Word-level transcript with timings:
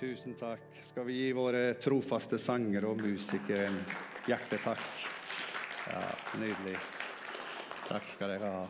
Tusen 0.00 0.32
takk. 0.34 0.78
Skal 0.80 1.04
vi 1.04 1.12
gi 1.12 1.32
våre 1.36 1.74
trofaste 1.76 2.38
sangere 2.40 2.88
og 2.88 3.02
musikere 3.04 3.66
en 3.68 3.74
hjertetakk? 4.24 4.86
Ja, 5.90 6.00
nydelig. 6.40 6.72
Takk 7.84 8.08
skal 8.08 8.32
dere 8.32 8.52
ha. 8.54 8.62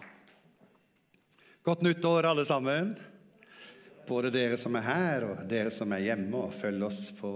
Godt 1.62 1.86
nyttår, 1.86 2.26
alle 2.32 2.42
sammen. 2.48 2.96
Både 4.08 4.34
dere 4.34 4.58
som 4.58 4.74
er 4.74 4.86
her, 4.88 5.28
og 5.28 5.46
dere 5.46 5.70
som 5.70 5.94
er 5.94 6.02
hjemme 6.08 6.48
og 6.48 6.56
følger 6.64 6.88
oss 6.90 7.12
på 7.22 7.34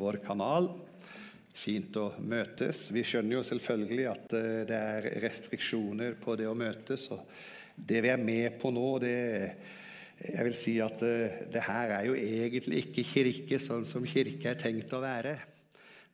vår 0.00 0.22
kanal. 0.24 0.72
Fint 1.52 2.00
å 2.00 2.14
møtes. 2.16 2.86
Vi 2.88 3.04
skjønner 3.04 3.36
jo 3.36 3.46
selvfølgelig 3.52 4.12
at 4.14 4.36
eh, 4.40 4.62
det 4.64 4.84
er 4.96 5.14
restriksjoner 5.28 6.16
på 6.24 6.40
det 6.40 6.48
å 6.48 6.56
møtes. 6.56 7.10
og 7.12 7.28
Det 7.76 8.00
vi 8.00 8.16
er 8.16 8.30
med 8.32 8.56
på 8.62 8.72
nå, 8.72 8.94
det 9.04 9.18
jeg 10.16 10.46
vil 10.46 10.54
si 10.56 10.78
at 10.80 11.02
uh, 11.04 11.40
det 11.52 11.62
her 11.66 11.92
er 11.98 12.06
jo 12.08 12.16
egentlig 12.16 12.86
ikke 12.86 13.04
kirke 13.04 13.58
sånn 13.60 13.84
som 13.84 14.06
kirke 14.08 14.48
er 14.48 14.60
tenkt 14.60 14.94
å 14.96 15.02
være. 15.02 15.34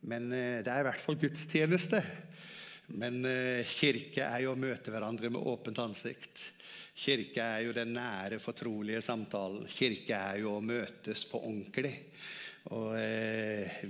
Men 0.09 0.27
uh, 0.33 0.59
det 0.59 0.67
er 0.67 0.83
i 0.83 0.87
hvert 0.89 1.03
fall 1.03 1.19
gudstjeneste. 1.21 2.01
Men 2.99 3.21
uh, 3.23 3.63
kirke 3.63 4.27
er 4.27 4.43
jo 4.43 4.51
å 4.51 4.59
møte 4.59 4.91
hverandre 4.91 5.31
med 5.31 5.47
åpent 5.47 5.79
ansikt. 5.85 6.49
Kirke 6.93 7.47
er 7.55 7.63
jo 7.63 7.77
den 7.77 7.95
nære, 7.95 8.41
fortrolige 8.43 8.99
samtalen. 9.01 9.63
Kirke 9.71 10.19
er 10.19 10.43
jo 10.43 10.57
å 10.57 10.63
møtes 10.63 11.23
på 11.29 11.39
ordentlig. 11.39 11.95
Og 12.75 12.93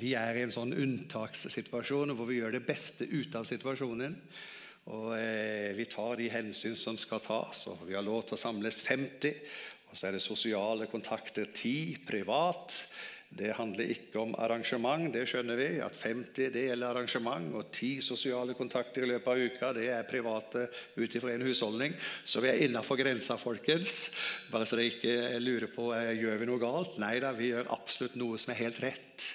Vi 0.02 0.16
er 0.18 0.38
i 0.38 0.46
en 0.48 0.54
sånn 0.54 0.72
unntakssituasjon 0.74 2.16
hvor 2.18 2.26
vi 2.26 2.40
gjør 2.40 2.56
det 2.56 2.64
beste 2.66 3.06
ut 3.06 3.36
av 3.38 3.46
situasjonen. 3.46 4.16
Og 4.96 5.12
Vi 5.78 5.86
tar 5.92 6.16
de 6.18 6.32
hensyn 6.32 6.74
som 6.80 6.98
skal 6.98 7.22
tas, 7.22 7.66
og 7.70 7.84
vi 7.86 7.94
har 7.94 8.08
lov 8.08 8.24
til 8.24 8.38
å 8.38 8.42
samles 8.42 8.80
50. 8.88 9.36
Og 9.94 9.98
så 10.00 10.08
er 10.10 10.16
det 10.16 10.26
sosiale 10.26 10.88
kontakter 10.90 11.52
ti 11.54 11.94
privat. 12.02 12.80
Det 13.34 13.52
handler 13.58 13.92
ikke 13.94 14.18
om 14.22 14.32
arrangement, 14.42 15.06
det 15.14 15.28
skjønner 15.30 15.58
vi. 15.58 15.68
At 15.86 15.94
50 16.02 16.50
det 16.54 16.64
gjelder 16.68 16.96
arrangement, 16.96 17.52
og 17.58 17.70
ti 17.74 17.92
sosiale 18.02 18.56
kontakter 18.58 19.06
i 19.06 19.10
løpet 19.12 19.30
av 19.30 19.44
uka 19.54 19.70
det 19.78 19.86
er 19.94 20.10
private 20.10 20.64
ut 20.98 21.18
ifra 21.18 21.36
en 21.36 21.46
husholdning. 21.46 21.94
Så 22.26 22.42
vi 22.42 22.50
er 22.50 22.66
innafor 22.66 22.98
grensa, 22.98 23.38
folkens. 23.38 24.10
Bare 24.50 24.66
så 24.66 24.82
dere 24.82 24.96
ikke 24.96 25.40
lurer 25.46 25.70
på 25.70 25.92
eh, 25.94 26.16
gjør 26.24 26.42
vi 26.42 26.50
noe 26.50 26.62
galt. 26.66 26.98
Nei 27.02 27.16
da, 27.22 27.30
vi 27.38 27.54
gjør 27.54 27.70
absolutt 27.78 28.18
noe 28.18 28.42
som 28.42 28.54
er 28.56 28.62
helt 28.64 28.82
rett. 28.82 29.30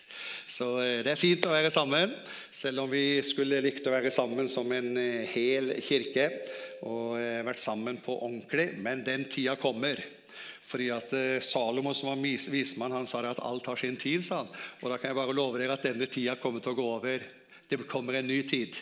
Så 0.51 0.73
eh, 0.83 0.99
det 1.07 1.15
er 1.15 1.23
fint 1.23 1.47
å 1.47 1.55
være 1.55 1.71
sammen, 1.71 2.19
selv 2.51 2.83
om 2.83 2.91
vi 2.91 3.21
skulle 3.27 3.63
likt 3.63 3.87
å 3.87 3.95
være 3.95 4.11
sammen 4.15 4.51
som 4.51 4.75
en 4.75 4.91
eh, 4.99 5.23
hel 5.39 5.77
kirke 5.87 6.33
og 6.83 7.15
vært 7.47 7.63
sammen 7.63 8.03
på 8.03 8.19
ordentlig. 8.19 8.73
Men 8.83 9.07
den 9.07 9.31
tida 9.31 9.55
kommer. 9.59 10.03
Fordi 10.69 10.91
at 10.93 11.13
eh, 11.17 11.41
Salomo, 11.45 11.95
som 11.97 12.11
var 12.13 12.23
vismann, 12.53 12.97
han 12.97 13.09
sa 13.09 13.23
at 13.25 13.43
alt 13.45 13.67
har 13.67 13.77
sin 13.77 13.97
tid. 13.97 14.25
sa 14.25 14.43
han. 14.43 14.53
Og 14.83 14.91
da 14.91 14.99
kan 14.99 15.11
jeg 15.11 15.21
bare 15.21 15.37
love 15.37 15.59
dere 15.59 15.79
at 15.79 15.87
denne 15.89 16.07
tida 16.07 16.37
kommer 16.37 16.61
til 16.61 16.77
å 16.77 16.79
gå 16.79 16.89
over. 16.99 17.25
Det 17.69 17.77
kommer 17.89 18.17
en 18.17 18.27
ny 18.27 18.43
tid. 18.49 18.77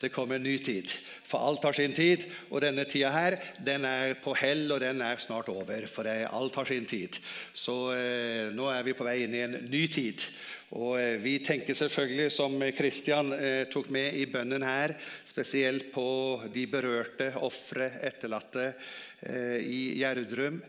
Det 0.00 0.10
kommer 0.10 0.36
en 0.36 0.42
ny 0.42 0.56
tid. 0.58 0.90
For 1.24 1.38
alt 1.38 1.64
har 1.64 1.72
sin 1.72 1.94
tid, 1.94 2.26
og 2.50 2.64
denne 2.64 2.84
tida 2.84 3.12
her, 3.14 3.36
den 3.62 3.86
er 3.86 4.16
på 4.20 4.34
hell, 4.36 4.66
og 4.74 4.80
den 4.82 5.02
er 5.06 5.22
snart 5.22 5.48
over. 5.48 5.86
For 5.86 6.06
alt 6.06 6.58
har 6.58 6.66
sin 6.68 6.86
tid. 6.86 7.20
Så 7.54 7.76
eh, 7.94 8.50
nå 8.54 8.66
er 8.74 8.82
vi 8.86 8.96
på 8.98 9.06
vei 9.06 9.20
inn 9.24 9.38
i 9.38 9.44
en 9.46 9.56
ny 9.70 9.86
tid. 9.86 10.26
Og 10.72 10.96
eh, 10.98 11.18
Vi 11.20 11.38
tenker 11.44 11.76
selvfølgelig, 11.76 12.30
som 12.32 12.56
Kristian 12.74 13.32
eh, 13.36 13.66
tok 13.70 13.90
med 13.92 14.16
i 14.16 14.24
bønnen 14.30 14.64
her, 14.64 14.96
spesielt 15.28 15.90
på 15.92 16.06
de 16.54 16.66
berørte, 16.70 17.34
ofre, 17.44 17.90
etterlatte 18.08 18.72
eh, 18.72 19.60
i 19.60 19.80
Gjerdrum. 20.00 20.62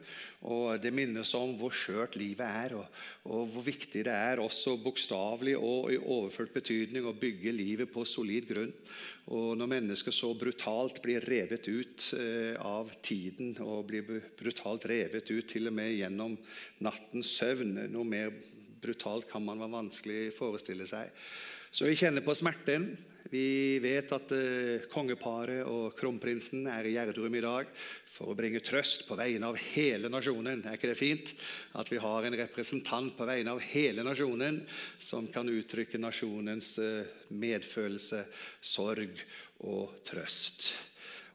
Og 0.45 0.77
Det 0.77 0.91
minnes 0.93 1.31
om 1.33 1.55
hvor 1.57 1.73
skjørt 1.73 2.19
livet 2.21 2.45
er, 2.45 2.75
og, 2.77 2.99
og, 3.25 3.47
hvor 3.49 3.63
viktig 3.65 4.03
det 4.05 4.13
er 4.13 4.37
også 4.43 4.75
bokstavelig 4.77 5.55
og 5.57 5.89
i 5.89 5.97
overført 5.97 6.53
betydning 6.53 7.07
å 7.09 7.15
bygge 7.17 7.55
livet 7.55 7.89
på 7.89 8.03
solid 8.05 8.45
grunn. 8.52 8.73
Og 9.33 9.55
Når 9.58 9.71
mennesker 9.71 10.14
så 10.14 10.30
brutalt 10.37 10.99
blir 11.02 11.25
revet 11.25 11.65
ut 11.65 12.11
av 12.61 12.91
tiden, 13.02 13.55
og 13.65 13.87
blir 13.89 14.05
brutalt 14.37 14.86
revet 14.91 15.31
ut 15.33 15.49
til 15.49 15.71
og 15.71 15.80
med 15.80 15.95
gjennom 15.95 16.37
nattens 16.86 17.33
søvn 17.39 17.80
Noe 17.89 18.05
mer 18.05 18.36
brutalt 18.85 19.27
kan 19.31 19.43
man 19.43 19.59
være 19.61 19.77
vanskelig 19.81 20.21
forestille 20.37 20.87
seg. 20.89 21.11
Så 21.75 21.89
vi 21.89 21.97
kjenner 21.99 22.23
på 22.23 22.31
smerten. 22.37 22.93
Vi 23.27 23.79
vet 23.83 24.11
at 24.15 24.29
uh, 24.31 24.85
kongeparet 24.93 25.65
og 25.67 25.95
kronprinsen 25.97 26.69
er 26.71 26.87
i 26.87 26.93
Gjerdrum 26.93 27.35
i 27.35 27.41
dag 27.43 27.71
for 28.15 28.31
å 28.31 28.35
bringe 28.37 28.61
trøst 28.63 29.03
på 29.09 29.17
vegne 29.19 29.49
av 29.49 29.59
hele 29.73 30.11
nasjonen. 30.13 30.61
Er 30.63 30.77
ikke 30.77 30.93
det 30.93 30.99
fint 30.99 31.33
at 31.75 31.91
vi 31.91 31.99
har 31.99 32.27
en 32.27 32.37
representant 32.39 33.17
på 33.17 33.27
vegne 33.27 33.57
av 33.57 33.63
hele 33.73 34.05
nasjonen 34.07 34.61
som 35.02 35.27
kan 35.33 35.52
uttrykke 35.52 35.99
nasjonens 35.99 36.77
uh, 36.79 37.02
medfølelse, 37.35 38.23
sorg 38.63 39.25
og 39.65 39.97
trøst? 40.07 40.69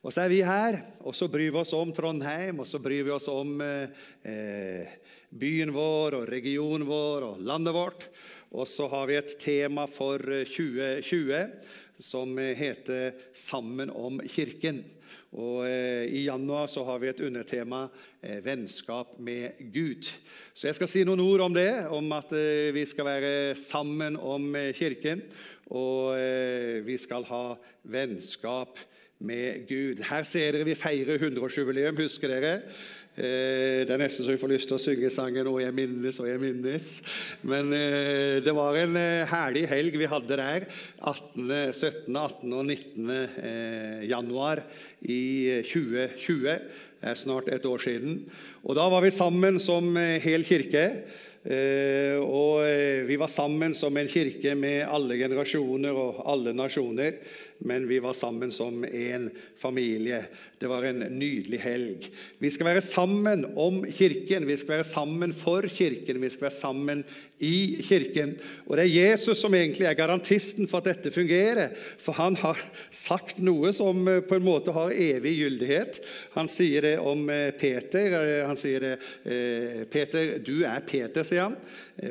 Og 0.00 0.14
så 0.14 0.24
er 0.24 0.32
vi 0.32 0.40
her, 0.40 0.78
og 1.04 1.12
så 1.12 1.28
bryr 1.28 1.50
vi 1.50 1.60
oss 1.60 1.74
om 1.76 1.90
Trondheim, 1.92 2.62
og 2.62 2.68
så 2.68 2.80
bryr 2.80 3.04
vi 3.04 3.12
oss 3.12 3.28
om 3.28 3.58
eh, 3.60 4.06
eh 4.24 4.96
byen 5.30 5.72
vår 5.74 6.16
og 6.18 6.28
regionen 6.30 6.86
vår 6.88 7.26
og 7.28 7.42
landet 7.46 7.74
vårt. 7.76 8.08
Og 8.50 8.66
så 8.66 8.88
har 8.90 9.06
vi 9.06 9.18
et 9.18 9.36
tema 9.38 9.86
for 9.86 10.18
2020 10.18 11.34
eh, 11.36 11.52
som 12.00 12.38
heter 12.38 13.12
'Sammen 13.34 13.90
om 13.90 14.20
kirken'. 14.20 14.82
Og 15.32 15.62
eh, 15.68 16.10
I 16.10 16.24
januar 16.26 16.66
så 16.66 16.82
har 16.84 16.98
vi 16.98 17.08
et 17.08 17.20
undertema 17.20 17.88
eh, 18.22 18.40
'Vennskap 18.42 19.18
med 19.18 19.52
Gud'. 19.72 20.10
Så 20.54 20.66
Jeg 20.66 20.74
skal 20.74 20.88
si 20.88 21.04
noen 21.04 21.20
ord 21.20 21.40
om 21.40 21.54
det, 21.54 21.86
om 21.86 22.12
at 22.12 22.32
eh, 22.32 22.74
vi 22.74 22.84
skal 22.86 23.04
være 23.04 23.54
sammen 23.54 24.16
om 24.16 24.54
eh, 24.56 24.72
Kirken. 24.74 25.22
Og 25.70 26.18
eh, 26.18 26.82
vi 26.82 26.96
skal 26.98 27.22
ha 27.24 27.54
vennskap 27.84 28.78
med 29.20 29.68
Gud. 29.68 30.02
Her 30.02 30.24
ser 30.26 30.56
dere 30.56 30.66
vi 30.66 30.74
feirer 30.74 31.20
100-årsjubileum, 31.20 31.98
husker 32.00 32.32
dere? 32.32 32.54
Eh, 33.20 33.82
det 33.84 33.92
er 33.92 34.00
nesten 34.00 34.24
så 34.24 34.32
vi 34.32 34.40
får 34.40 34.52
lyst 34.54 34.70
til 34.70 34.78
å 34.78 34.80
synge 34.80 35.10
sangen 35.12 35.44
'Å, 35.44 35.60
jeg 35.60 35.74
minnes, 35.76 36.18
å, 36.22 36.26
jeg 36.28 36.40
minnes'. 36.40 37.02
Men 37.44 37.72
eh, 37.76 38.40
det 38.40 38.54
var 38.56 38.76
en 38.80 38.96
eh, 38.96 39.28
herlig 39.28 39.66
helg 39.68 39.98
vi 40.00 40.08
hadde 40.08 40.38
der. 40.40 40.64
18., 41.04 41.50
17., 41.76 42.16
18. 42.16 42.54
og 42.56 42.64
19. 42.64 44.08
januar 44.08 44.62
i 45.04 45.60
2020. 45.68 46.48
Det 47.00 47.08
er 47.12 47.20
snart 47.20 47.48
et 47.52 47.66
år 47.66 47.80
siden. 47.80 48.24
Og 48.64 48.76
Da 48.76 48.88
var 48.88 49.04
vi 49.04 49.10
sammen 49.12 49.60
som 49.60 49.96
hel 49.96 50.44
kirke. 50.44 51.02
Og 52.20 52.60
vi 53.08 53.16
var 53.16 53.30
sammen 53.32 53.72
som 53.72 53.96
en 53.96 54.08
kirke 54.08 54.52
med 54.54 54.84
alle 54.84 55.16
generasjoner 55.16 55.96
og 55.96 56.20
alle 56.28 56.52
nasjoner 56.52 57.16
men 57.60 57.88
vi 57.88 57.98
var 57.98 58.12
sammen 58.12 58.52
som 58.52 58.84
en 58.84 59.30
familie. 59.60 60.24
Det 60.60 60.68
var 60.68 60.84
en 60.88 60.98
nydelig 61.18 61.60
helg. 61.60 62.06
Vi 62.38 62.50
skal 62.52 62.70
være 62.70 62.84
sammen 62.84 63.46
om 63.56 63.82
Kirken, 63.92 64.46
vi 64.48 64.56
skal 64.60 64.78
være 64.78 64.88
sammen 64.88 65.34
for 65.36 65.68
Kirken, 65.68 66.20
vi 66.20 66.30
skal 66.32 66.48
være 66.48 66.56
sammen 66.56 67.04
i 67.40 67.80
Kirken. 67.80 68.34
Og 68.66 68.76
Det 68.76 68.84
er 68.84 69.08
Jesus 69.10 69.40
som 69.40 69.54
egentlig 69.56 69.86
er 69.88 69.96
garantisten 69.96 70.68
for 70.68 70.80
at 70.80 70.90
dette 70.90 71.12
fungerer. 71.12 71.72
For 72.00 72.12
han 72.16 72.36
har 72.40 72.60
sagt 72.92 73.40
noe 73.40 73.72
som 73.72 74.04
eh, 74.08 74.20
på 74.24 74.36
en 74.36 74.44
måte 74.44 74.74
har 74.76 74.92
evig 74.92 75.38
gyldighet. 75.38 76.02
Han 76.36 76.48
sier 76.48 76.84
det 76.84 76.94
om 77.00 77.24
eh, 77.32 77.48
Peter. 77.56 78.16
Eh, 78.20 78.46
han 78.48 78.56
sier 78.56 78.80
det, 78.80 78.96
'Peter, 79.90 80.38
du 80.44 80.62
er 80.64 80.80
Peter', 80.86 81.24
sier 81.24 81.48
han. 81.48 81.56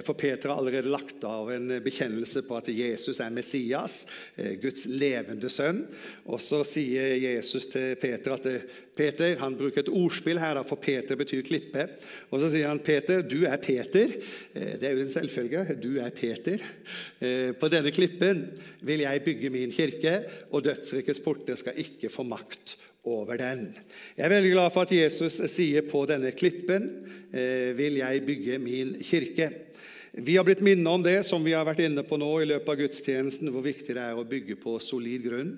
For 0.06 0.14
Peter 0.14 0.50
har 0.50 0.60
allerede 0.60 0.92
lagt 0.92 1.24
av 1.26 1.50
en 1.52 1.72
bekjennelse 1.84 2.44
på 2.46 2.58
at 2.60 2.70
Jesus 2.70 3.20
er 3.20 3.34
Messias, 3.34 4.04
Guds 4.62 4.86
levende 4.86 5.50
sønn. 5.50 5.82
Og 6.30 6.42
så 6.44 6.62
sier 6.68 7.16
Jesus 7.18 7.39
til 7.42 7.96
Peter 8.02 8.36
at 8.36 8.48
Peter 9.00 9.38
han 9.40 9.56
bruker 9.56 9.84
et 9.84 9.92
ordspill 9.92 10.40
her, 10.42 10.60
for 10.68 10.82
Peter 10.82 11.16
betyr 11.20 11.46
klippe. 11.48 11.86
Og 12.32 12.42
så 12.42 12.50
sier 12.52 12.68
han, 12.68 12.82
'Peter, 12.84 13.22
du 13.22 13.46
er 13.46 13.58
Peter.' 13.58 14.18
Eh, 14.56 14.76
det 14.80 14.84
er 14.84 14.92
jo 14.92 15.06
en 15.06 15.10
selvfølge. 15.10 15.78
Du 15.82 16.00
er 16.00 16.10
Peter. 16.10 16.60
Eh, 17.22 17.52
på 17.54 17.70
denne 17.72 17.92
klippen 17.92 18.46
vil 18.82 19.00
jeg 19.06 19.24
bygge 19.24 19.50
min 19.50 19.72
kirke, 19.72 20.24
og 20.52 20.64
dødsrikets 20.64 21.20
porter 21.20 21.56
skal 21.56 21.78
ikke 21.78 22.10
få 22.10 22.24
makt 22.24 22.78
over 23.04 23.38
den. 23.38 23.76
Jeg 24.18 24.26
er 24.26 24.30
veldig 24.30 24.52
glad 24.52 24.74
for 24.74 24.82
at 24.82 24.92
Jesus 24.92 25.40
sier 25.48 25.86
på 25.88 26.04
denne 26.10 26.32
klippen 26.32 26.90
eh, 27.32 27.72
vil 27.78 28.02
jeg 28.02 28.26
bygge 28.26 28.60
min 28.60 28.96
kirke. 29.00 29.52
Vi 30.12 30.38
har 30.38 30.44
blitt 30.44 30.62
minnet 30.66 30.90
om 30.90 31.04
det 31.04 31.24
som 31.28 31.44
vi 31.46 31.54
har 31.54 31.66
vært 31.68 31.84
inne 31.86 32.02
på 32.02 32.18
nå 32.18 32.28
i 32.42 32.48
løpet 32.50 32.72
av 32.72 32.80
gudstjenesten, 32.80 33.52
hvor 33.54 33.62
viktig 33.62 33.94
det 33.94 34.02
er 34.02 34.18
å 34.18 34.26
bygge 34.26 34.58
på 34.58 34.74
solid 34.82 35.22
grunn. 35.28 35.52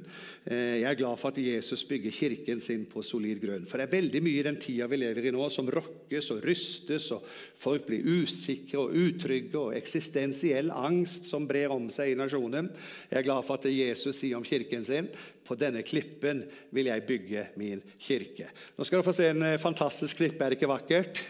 Eh, 0.44 0.82
jeg 0.82 0.90
er 0.90 1.00
glad 1.00 1.20
for 1.22 1.32
at 1.32 1.40
Jesus 1.40 1.86
bygger 1.88 2.12
kirken 2.12 2.64
sin 2.64 2.84
på 2.90 3.04
solid 3.06 3.40
grunn. 3.40 3.64
For 3.70 3.80
det 3.80 3.88
er 3.88 3.96
veldig 3.96 4.24
mye 4.26 4.42
i 4.42 4.46
den 4.50 4.60
tida 4.60 4.90
vi 4.92 5.00
lever 5.00 5.30
i 5.30 5.34
nå, 5.34 5.48
som 5.54 5.72
rokkes 5.72 6.30
og 6.36 6.44
rystes, 6.44 7.08
og 7.16 7.24
folk 7.64 7.88
blir 7.88 8.04
usikre 8.04 8.84
og 8.84 8.96
utrygge, 9.00 9.56
og 9.56 9.76
eksistensiell 9.80 10.74
angst 10.76 11.32
som 11.32 11.48
brer 11.48 11.72
om 11.72 11.88
seg 11.94 12.12
i 12.12 12.20
nasjonen. 12.20 12.74
Jeg 13.08 13.22
er 13.22 13.30
glad 13.32 13.48
for 13.48 13.56
at 13.56 13.72
Jesus 13.72 14.20
sier 14.20 14.36
om 14.36 14.48
kirken 14.48 14.84
sin 14.84 15.08
på 15.48 15.56
denne 15.60 15.82
klippen 15.88 16.44
vil 16.76 16.92
jeg 16.92 17.08
bygge 17.08 17.52
min 17.60 17.80
kirke. 18.00 18.52
Nå 18.76 18.84
skal 18.84 19.00
dere 19.00 19.08
få 19.08 19.16
se 19.16 19.32
en 19.32 19.54
eh, 19.54 19.62
fantastisk 19.64 20.20
klippe. 20.20 20.44
Er 20.44 20.52
det 20.52 20.60
ikke 20.60 20.76
vakkert? 20.76 21.24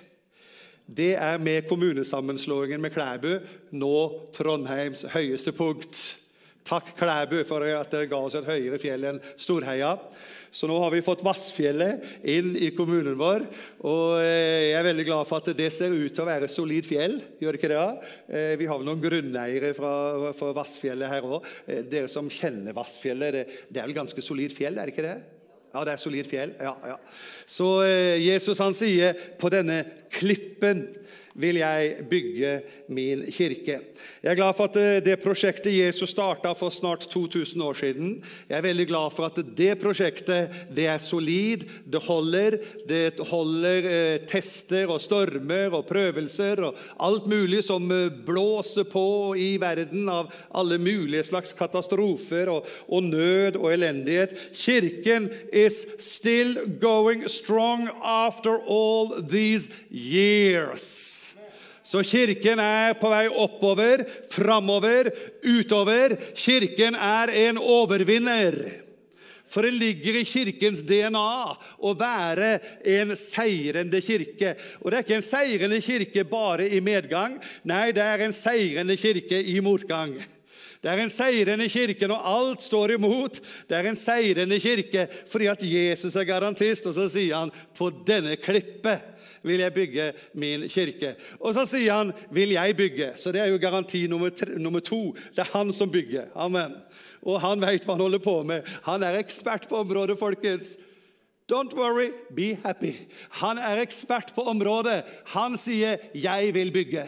Det 0.92 1.14
er 1.16 1.38
med 1.40 1.68
kommunesammenslåingen 1.70 2.82
med 2.84 2.92
Klæbu 2.92 3.38
nå 3.80 3.96
Trondheims 4.36 5.06
høyeste 5.14 5.54
punkt. 5.56 6.00
Takk, 6.68 6.92
Klæbu, 6.98 7.40
for 7.48 7.64
at 7.66 7.90
dere 7.94 8.10
ga 8.12 8.20
oss 8.22 8.36
et 8.38 8.48
høyere 8.48 8.78
fjell 8.80 9.08
enn 9.10 9.20
Storheia. 9.40 9.96
Så 10.52 10.68
nå 10.68 10.76
har 10.84 10.92
vi 10.92 11.02
fått 11.04 11.24
Vassfjellet 11.24 12.28
inn 12.28 12.52
i 12.60 12.70
kommunen 12.76 13.16
vår. 13.20 13.48
Og 13.88 14.20
eh, 14.20 14.68
jeg 14.70 14.78
er 14.78 14.88
veldig 14.90 15.08
glad 15.08 15.30
for 15.30 15.40
at 15.40 15.58
det 15.58 15.72
ser 15.74 15.96
ut 15.96 16.12
til 16.12 16.26
å 16.26 16.28
være 16.28 16.52
solid 16.52 16.88
fjell. 16.88 17.18
Gjør 17.40 17.56
det 17.56 17.62
ikke 17.62 17.72
det? 17.72 17.86
Eh, 18.28 18.54
vi 18.60 18.68
har 18.70 18.84
noen 18.86 19.04
grunneiere 19.04 19.74
fra, 19.78 19.94
fra 20.38 20.54
Vassfjellet 20.60 21.12
her 21.12 21.28
òg. 21.28 21.48
Eh, 21.66 21.86
dere 21.88 22.12
som 22.12 22.30
kjenner 22.30 22.76
Vassfjellet, 22.78 23.38
det, 23.38 23.62
det 23.72 23.82
er 23.82 23.88
vel 23.88 24.02
ganske 24.04 24.26
solid 24.26 24.54
fjell, 24.56 24.76
er 24.76 24.92
det 24.92 24.96
ikke 24.96 25.08
det? 25.08 25.20
Ja, 25.71 25.83
det 25.88 25.94
er 25.94 26.01
solid 26.01 26.27
fjell. 26.27 26.56
Ja, 26.59 26.73
ja. 26.88 26.97
Så 27.47 27.69
Jesus 28.19 28.59
han 28.59 28.75
sier 28.75 29.15
på 29.39 29.51
denne 29.53 29.83
klippen 30.12 30.83
vil 31.33 31.62
jeg 31.62 32.06
bygge 32.10 32.54
min 32.92 33.24
kirke. 33.31 33.80
Jeg 34.22 34.31
er 34.31 34.38
glad 34.38 34.56
for 34.57 34.69
at 34.69 34.78
eh, 34.80 35.00
det 35.04 35.19
prosjektet 35.22 35.74
Jesus 35.74 36.12
starta 36.13 36.54
for 36.57 36.74
snart 36.74 37.07
2000 37.12 37.63
år 37.63 37.78
siden, 37.78 38.12
jeg 38.50 38.57
er 38.57 38.66
veldig 38.66 38.88
glad 38.89 39.13
for 39.16 39.28
at 39.30 39.39
det 39.57 39.75
prosjektet 39.81 40.51
det 40.75 40.88
er 40.92 41.01
solid, 41.01 41.66
det 41.86 42.01
holder. 42.06 42.57
Det 42.88 43.19
holder 43.30 43.88
eh, 43.89 44.18
tester 44.30 44.92
og 44.92 45.01
stormer 45.01 45.74
og 45.78 45.88
prøvelser 45.89 46.62
og 46.68 46.80
alt 47.01 47.28
mulig 47.31 47.63
som 47.66 47.88
eh, 47.92 48.10
blåser 48.12 48.88
på 48.89 49.33
i 49.39 49.56
verden 49.62 50.10
av 50.12 50.31
alle 50.57 50.80
mulige 50.81 51.25
slags 51.31 51.54
katastrofer 51.57 52.51
og, 52.51 52.68
og 52.88 53.04
nød 53.10 53.60
og 53.62 53.72
elendighet. 53.74 54.36
Kirken 54.54 55.30
is 55.54 55.86
still 56.00 56.57
going 56.81 57.28
strong 57.30 57.89
after 58.04 58.57
all 58.68 59.22
these 59.22 59.69
years. 59.89 61.31
Så 61.92 62.00
Kirken 62.08 62.60
er 62.64 62.94
på 62.96 63.10
vei 63.12 63.26
oppover, 63.28 64.06
framover, 64.32 65.10
utover. 65.44 66.16
Kirken 66.40 66.96
er 66.96 67.34
en 67.50 67.60
overvinner. 67.60 68.56
For 69.52 69.68
det 69.68 69.76
ligger 69.76 70.22
i 70.22 70.24
Kirkens 70.24 70.86
DNA 70.88 71.32
å 71.84 71.92
være 72.00 72.54
en 72.88 73.12
seirende 73.20 74.00
kirke. 74.00 74.54
Og 74.80 74.88
det 74.88 75.02
er 75.02 75.04
ikke 75.04 75.18
en 75.20 75.28
seirende 75.28 75.82
kirke 75.84 76.24
bare 76.24 76.70
i 76.72 76.80
medgang. 76.80 77.36
Nei, 77.68 77.90
det 77.92 78.06
er 78.06 78.24
en 78.24 78.36
seirende 78.40 78.96
kirke 78.96 79.42
i 79.44 79.60
motgang. 79.60 80.16
Det 80.82 80.90
er 80.90 81.04
en 81.04 81.12
seirende 81.12 81.68
kirke 81.70 82.08
når 82.08 82.24
alt 82.32 82.64
står 82.64 82.96
imot. 82.96 83.44
Det 83.68 83.76
er 83.76 83.92
en 83.92 84.00
seirende 84.00 84.64
kirke 84.64 85.10
fordi 85.30 85.52
at 85.52 85.68
Jesus 85.68 86.16
er 86.16 86.30
garantist, 86.30 86.88
og 86.88 86.96
så 86.96 87.12
sier 87.12 87.44
han 87.44 87.52
på 87.76 87.92
denne 88.08 88.40
klippet 88.40 89.12
vil 89.44 89.60
jeg 89.60 89.74
bygge 89.74 90.12
min 90.34 90.68
kirke. 90.70 91.16
Og 91.40 91.54
så 91.54 91.66
sier 91.66 91.94
han 91.94 92.14
'vil 92.32 92.50
jeg 92.50 92.76
bygge'. 92.76 93.18
Så 93.18 93.32
det 93.32 93.42
er 93.42 93.50
jo 93.50 93.58
garanti 93.58 94.08
nummer, 94.08 94.30
tre, 94.30 94.58
nummer 94.58 94.80
to. 94.80 95.16
Det 95.36 95.40
er 95.40 95.58
han 95.58 95.74
som 95.74 95.92
bygger. 95.92 96.26
Amen. 96.36 96.76
Og 97.22 97.42
han 97.42 97.62
veit 97.62 97.86
hva 97.86 97.94
han 97.94 98.02
holder 98.02 98.20
på 98.20 98.44
med. 98.44 98.62
Han 98.84 99.04
er 99.04 99.20
ekspert 99.20 99.70
på 99.70 99.76
området, 99.76 100.20
folkens. 100.20 100.78
Don't 101.52 101.74
worry, 101.76 102.12
be 102.36 102.58
happy. 102.64 102.94
Han 103.30 103.58
er 103.58 103.82
ekspert 103.82 104.32
på 104.36 104.42
området. 104.42 105.04
Han 105.26 105.58
sier 105.58 105.98
'jeg 106.14 106.54
vil 106.54 106.72
bygge'. 106.72 107.08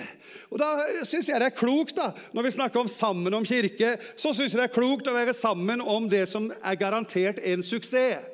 Og 0.51 0.59
Da 0.59 0.65
syns 1.03 1.29
jeg 1.29 1.39
det 1.39 1.45
er 1.45 1.57
klokt, 1.57 1.95
da, 1.95 2.11
når 2.33 2.41
vi 2.41 2.51
snakker 2.51 2.79
om 2.79 2.87
sammen 2.87 3.33
om 3.33 3.45
kirke, 3.45 3.97
så 4.17 4.33
synes 4.33 4.53
jeg 4.53 4.61
det 4.61 4.69
er 4.69 4.81
klokt 4.81 5.07
å 5.07 5.13
være 5.13 5.33
sammen 5.33 5.81
om 5.81 6.09
det 6.09 6.29
som 6.29 6.51
er 6.63 6.75
garantert 6.75 7.39
en 7.43 7.63
suksess. 7.63 8.32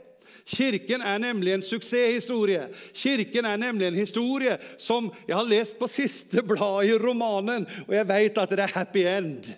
Kirken 0.50 1.01
er 1.06 1.22
nemlig 1.22 1.54
en 1.54 1.62
suksesshistorie. 1.62 2.66
Kirken 2.94 3.46
er 3.46 3.57
nemlig 3.62 3.88
en 3.88 4.01
historie 4.01 4.57
som 4.81 5.12
jeg 5.28 5.38
har 5.38 5.50
lest 5.50 5.78
på 5.80 5.88
siste 5.88 6.42
blad 6.42 6.90
i 6.90 6.98
romanen, 6.98 7.68
og 7.88 7.94
jeg 7.94 8.07
vet 8.10 8.38
at 8.42 8.56
det 8.57 8.66
er 8.66 8.78
happy 8.80 9.06
end. 9.06 9.51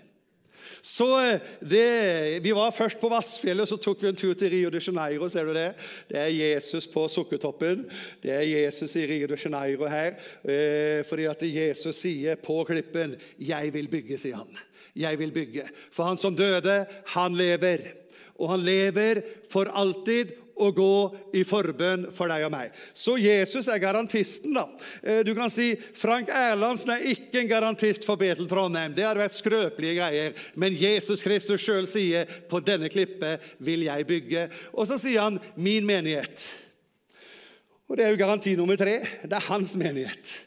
Så 0.81 1.07
eh, 1.21 1.39
det, 1.59 2.43
Vi 2.43 2.51
var 2.51 2.73
først 2.73 2.99
på 2.99 3.09
Vassfjellet, 3.09 3.69
så 3.69 3.77
tok 3.77 4.01
vi 4.01 4.09
en 4.09 4.17
tur 4.17 4.33
til 4.33 4.49
Rio 4.49 4.69
de 4.73 4.81
Janeiro. 4.81 5.29
ser 5.29 5.45
du 5.45 5.53
Det 5.53 5.73
Det 6.09 6.17
er 6.17 6.27
Jesus 6.27 6.87
på 6.87 7.07
Sukkertoppen. 7.07 7.85
Det 8.23 8.31
er 8.31 8.41
Jesus 8.41 8.95
i 8.95 9.05
Rio 9.05 9.27
de 9.27 9.37
Janeiro 9.37 9.87
her. 9.87 10.17
Eh, 10.43 11.05
fordi 11.05 11.25
at 11.25 11.43
Jesus 11.43 11.95
sier 11.95 12.35
på 12.35 12.63
klippen 12.63 13.15
'Jeg 13.39 13.73
vil 13.73 13.87
bygge', 13.87 14.17
sier 14.17 14.35
han. 14.35 14.57
Jeg 14.95 15.19
vil 15.19 15.31
bygge. 15.31 15.69
For 15.91 16.03
han 16.03 16.17
som 16.17 16.35
døde, 16.35 16.85
han 17.05 17.35
lever. 17.35 17.77
Og 18.39 18.49
han 18.49 18.59
lever 18.59 19.21
for 19.49 19.69
alltid, 19.73 20.33
å 20.61 20.69
gå 20.75 20.95
i 21.37 21.43
forbønn 21.47 22.07
for 22.15 22.31
deg 22.31 22.45
og 22.47 22.53
meg. 22.53 22.75
Så 22.93 23.17
Jesus 23.19 23.69
er 23.71 23.81
garantisten. 23.81 24.53
da. 24.53 24.67
Eh, 25.03 25.21
du 25.27 25.33
kan 25.37 25.49
si 25.49 25.73
Frank 25.97 26.29
Erlandsen 26.29 26.93
er 26.95 27.07
ikke 27.13 27.41
en 27.41 27.51
garantist 27.51 28.05
for 28.07 28.19
Betel 28.21 28.47
Trondheim. 28.47 28.93
Det 28.95 29.05
hadde 29.05 29.23
vært 29.23 29.37
skrøpelige 29.37 29.97
greier. 29.99 30.33
Men 30.55 30.77
Jesus 30.77 31.23
Kristus 31.23 31.61
sjøl 31.61 31.87
sier 31.87 32.25
'På 32.25 32.63
denne 32.63 32.89
klippet 32.89 33.41
vil 33.59 33.83
jeg 33.83 34.07
bygge'. 34.07 34.49
Og 34.73 34.87
så 34.87 34.97
sier 34.97 35.21
han 35.21 35.39
'min 35.55 35.85
menighet'. 35.85 36.51
Og 37.89 37.97
Det 37.97 38.05
er 38.05 38.09
jo 38.09 38.23
garanti 38.23 38.55
nummer 38.55 38.75
tre. 38.75 38.99
Det 39.21 39.33
er 39.33 39.49
hans 39.51 39.75
menighet. 39.75 40.45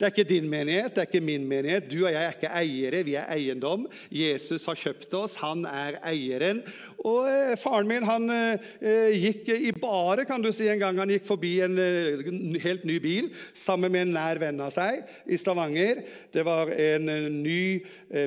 Det 0.00 0.06
er 0.06 0.12
ikke 0.14 0.30
din 0.30 0.46
menighet, 0.48 0.94
det 0.96 1.02
er 1.02 1.08
ikke 1.10 1.20
min 1.20 1.42
menighet. 1.44 1.90
Du 1.92 2.06
og 2.06 2.14
jeg 2.14 2.24
er 2.24 2.32
ikke 2.32 2.50
eiere, 2.56 3.02
vi 3.04 3.18
er 3.20 3.26
eiendom. 3.34 3.82
Jesus 4.08 4.64
har 4.64 4.78
kjøpt 4.80 5.12
oss, 5.18 5.34
han 5.42 5.66
er 5.68 5.98
eieren. 6.08 6.62
Og 7.04 7.28
eh, 7.28 7.52
Faren 7.60 7.90
min 7.90 8.06
han 8.08 8.24
eh, 8.32 9.12
gikk 9.12 9.52
i 9.58 9.74
bare, 9.76 10.24
kan 10.24 10.40
du 10.40 10.48
si, 10.56 10.70
en 10.72 10.80
gang 10.80 11.02
han 11.02 11.12
gikk 11.12 11.28
forbi 11.28 11.52
en 11.66 11.76
eh, 11.84 12.24
helt 12.64 12.88
ny 12.88 12.96
bil 13.04 13.28
sammen 13.52 13.92
med 13.92 14.06
en 14.06 14.16
nær 14.16 14.40
venn 14.40 14.64
av 14.64 14.72
seg 14.72 15.04
i 15.28 15.36
Stavanger. 15.36 16.00
Det 16.32 16.48
var 16.48 16.72
en 16.72 17.12
ny 17.36 17.60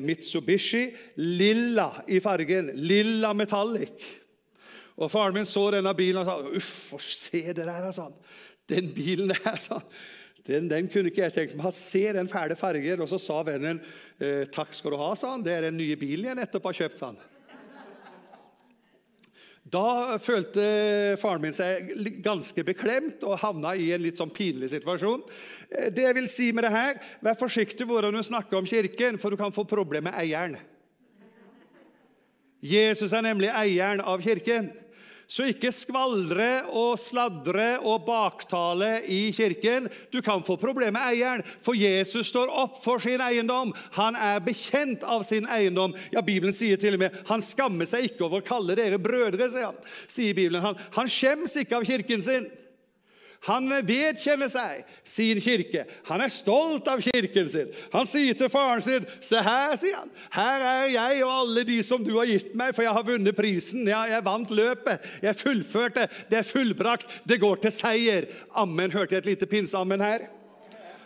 Mitsubishi, 0.05 0.91
lilla 1.25 1.89
i 2.05 2.21
fargen. 2.21 2.69
Lilla 2.85 3.33
metallic. 3.33 4.11
Og 5.01 5.09
Faren 5.09 5.41
min 5.41 5.49
så 5.49 5.71
denne 5.73 5.97
bilen 5.97 6.21
og 6.21 6.29
sa 6.29 6.41
uff, 6.53 7.01
se 7.01 7.47
det 7.49 7.65
der, 7.65 7.89
sa 7.89 8.11
han. 8.11 8.19
Den 8.69 8.93
bilen 8.93 9.33
der, 9.33 9.57
sa 9.57 9.81
han. 9.81 10.03
Den, 10.43 10.65
den, 10.67 10.89
kunne 10.91 11.07
ikke 11.07 11.23
jeg 11.23 11.35
tenkt 11.35 11.59
meg. 11.59 11.75
Se 11.77 12.03
den 12.15 12.27
fæle 12.31 12.57
farger. 12.59 13.03
Og 13.03 13.11
så 13.11 13.19
sa 13.21 13.39
vennen 13.47 13.79
eh, 14.19 14.43
takk 14.51 14.73
skal 14.75 14.95
du 14.95 14.99
ha, 14.99 15.13
sa 15.15 15.35
han. 15.35 15.45
Det 15.45 15.53
er 15.55 15.69
den 15.69 15.79
nye 15.79 15.99
bilen 15.99 16.31
jeg 16.31 16.39
nettopp 16.41 16.67
har 16.71 16.81
kjøpt, 16.81 16.99
sa 16.99 17.13
han. 17.13 17.21
Da 19.73 20.19
følte 20.21 20.63
faren 21.17 21.41
min 21.41 21.55
seg 21.55 21.93
ganske 22.21 22.65
beklemt 22.67 23.23
og 23.25 23.39
havna 23.41 23.71
i 23.79 23.87
en 23.95 24.03
litt 24.03 24.19
sånn 24.19 24.33
pinlig 24.35 24.69
situasjon. 24.73 25.23
Eh, 25.71 25.87
det 25.95 26.05
jeg 26.09 26.19
vil 26.19 26.29
si 26.31 26.51
med 26.51 26.67
det 26.67 26.75
her, 26.75 26.99
Vær 27.23 27.39
forsiktig 27.39 27.87
hvordan 27.87 28.13
du 28.13 28.21
snakker 28.25 28.59
om 28.59 28.67
Kirken, 28.67 29.17
for 29.21 29.31
du 29.31 29.39
kan 29.39 29.55
få 29.55 29.63
problemer 29.69 30.11
med 30.11 30.19
eieren. 30.19 30.59
Jesus 32.63 33.11
er 33.15 33.23
nemlig 33.25 33.49
eieren 33.51 34.03
av 34.03 34.21
Kirken. 34.23 34.69
Så 35.27 35.47
ikke 35.49 35.71
skvaldre 35.73 36.49
og 36.75 36.97
sladre 37.01 37.77
og 37.81 38.03
baktale 38.07 38.99
i 39.09 39.31
kirken. 39.35 39.87
Du 40.13 40.19
kan 40.21 40.43
få 40.45 40.57
problemer 40.61 40.93
med 40.97 41.07
eieren, 41.13 41.45
for 41.63 41.77
Jesus 41.77 42.29
står 42.29 42.51
opp 42.51 42.81
for 42.83 43.01
sin 43.03 43.23
eiendom. 43.23 43.73
Han 43.97 44.17
er 44.19 44.43
bekjent 44.43 45.05
av 45.07 45.23
sin 45.27 45.47
eiendom. 45.49 45.95
Ja, 46.13 46.21
Bibelen 46.21 46.55
sier 46.55 46.79
til 46.81 46.97
og 46.97 47.05
med 47.05 47.21
han 47.29 47.43
skammer 47.45 47.89
seg 47.89 48.09
ikke 48.09 48.27
over 48.27 48.41
å 48.41 48.47
kalle 48.47 48.77
dere 48.77 49.01
brødre. 49.01 49.49
sier 49.49 49.71
han. 49.71 49.79
Sier 50.07 50.35
Bibelen. 50.37 50.63
Han, 50.63 50.77
han 50.97 51.09
skjems 51.09 51.55
ikke 51.61 51.79
av 51.79 51.87
kirken 51.87 52.21
sin. 52.25 52.51
Han 53.43 53.67
vedkjenner 53.83 54.47
seg 54.51 54.83
sin 55.03 55.41
kirke. 55.43 55.83
Han 56.07 56.21
er 56.23 56.31
stolt 56.31 56.87
av 56.87 57.01
kirken 57.03 57.49
sin. 57.51 57.71
Han 57.91 58.07
sier 58.07 58.37
til 58.39 58.51
faren 58.51 58.81
sin, 58.81 59.05
'Se 59.19 59.41
her', 59.43 59.75
sier 59.75 59.97
han. 59.97 60.11
'Her 60.31 60.61
er 60.61 60.85
jeg 60.93 61.23
og 61.25 61.33
alle 61.33 61.63
de 61.63 61.83
som 61.83 62.03
du 62.03 62.17
har 62.17 62.25
gitt 62.25 62.55
meg, 62.55 62.75
for 62.75 62.83
jeg 62.83 62.93
har 62.93 63.03
vunnet 63.03 63.35
prisen.' 63.35 63.87
Ja, 63.87 64.05
'Jeg 64.05 64.25
vant 64.25 64.49
løpet. 64.49 64.99
Jeg 65.21 65.35
fullførte. 65.35 66.07
Det 66.29 66.37
er 66.37 66.47
fullbrakt. 66.47 67.07
Det 67.27 67.39
går 67.39 67.55
til 67.55 67.71
seier.' 67.71 68.27
Amen. 68.55 68.91
Hørte 68.91 69.15
jeg 69.15 69.17
et 69.17 69.25
lite 69.25 69.45
pinseammen 69.45 70.01
her? 70.01 70.42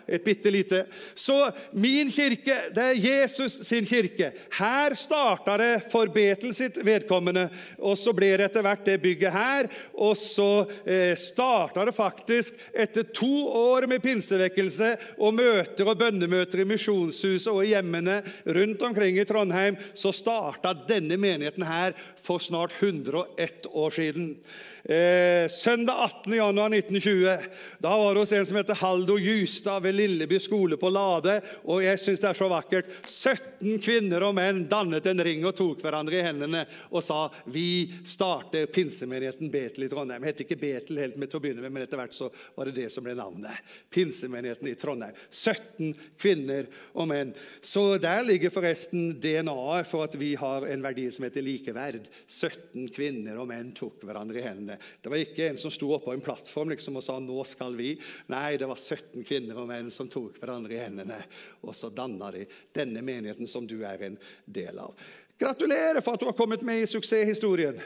Et 0.07 0.23
bitte 0.23 0.51
lite. 0.51 0.85
Så 1.15 1.51
min 1.71 2.11
kirke, 2.11 2.55
det 2.75 2.83
er 2.83 3.01
Jesus 3.01 3.59
sin 3.67 3.85
kirke. 3.85 4.31
Her 4.57 4.95
starta 4.97 5.57
det 5.59 5.71
for 5.91 6.09
Betel 6.13 6.53
sitt 6.55 6.79
vedkommende, 6.85 7.47
og 7.79 7.97
så 7.99 8.13
ble 8.15 8.33
det 8.37 8.49
etter 8.49 8.65
hvert 8.65 8.85
det 8.87 8.97
bygget 9.03 9.35
her. 9.35 9.69
Og 9.93 10.15
så 10.19 10.67
eh, 10.85 11.13
starta 11.19 11.85
det 11.87 11.95
faktisk 11.95 12.57
etter 12.73 13.07
to 13.13 13.47
år 13.47 13.87
med 13.91 14.03
pinsevekkelse 14.03 14.93
og 15.17 15.35
møter 15.37 15.87
og 15.87 15.99
bønnemøter 15.99 16.63
i 16.63 16.67
misjonshuset 16.67 17.51
og 17.51 17.63
i 17.65 17.73
hjemmene 17.73 18.19
rundt 18.57 18.81
omkring 18.87 19.19
i 19.19 19.25
Trondheim, 19.27 19.77
så 19.93 20.13
starta 20.15 20.73
denne 20.87 21.17
menigheten 21.19 21.65
her 21.67 21.95
for 22.27 22.39
snart 22.39 22.71
101 22.79 23.65
år 23.71 23.89
siden. 23.89 24.37
Eh, 24.83 25.49
søndag 25.49 25.93
18. 25.93 26.33
januar 26.33 26.69
1920 26.69 27.37
da 27.79 27.97
var 27.97 28.13
det 28.13 28.19
hos 28.19 28.31
en 28.31 28.45
som 28.45 28.57
heter 28.57 28.73
Haldo 28.73 29.17
Justad 29.17 29.83
ved 29.83 29.95
Lilleby 29.95 30.39
skole 30.39 30.77
på 30.77 30.89
Lade. 30.89 31.41
og 31.63 31.83
jeg 31.83 31.99
synes 31.99 32.19
det 32.19 32.29
er 32.29 32.33
så 32.39 32.47
vakkert. 32.47 32.85
17 33.05 33.79
kvinner 33.83 34.23
og 34.23 34.35
menn 34.35 34.65
dannet 34.67 35.07
en 35.07 35.23
ring 35.23 35.43
og 35.45 35.55
tok 35.55 35.83
hverandre 35.83 36.19
i 36.19 36.23
hendene 36.23 36.65
og 36.91 37.03
sa 37.03 37.25
vi 37.51 37.91
starter 38.07 38.67
pinsemenigheten 38.71 39.51
Betel 39.51 39.87
i 39.87 39.89
Trondheim. 39.91 40.23
Het 40.23 40.43
ikke 40.43 40.59
Betel 40.59 40.99
helt 41.03 41.17
med 41.19 41.31
til 41.31 41.39
å 41.39 41.43
begynne 41.43 41.63
med, 41.63 41.73
men 41.75 41.83
etter 41.83 41.99
hvert 41.99 42.15
så 42.15 42.31
var 42.55 42.67
det 42.67 42.77
det 42.79 42.91
som 42.91 43.03
ble 43.03 43.15
navnet. 43.15 43.59
Pinsemenigheten 43.91 44.71
i 44.71 44.75
Trondheim. 44.79 45.15
17 45.31 45.95
kvinner 46.19 46.67
og 46.93 47.07
menn. 47.11 47.35
Så 47.61 47.97
der 47.99 48.23
ligger 48.23 48.55
forresten 48.55 49.13
DNA-et 49.19 49.87
for 49.87 50.07
at 50.07 50.15
vi 50.19 50.35
har 50.39 50.67
en 50.67 50.83
verdi 50.83 51.09
som 51.11 51.27
heter 51.27 51.43
likeverd. 51.43 52.07
17 52.25 52.87
kvinner 52.95 53.37
og 53.37 53.49
menn 53.51 53.69
tok 53.77 54.01
hverandre 54.07 54.41
i 54.41 54.45
hendene. 54.45 54.77
Det 55.01 55.11
var 55.11 55.21
ikke 55.21 55.49
en 55.49 55.59
som 55.61 55.73
sto 55.73 55.91
oppå 55.95 56.13
en 56.15 56.23
plattform 56.23 56.73
liksom, 56.73 56.97
og 56.97 57.03
sa 57.03 57.19
'nå 57.19 57.45
skal 57.45 57.75
vi'. 57.75 57.99
Nei, 58.27 58.57
det 58.57 58.67
var 58.67 58.75
17 58.75 59.23
kvinner 59.23 59.57
og 59.57 59.67
menn 59.67 59.91
som 59.91 60.09
tok 60.09 60.39
hverandre 60.39 60.73
i 60.73 60.83
hendene. 60.83 61.19
Og 61.63 61.75
så 61.75 61.89
danna 61.89 62.31
de 62.31 62.45
denne 62.73 63.01
menigheten 63.01 63.47
som 63.47 63.67
du 63.67 63.83
er 63.83 64.03
en 64.03 64.17
del 64.45 64.79
av. 64.79 64.93
Gratulerer 65.37 66.01
for 66.01 66.13
at 66.13 66.19
du 66.19 66.25
har 66.25 66.33
kommet 66.33 66.61
med 66.61 66.81
i 66.81 66.89
suksesshistorien. 66.89 67.77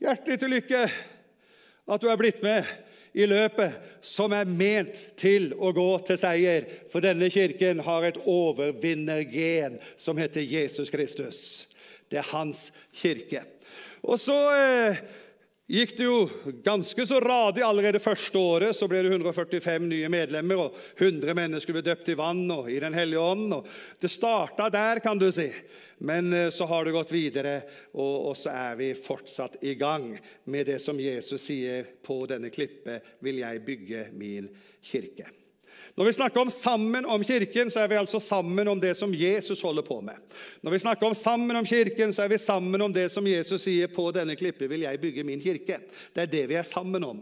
Hjertelig 0.00 0.38
til 0.40 0.54
lykke 0.54 0.84
at 1.90 2.00
du 2.00 2.08
er 2.08 2.16
blitt 2.16 2.42
med 2.42 2.64
i 3.12 3.26
løpet 3.26 3.98
som 4.06 4.32
er 4.34 4.46
ment 4.46 5.00
til 5.18 5.50
å 5.58 5.72
gå 5.74 5.88
til 6.06 6.18
seier. 6.20 6.68
For 6.92 7.02
denne 7.02 7.30
kirken 7.32 7.82
har 7.86 8.06
et 8.06 8.20
overvinnergen 8.22 9.80
som 9.98 10.20
heter 10.20 10.46
Jesus 10.46 10.92
Kristus. 10.94 11.40
Det 12.10 12.18
er 12.20 12.30
hans 12.32 12.68
kirke. 12.92 13.44
Og 14.02 14.18
så 14.18 14.36
eh, 14.56 15.02
gikk 15.70 15.92
det 15.98 16.06
jo 16.08 16.16
ganske 16.64 17.04
så 17.06 17.20
radig 17.22 17.62
allerede 17.62 18.02
første 18.02 18.38
året. 18.38 18.76
Så 18.76 18.88
ble 18.90 19.04
det 19.04 19.12
145 19.12 19.86
nye 19.86 20.10
medlemmer, 20.12 20.64
og 20.64 20.78
100 20.98 21.36
mennesker 21.38 21.76
ble 21.76 21.84
døpt 21.86 22.10
i 22.10 22.18
vann 22.18 22.42
og 22.54 22.70
i 22.72 22.80
Den 22.82 22.96
hellige 22.96 23.22
ånd. 23.22 23.54
Og 23.60 23.68
det 24.02 24.10
starta 24.10 24.70
der, 24.72 25.02
kan 25.04 25.20
du 25.20 25.28
si. 25.34 25.48
Men 26.02 26.32
eh, 26.32 26.50
så 26.50 26.66
har 26.66 26.84
det 26.84 26.96
gått 26.96 27.14
videre, 27.14 27.60
og, 27.94 28.14
og, 28.30 28.34
så 28.38 28.54
er 28.54 28.78
vi 28.80 28.94
fortsatt 28.98 29.60
i 29.62 29.76
gang 29.78 30.14
med 30.50 30.66
det 30.72 30.80
som 30.82 30.98
Jesus 30.98 31.44
sier 31.46 31.86
på 32.02 32.24
denne 32.30 32.50
klippet 32.50 33.20
vil 33.22 33.42
jeg 33.44 33.66
bygge 33.66 34.08
min 34.16 34.48
kirke. 34.82 35.28
Når 36.00 36.06
vi 36.06 36.12
snakker 36.12 36.40
om 36.40 36.50
sammen 36.50 37.04
om 37.04 37.24
Kirken, 37.24 37.70
så 37.70 37.82
er 37.82 37.88
vi 37.88 37.96
altså 38.00 38.16
sammen 38.24 38.68
om 38.68 38.78
det 38.80 38.94
som 38.96 39.12
Jesus 39.14 39.60
holder 39.60 39.84
på 39.84 39.98
med. 40.00 40.16
Når 40.64 40.72
vi 40.72 40.78
snakker 40.78 41.06
om 41.06 41.14
sammen 41.14 41.56
om 41.56 41.66
Kirken, 41.66 42.14
så 42.16 42.22
er 42.22 42.30
vi 42.32 42.38
sammen 42.40 42.80
om 42.80 42.92
det 42.92 43.10
som 43.12 43.26
Jesus 43.28 43.66
sier 43.66 43.92
på 43.92 44.06
denne 44.16 44.32
klippet 44.32 44.70
vil 44.70 44.86
jeg 44.86 45.00
bygge 45.02 45.26
min 45.28 45.42
kirke. 45.44 45.76
Det 46.16 46.24
er 46.24 46.32
det 46.32 46.46
vi 46.48 46.56
er 46.56 46.64
sammen 46.64 47.04
om. 47.04 47.20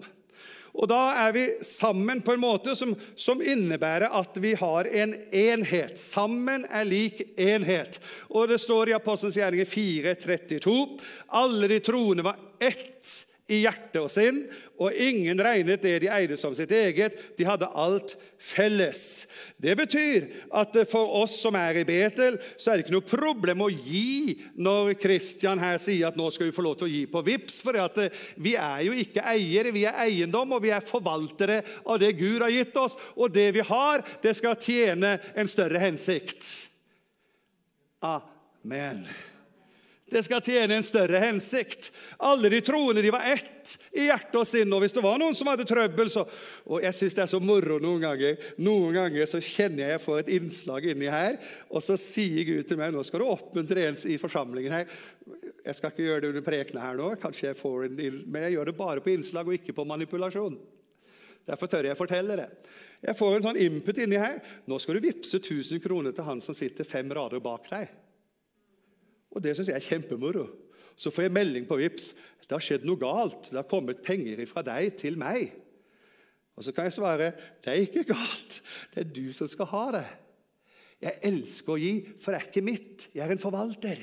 Og 0.79 0.87
Da 0.87 1.01
er 1.25 1.35
vi 1.35 1.45
sammen 1.67 2.23
på 2.23 2.37
en 2.37 2.45
måte 2.45 2.77
som, 2.79 2.95
som, 3.19 3.43
innebærer 3.43 4.15
at 4.15 4.39
vi 4.39 4.55
har 4.55 4.87
en 4.87 5.17
enhet. 5.35 5.99
Sammen 5.99 6.63
er 6.71 6.87
lik 6.87 7.25
enhet. 7.35 7.99
Og 8.31 8.47
Det 8.47 8.61
står 8.63 8.93
i 8.93 8.99
Apostelens 9.01 9.43
gjerninger 9.43 9.67
4.32.: 9.67 11.01
Alle 11.27 11.75
de 11.75 11.81
troende 11.83 12.31
var 12.31 12.39
ett 12.63 13.27
i 13.49 13.63
hjerte 13.63 14.03
og 14.05 14.11
sinn, 14.13 14.43
og 14.77 14.93
ingen 14.93 15.41
regnet 15.41 15.83
det 15.83 15.95
de 16.05 16.11
eide 16.13 16.37
som 16.37 16.55
sitt 16.55 16.73
eget. 16.73 17.17
De 17.39 17.47
hadde 17.49 17.71
alt 17.73 18.15
felles. 18.39 19.27
Det 19.59 19.75
betyr 19.77 20.29
at 20.55 20.77
for 20.91 21.11
oss 21.21 21.35
som 21.43 21.57
er 21.59 21.81
i 21.81 21.87
Betel, 21.87 22.39
så 22.57 22.71
er 22.71 22.79
det 22.79 22.87
ikke 22.87 22.95
noe 22.95 23.09
problem 23.09 23.65
å 23.67 23.71
gi 23.73 24.39
når 24.55 24.95
Kristian 25.03 25.59
her 25.63 25.79
sier 25.83 26.09
at 26.09 26.19
nå 26.19 26.29
skal 26.31 26.49
vi 26.49 26.55
få 26.55 26.65
lov 26.65 26.79
til 26.79 26.89
å 26.89 26.93
gi 26.93 27.03
på 27.11 27.23
VIPS, 27.27 27.61
for 27.67 27.79
vi 28.39 28.55
er 28.55 28.85
jo 28.87 28.95
ikke 28.95 29.27
eiere, 29.35 29.75
vi 29.75 29.87
er 29.91 29.99
eiendom, 30.07 30.55
og 30.55 30.63
vi 30.63 30.73
er 30.75 30.87
forvaltere 30.87 31.61
av 31.85 31.99
det 32.03 32.15
Gud 32.19 32.45
har 32.45 32.55
gitt 32.55 32.77
oss. 32.79 32.95
Og 33.19 33.35
det 33.35 33.51
vi 33.57 33.67
har, 33.67 34.05
det 34.23 34.37
skal 34.39 34.59
tjene 34.63 35.17
en 35.35 35.51
større 35.51 35.83
hensikt. 35.83 36.47
Amen. 38.07 39.09
Det 40.09 40.23
skal 40.25 40.41
tjene 40.45 40.79
en 40.79 40.87
større 40.87 41.21
hensikt. 41.21 41.91
Alle 42.25 42.49
de 42.53 42.61
troende 42.65 43.03
de 43.05 43.11
var 43.13 43.27
ett 43.29 43.75
i 43.93 44.07
hjerte 44.07 44.41
og 44.41 44.47
sinn. 44.49 44.73
Og 44.73 44.81
hvis 44.81 44.97
det 44.97 45.05
var 45.05 45.19
noen 45.21 45.37
som 45.37 45.51
hadde 45.51 45.67
trøbbel, 45.69 46.09
så 46.13 46.25
Og 46.65 46.83
jeg 46.85 46.95
syns 46.97 47.17
det 47.17 47.23
er 47.25 47.31
så 47.33 47.41
moro 47.41 47.79
noen 47.83 48.01
ganger. 48.03 48.41
Noen 48.61 48.97
ganger 48.97 49.29
så 49.29 49.41
kjenner 49.41 49.85
jeg 49.85 49.97
jeg 49.97 50.05
får 50.05 50.19
et 50.21 50.33
innslag 50.39 50.89
inni 50.93 51.09
her, 51.13 51.39
og 51.71 51.83
så 51.85 51.97
sier 52.01 52.45
Gud 52.45 52.69
til 52.69 52.79
meg 52.81 52.93
nå 52.93 53.03
skal 53.07 53.23
du 53.23 53.29
oppmuntre 53.29 53.87
en 53.89 54.01
i 54.09 54.19
forsamlingen 54.21 54.73
her. 54.73 54.91
Jeg 55.65 55.77
skal 55.77 55.93
ikke 55.93 56.07
gjøre 56.07 56.25
det 56.25 56.33
under 56.33 56.45
prekene 56.47 56.83
her 56.83 56.99
nå, 56.99 57.13
kanskje 57.21 57.51
jeg 57.51 57.59
får 57.59 57.87
en, 57.89 58.03
men 58.27 58.45
jeg 58.47 58.57
gjør 58.57 58.71
det 58.71 58.77
bare 58.79 59.05
på 59.05 59.13
innslag 59.13 59.49
og 59.49 59.57
ikke 59.57 59.77
på 59.77 59.87
manipulasjon. 59.89 60.59
Derfor 61.49 61.71
tør 61.71 61.89
jeg 61.89 61.97
fortelle 61.97 62.37
det. 62.37 62.49
Jeg 63.01 63.17
får 63.17 63.37
en 63.37 63.47
sånn 63.49 63.63
input 63.65 63.99
inni 64.03 64.21
her. 64.21 64.41
Nå 64.69 64.77
skal 64.83 64.99
du 64.99 65.07
vippse 65.09 65.41
1000 65.41 65.81
kroner 65.81 66.13
til 66.13 66.29
han 66.29 66.43
som 66.45 66.57
sitter 66.57 66.89
fem 66.89 67.09
rader 67.17 67.41
bak 67.41 67.71
deg. 67.73 67.89
Og 69.35 69.45
det 69.45 69.55
syns 69.57 69.71
jeg 69.71 69.79
er 69.79 69.87
kjempemoro. 69.87 70.47
Så 70.99 71.13
får 71.15 71.29
jeg 71.29 71.35
melding 71.37 71.67
på 71.69 71.79
VIPS. 71.79 72.13
Det 72.49 72.57
har 72.57 72.65
skjedd 72.65 72.87
noe 72.89 72.99
galt. 73.01 73.51
Det 73.51 73.59
har 73.61 73.69
kommet 73.71 74.01
penger 74.05 74.41
fra 74.51 74.65
deg 74.67 74.97
til 74.99 75.19
meg. 75.21 75.53
Og 76.59 76.65
så 76.67 76.73
kan 76.75 76.89
jeg 76.89 76.97
svare 76.97 77.33
det 77.63 77.71
er 77.71 77.85
ikke 77.85 78.09
galt. 78.09 78.61
Det 78.95 79.05
er 79.05 79.13
du 79.15 79.29
som 79.37 79.51
skal 79.51 79.71
ha 79.71 79.85
det. 79.99 80.07
Jeg 81.05 81.21
elsker 81.29 81.75
å 81.75 81.79
gi, 81.79 81.93
for 82.19 82.35
det 82.35 82.41
er 82.41 82.49
ikke 82.49 82.65
mitt. 82.67 83.07
Jeg 83.15 83.23
er 83.23 83.35
en 83.37 83.43
forvalter 83.43 84.01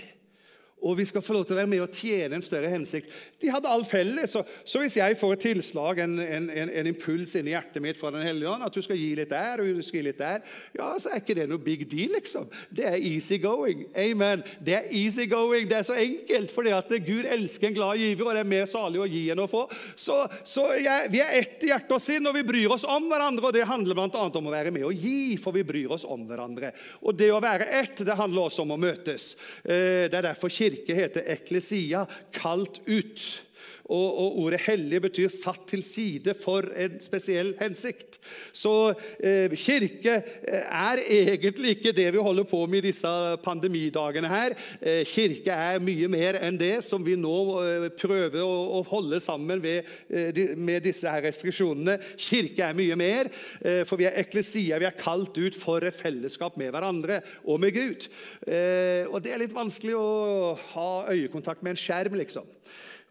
og 0.86 0.98
vi 1.00 1.06
skal 1.08 1.24
få 1.24 1.34
lov 1.34 1.46
til 1.48 1.56
å 1.56 1.60
være 1.62 1.70
med 1.72 1.82
og 1.82 1.96
tjene 1.96 2.38
en 2.38 2.44
større 2.46 2.70
hensikt. 2.70 3.10
De 3.42 3.50
hadde 3.50 3.70
alt 3.72 3.88
felles. 3.90 4.30
Så, 4.36 4.44
så 4.68 4.82
hvis 4.82 4.98
jeg 5.00 5.18
får 5.18 5.34
et 5.34 5.44
tilslag, 5.48 6.02
en, 6.04 6.18
en, 6.22 6.50
en, 6.52 6.72
en 6.82 6.90
impuls 6.92 7.34
inni 7.40 7.56
hjertet 7.56 7.82
mitt 7.82 7.98
fra 7.98 8.12
Den 8.14 8.26
hellige 8.26 8.52
ånd, 8.52 8.66
at 8.66 8.76
du 8.76 8.84
skal 8.86 9.00
gi 9.00 9.14
litt 9.18 9.32
der 9.32 9.64
og 9.64 9.80
du 9.80 9.82
skal 9.86 10.02
gi 10.02 10.06
litt 10.10 10.20
der, 10.22 10.44
ja, 10.78 10.92
så 11.02 11.10
er 11.10 11.24
ikke 11.24 11.38
det 11.40 11.48
noe 11.50 11.64
big 11.64 11.88
deal, 11.90 12.14
liksom. 12.14 12.46
Det 12.70 12.86
er 12.92 13.00
easy 13.00 13.40
going. 13.42 13.86
Amen. 13.98 14.44
Det 14.62 14.76
er 14.78 14.92
easy 14.94 15.26
going. 15.32 15.66
Det 15.72 15.80
er 15.80 15.88
så 15.88 15.98
enkelt, 15.98 16.54
fordi 16.54 16.76
at 16.76 16.94
Gud 17.08 17.26
elsker 17.34 17.72
en 17.72 17.78
glad 17.80 18.04
giver, 18.04 18.28
og 18.28 18.38
det 18.38 18.44
er 18.44 18.52
mer 18.54 18.70
salig 18.70 19.02
å 19.02 19.10
gi 19.10 19.24
enn 19.34 19.42
å 19.42 19.50
få. 19.50 19.64
Så, 19.98 20.20
så 20.46 20.68
jeg, 20.78 21.10
vi 21.16 21.24
er 21.24 21.34
ett 21.40 21.66
i 21.66 21.72
hjerte 21.72 21.98
og 21.98 22.04
sinn, 22.04 22.30
og 22.30 22.38
vi 22.38 22.46
bryr 22.46 22.76
oss 22.78 22.86
om 22.86 23.10
hverandre. 23.10 23.48
og 23.50 23.58
Det 23.58 23.66
handler 23.66 23.98
bl.a. 23.98 24.28
om 24.30 24.52
å 24.52 24.54
være 24.54 24.76
med 24.76 24.86
og 24.86 24.94
gi, 25.08 25.34
for 25.42 25.56
vi 25.56 25.66
bryr 25.66 25.98
oss 25.98 26.06
om 26.06 26.28
hverandre. 26.30 26.76
Og 27.02 27.18
det 27.18 27.32
å 27.34 27.42
være 27.42 27.72
ett, 27.82 28.06
det 28.06 28.20
handler 28.22 28.52
også 28.52 28.68
om 28.68 28.78
å 28.78 28.82
møtes. 28.86 29.32
Eh, 29.64 30.06
det 30.12 30.22
er 30.22 30.30
derfor 30.30 30.54
kirke 30.54 30.75
kirke 30.76 30.96
heter 31.00 31.24
eklesia, 31.36 32.06
kalt 32.36 32.82
ut. 32.88 33.26
Og, 33.86 34.18
og, 34.18 34.40
ordet 34.40 34.60
'hellig' 34.66 35.02
betyr 35.02 35.30
'satt 35.30 35.68
til 35.70 35.84
side 35.84 36.34
for 36.42 36.66
en 36.76 36.98
spesiell 37.02 37.54
hensikt'. 37.60 38.18
Så 38.54 38.94
eh, 39.20 39.54
kirke 39.54 40.16
eh, 40.48 40.66
er 40.66 41.02
egentlig 41.06 41.76
ikke 41.76 41.94
det 41.94 42.08
vi 42.14 42.24
holder 42.24 42.48
på 42.50 42.66
med 42.66 42.82
i 42.82 42.88
disse 42.88 43.12
pandemidagene 43.44 44.28
her. 44.28 44.56
Eh, 44.82 45.04
kirke 45.06 45.54
er 45.54 45.84
mye 45.84 46.10
mer 46.10 46.40
enn 46.42 46.58
det 46.58 46.80
som 46.84 47.06
vi 47.06 47.14
nå 47.20 47.36
eh, 47.62 47.88
prøver 47.94 48.42
å, 48.42 48.80
å, 48.80 48.82
holde 48.90 49.20
sammen 49.22 49.62
ved, 49.62 49.86
eh, 50.10 50.32
de, 50.34 50.48
med 50.58 50.82
disse 50.88 51.10
her 51.10 51.22
restriksjonene. 51.28 52.00
Kirke 52.18 52.66
er 52.66 52.78
mye 52.78 52.98
mer, 52.98 53.30
eh, 53.62 53.84
for 53.86 54.02
vi 54.02 54.10
er 54.10 54.18
eklesia. 54.24 54.80
Vi 54.82 54.90
er 54.90 54.98
kalt 54.98 55.38
ut 55.38 55.58
for 55.58 55.86
et 55.86 56.00
fellesskap 56.00 56.58
med 56.58 56.74
hverandre 56.74 57.22
og 57.46 57.62
med 57.62 57.76
Gud. 57.76 58.10
og 58.46 59.18
det 59.24 59.32
er 59.34 59.40
litt 59.42 59.54
vanskelig 59.56 59.96
å 59.98 60.56
ha 60.74 60.90
øyekontakt 61.12 61.64
med 61.64 61.76
en 61.76 61.80
skjerm, 61.80 62.16
liksom. 62.20 62.46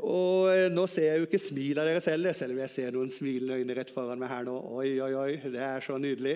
Og 0.03 0.49
eh, 0.51 0.67
nå 0.75 0.89
ser 0.91 1.05
jeg 1.07 1.21
jo 1.21 1.27
ikke 1.29 1.39
smil 1.39 1.79
av 1.79 1.87
dere 1.87 2.01
selv, 2.03 2.27
selv 2.35 2.57
om 2.57 2.61
jeg 2.65 2.71
ser 2.73 2.95
noen 2.97 3.11
smilende 3.13 3.61
øyne 3.61 3.77
rett 3.79 3.93
foran 3.95 4.19
meg 4.19 4.33
her 4.33 4.43
nå. 4.43 4.55
Oi, 4.75 4.89
oi, 4.99 5.13
oi, 5.15 5.37
Det 5.39 5.61
er 5.63 5.85
så 5.87 6.01
nydelig. 6.03 6.33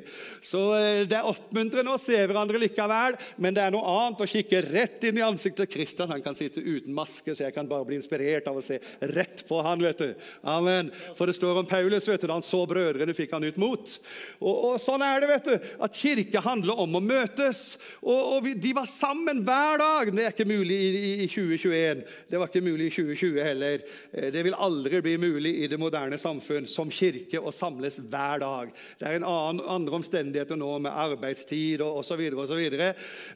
Så 0.47 0.61
eh, 0.77 1.03
det 1.11 1.17
er 1.19 1.27
oppmuntrende 1.27 1.91
å 1.91 1.99
se 1.99 2.21
hverandre 2.23 2.61
likevel, 2.63 3.17
men 3.43 3.57
det 3.57 3.65
er 3.65 3.75
noe 3.75 3.83
annet 3.91 4.23
å 4.23 4.29
kikke 4.31 4.61
rett 4.69 5.09
inn 5.11 5.19
i 5.19 5.25
ansiktet. 5.27 5.67
Kristian 5.73 6.13
han 6.15 6.23
kan 6.23 6.39
sitte 6.39 6.63
uten 6.63 6.95
maske, 6.95 7.35
så 7.35 7.49
jeg 7.49 7.57
kan 7.57 7.67
bare 7.67 7.89
bli 7.89 7.99
inspirert 7.99 8.47
av 8.47 8.61
å 8.61 8.63
se 8.63 8.79
rett 9.11 9.43
på 9.49 9.59
han, 9.67 9.83
vet 9.83 10.05
du. 10.07 10.15
Amen. 10.47 10.93
For 11.19 11.27
det 11.27 11.35
står 11.41 11.59
om 11.59 11.67
Paulus, 11.67 12.07
vet 12.07 12.23
du, 12.23 12.29
da 12.31 12.39
han 12.39 12.47
så 12.47 12.63
brødrene, 12.71 13.17
fikk 13.19 13.35
han 13.35 13.49
ut 13.49 13.59
mot. 13.59 13.97
Og, 14.39 14.55
og 14.55 14.79
sånn 14.79 15.03
er 15.03 15.19
det, 15.25 15.33
vet 15.33 15.51
du, 15.51 15.69
at 15.83 15.99
kirke 15.99 16.45
handler 16.47 16.79
om 16.87 16.95
å 16.95 17.03
møtes. 17.03 17.75
Og, 18.05 18.39
og 18.39 18.41
vi, 18.47 18.55
de 18.55 18.77
var 18.79 18.87
sammen 18.87 19.43
hver 19.43 19.83
dag. 19.83 20.15
Det 20.15 20.29
er 20.29 20.39
ikke 20.39 20.47
mulig 20.47 20.79
i, 20.79 20.89
i, 20.95 21.13
i 21.27 21.31
2021. 21.35 22.07
Det 22.31 22.39
var 22.39 22.55
ikke 22.55 22.63
mulig 22.63 22.93
i 22.93 22.97
2020 23.03 23.48
heller. 23.49 23.83
Eh, 24.13 24.29
det 24.35 24.45
vil 24.47 24.57
aldri 24.57 25.01
bli 25.05 25.17
mulig 25.21 25.55
i 25.63 25.69
det 25.71 25.81
moderne 25.81 26.19
samfunn 26.21 26.69
som 26.71 26.93
kirke 26.93 27.41
å 27.41 27.53
samles 27.55 27.99
hver 27.99 28.45
dag. 28.45 28.73
Det 29.01 29.09
er 29.09 29.19
en 29.19 29.29
annen, 29.29 29.65
andre 29.67 29.99
omstendigheter 30.01 30.59
nå 30.61 30.71
med 30.85 30.95
arbeidstid 30.95 31.83
og 31.85 32.03
osv. 32.03 32.25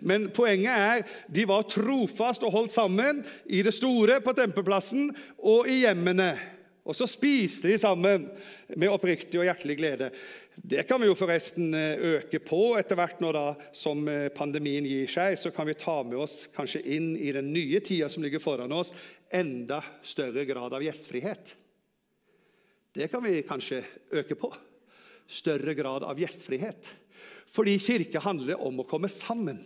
Men 0.00 0.31
poenget 0.35 0.73
er 0.73 1.19
de 1.33 1.47
var 1.49 1.69
trofast 1.71 2.47
og 2.47 2.54
holdt 2.57 2.75
sammen 2.75 3.25
i 3.47 3.64
det 3.64 3.75
store 3.76 4.21
på 4.23 4.37
tempelplassen 4.37 5.11
og 5.38 5.71
i 5.71 5.83
hjemmene. 5.83 6.33
Og 6.83 6.97
så 6.99 7.07
spiste 7.07 7.71
de 7.71 7.76
sammen 7.78 8.25
med 8.75 8.90
oppriktig 8.90 9.38
og 9.38 9.47
hjertelig 9.47 9.76
glede. 9.78 10.09
Det 10.57 10.83
kan 10.88 11.00
vi 11.00 11.07
jo 11.07 11.16
forresten 11.16 11.71
eh, 11.78 12.02
øke 12.19 12.40
på 12.42 12.75
etter 12.76 12.99
hvert 12.99 13.23
når 13.23 13.37
da, 13.37 13.45
som 13.76 14.02
eh, 14.11 14.28
pandemien 14.35 14.85
gir 14.85 15.07
seg. 15.11 15.38
Så 15.38 15.52
kan 15.54 15.69
vi 15.69 15.78
ta 15.78 16.00
med 16.04 16.19
oss 16.21 16.49
kanskje 16.52 16.83
inn 16.97 17.12
i 17.16 17.31
den 17.33 17.52
nye 17.54 17.81
tida 17.85 18.11
som 18.12 18.25
ligger 18.25 18.42
foran 18.42 18.75
oss, 18.75 18.92
enda 19.32 19.82
større 20.02 20.44
grad 20.48 20.74
av 20.74 20.84
gjestfrihet. 20.84 21.54
Det 22.92 23.08
kan 23.08 23.24
vi 23.24 23.42
kanskje 23.46 23.82
øke 24.12 24.36
på. 24.36 24.52
Større 25.26 25.74
grad 25.74 26.04
av 26.04 26.20
gjestfrihet. 26.20 26.90
Fordi 27.52 27.78
kirke 27.80 28.20
handler 28.20 28.60
om 28.60 28.82
å 28.82 28.88
komme 28.88 29.08
sammen. 29.12 29.62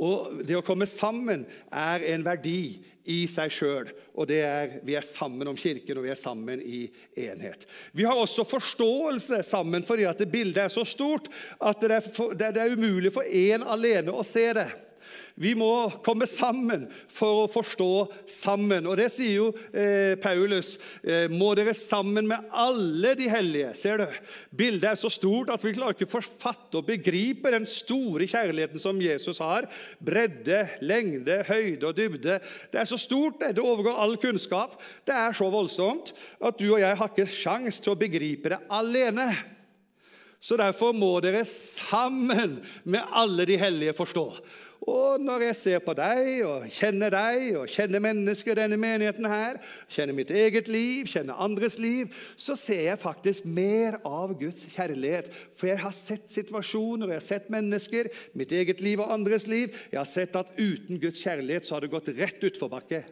Og 0.00 0.44
Det 0.46 0.56
å 0.56 0.64
komme 0.64 0.86
sammen 0.88 1.42
er 1.68 2.04
en 2.14 2.24
verdi 2.24 2.80
i 3.10 3.24
seg 3.28 3.52
sjøl. 3.52 3.90
Og 4.14 4.30
er 4.32 4.78
vi 4.86 4.94
er 4.96 5.06
sammen 5.06 5.48
om 5.50 5.58
kirken, 5.58 5.98
og 5.98 6.06
vi 6.06 6.12
er 6.12 6.20
sammen 6.20 6.62
i 6.62 6.84
enhet. 7.26 7.66
Vi 7.92 8.06
har 8.08 8.16
også 8.16 8.46
forståelse 8.48 9.42
sammen 9.46 9.84
fordi 9.86 10.06
at 10.08 10.20
det 10.20 10.30
bildet 10.32 10.64
er 10.64 10.72
så 10.72 10.86
stort 10.88 11.28
at 11.58 11.82
det 11.82 11.98
er, 11.98 12.06
for, 12.06 12.36
det 12.36 12.52
er 12.54 12.76
umulig 12.76 13.12
for 13.12 13.26
én 13.26 13.64
alene 13.66 14.14
å 14.14 14.24
se 14.26 14.46
det. 14.56 14.68
Vi 15.40 15.54
må 15.56 15.88
komme 16.04 16.26
sammen 16.28 16.82
for 17.08 17.46
å 17.46 17.48
forstå 17.48 17.92
sammen. 18.28 18.84
Og 18.84 18.98
Det 19.00 19.06
sier 19.12 19.38
jo 19.38 19.46
eh, 19.72 20.12
Paulus. 20.20 20.74
Eh, 21.00 21.32
må 21.32 21.54
dere 21.56 21.72
sammen 21.76 22.28
med 22.28 22.50
alle 22.52 23.14
de 23.16 23.28
hellige. 23.32 23.70
Ser 23.78 24.02
du? 24.02 24.18
Bildet 24.52 24.90
er 24.92 25.00
så 25.00 25.08
stort 25.12 25.52
at 25.54 25.64
vi 25.64 25.72
klarer 25.78 25.96
ikke 25.96 26.10
å 26.10 26.12
forfatte 26.18 26.82
og 26.82 26.90
begripe 26.90 27.54
den 27.54 27.64
store 27.68 28.28
kjærligheten 28.28 28.82
som 28.82 29.00
Jesus 29.00 29.40
har. 29.40 29.68
Bredde, 29.96 30.66
lengde, 30.84 31.40
høyde 31.48 31.88
og 31.88 31.96
dybde. 31.96 32.36
Det 32.68 32.82
er 32.82 32.90
så 32.90 33.00
stort, 33.00 33.40
det. 33.40 33.54
Det 33.56 33.64
overgår 33.64 33.96
all 33.96 34.18
kunnskap. 34.20 34.76
Det 35.08 35.16
er 35.16 35.36
så 35.36 35.48
voldsomt 35.48 36.12
at 36.36 36.60
du 36.60 36.68
og 36.74 36.82
jeg 36.84 37.00
har 37.00 37.14
ikke 37.14 37.30
sjans 37.32 37.80
til 37.80 37.94
å 37.94 38.00
begripe 38.00 38.52
det 38.52 38.60
alene. 38.68 39.30
Så 40.40 40.56
derfor 40.56 40.92
må 40.96 41.14
dere 41.24 41.44
sammen 41.48 42.60
med 42.88 43.16
alle 43.16 43.44
de 43.48 43.56
hellige 43.60 43.96
forstå. 43.96 44.26
Og 44.88 45.20
når 45.20 45.42
jeg 45.44 45.56
ser 45.58 45.82
på 45.84 45.92
deg 45.92 46.40
og 46.48 46.62
kjenner 46.72 47.12
deg 47.12 47.58
og 47.60 47.68
kjenner 47.68 48.00
mennesker 48.00 48.54
i 48.54 48.60
denne 48.62 48.78
menigheten 48.80 49.28
her, 49.28 49.58
kjenner 49.92 50.16
mitt 50.16 50.32
eget 50.32 50.70
liv, 50.72 51.04
kjenner 51.10 51.36
andres 51.44 51.76
liv, 51.82 52.08
så 52.40 52.56
ser 52.56 52.86
jeg 52.86 53.02
faktisk 53.02 53.44
mer 53.44 53.98
av 54.08 54.32
Guds 54.40 54.64
kjærlighet. 54.72 55.28
For 55.58 55.68
jeg 55.68 55.82
har 55.82 55.92
sett 55.96 56.32
situasjoner, 56.32 57.12
jeg 57.12 57.20
har 57.20 57.26
sett 57.26 57.52
mennesker, 57.52 58.08
mitt 58.32 58.56
eget 58.56 58.80
liv 58.80 59.04
og 59.04 59.12
andres 59.12 59.44
liv. 59.50 59.76
Jeg 59.92 60.00
har 60.00 60.08
sett 60.08 60.38
at 60.40 60.54
uten 60.56 61.00
Guds 61.02 61.20
kjærlighet 61.20 61.68
så 61.68 61.76
har 61.76 61.84
det 61.84 61.92
gått 61.92 62.12
rett 62.16 62.48
utforbakke. 62.48 63.04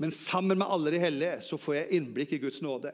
Men 0.00 0.16
sammen 0.16 0.60
med 0.60 0.68
alle 0.68 0.96
de 0.96 1.00
hellige 1.00 1.42
så 1.44 1.60
får 1.60 1.82
jeg 1.82 2.00
innblikk 2.00 2.32
i 2.36 2.40
Guds 2.40 2.64
nåde. 2.64 2.92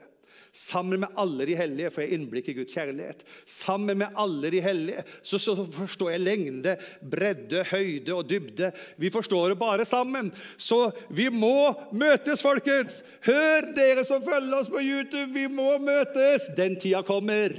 Sammen 0.53 1.01
med 1.01 1.09
alle 1.17 1.47
de 1.49 1.55
hellige 1.57 1.89
får 1.95 2.03
jeg 2.05 2.17
innblikk 2.19 2.51
i 2.53 2.55
Guds 2.59 2.75
kjærlighet. 2.77 3.23
Sammen 3.49 4.03
med 4.03 4.19
alle 4.21 4.51
de 4.53 4.61
hellige 4.61 5.01
så, 5.25 5.39
så 5.41 5.55
forstår 5.65 6.11
jeg 6.13 6.21
lengde, 6.21 6.75
bredde, 7.01 7.63
høyde 7.71 8.13
og 8.13 8.29
dybde. 8.29 8.69
Vi 9.01 9.09
forstår 9.11 9.55
det 9.55 9.59
bare 9.63 9.87
sammen. 9.89 10.29
Så 10.61 10.91
vi 11.09 11.31
må 11.33 11.73
møtes, 11.97 12.45
folkens! 12.45 13.01
Hør, 13.25 13.73
dere 13.73 14.05
som 14.05 14.21
følger 14.21 14.59
oss 14.59 14.69
på 14.69 14.85
YouTube, 14.85 15.33
vi 15.33 15.49
må 15.49 15.79
møtes! 15.81 16.51
Den 16.59 16.77
tida 16.77 17.01
kommer. 17.07 17.57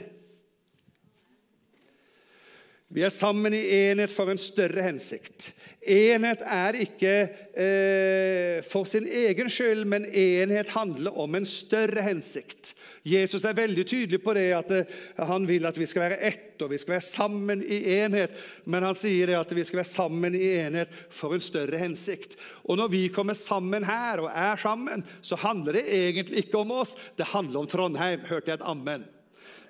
Vi 2.93 3.01
er 3.01 3.09
sammen 3.09 3.55
i 3.57 3.61
enhet 3.89 4.11
for 4.13 4.29
en 4.29 4.37
større 4.37 4.83
hensikt. 4.85 5.47
Enhet 5.89 6.43
er 6.45 6.77
ikke 6.77 7.13
eh, 7.57 8.59
for 8.69 8.85
sin 8.85 9.07
egen 9.09 9.49
skyld, 9.49 9.81
men 9.89 10.05
enhet 10.05 10.69
handler 10.75 11.17
om 11.17 11.33
en 11.33 11.47
større 11.49 12.03
hensikt. 12.05 12.75
Jesus 13.03 13.47
er 13.49 13.57
veldig 13.57 13.83
tydelig 13.89 14.19
på 14.21 14.35
det 14.37 14.45
at 14.55 14.75
eh, 14.77 14.93
han 15.25 15.47
vil 15.49 15.65
at 15.65 15.79
vi 15.81 15.87
skal 15.89 16.05
være 16.05 16.19
ett, 16.29 16.61
og 16.61 16.69
vi 16.69 16.77
skal 16.77 16.99
være 16.99 17.07
sammen 17.07 17.65
i 17.65 17.81
enhet. 17.95 18.37
Men 18.69 18.85
han 18.85 18.99
sier 18.99 19.31
det 19.31 19.39
at 19.41 19.55
vi 19.57 19.65
skal 19.65 19.81
være 19.81 19.89
sammen 19.89 20.37
i 20.37 20.53
enhet 20.61 20.93
for 21.09 21.33
en 21.33 21.43
større 21.43 21.81
hensikt. 21.81 22.37
Og 22.69 22.77
når 22.77 22.93
vi 22.93 23.07
kommer 23.15 23.33
sammen 23.33 23.89
her 23.89 24.21
og 24.21 24.29
er 24.29 24.61
sammen, 24.61 25.01
så 25.25 25.41
handler 25.41 25.81
det 25.81 25.87
egentlig 25.89 26.45
ikke 26.45 26.61
om 26.61 26.77
oss. 26.77 26.93
Det 27.17 27.33
handler 27.33 27.65
om 27.65 27.73
Trondheim. 27.73 28.29
Hørte 28.29 28.53
jeg 28.53 28.61
et 28.61 28.69
ammen? 28.69 29.09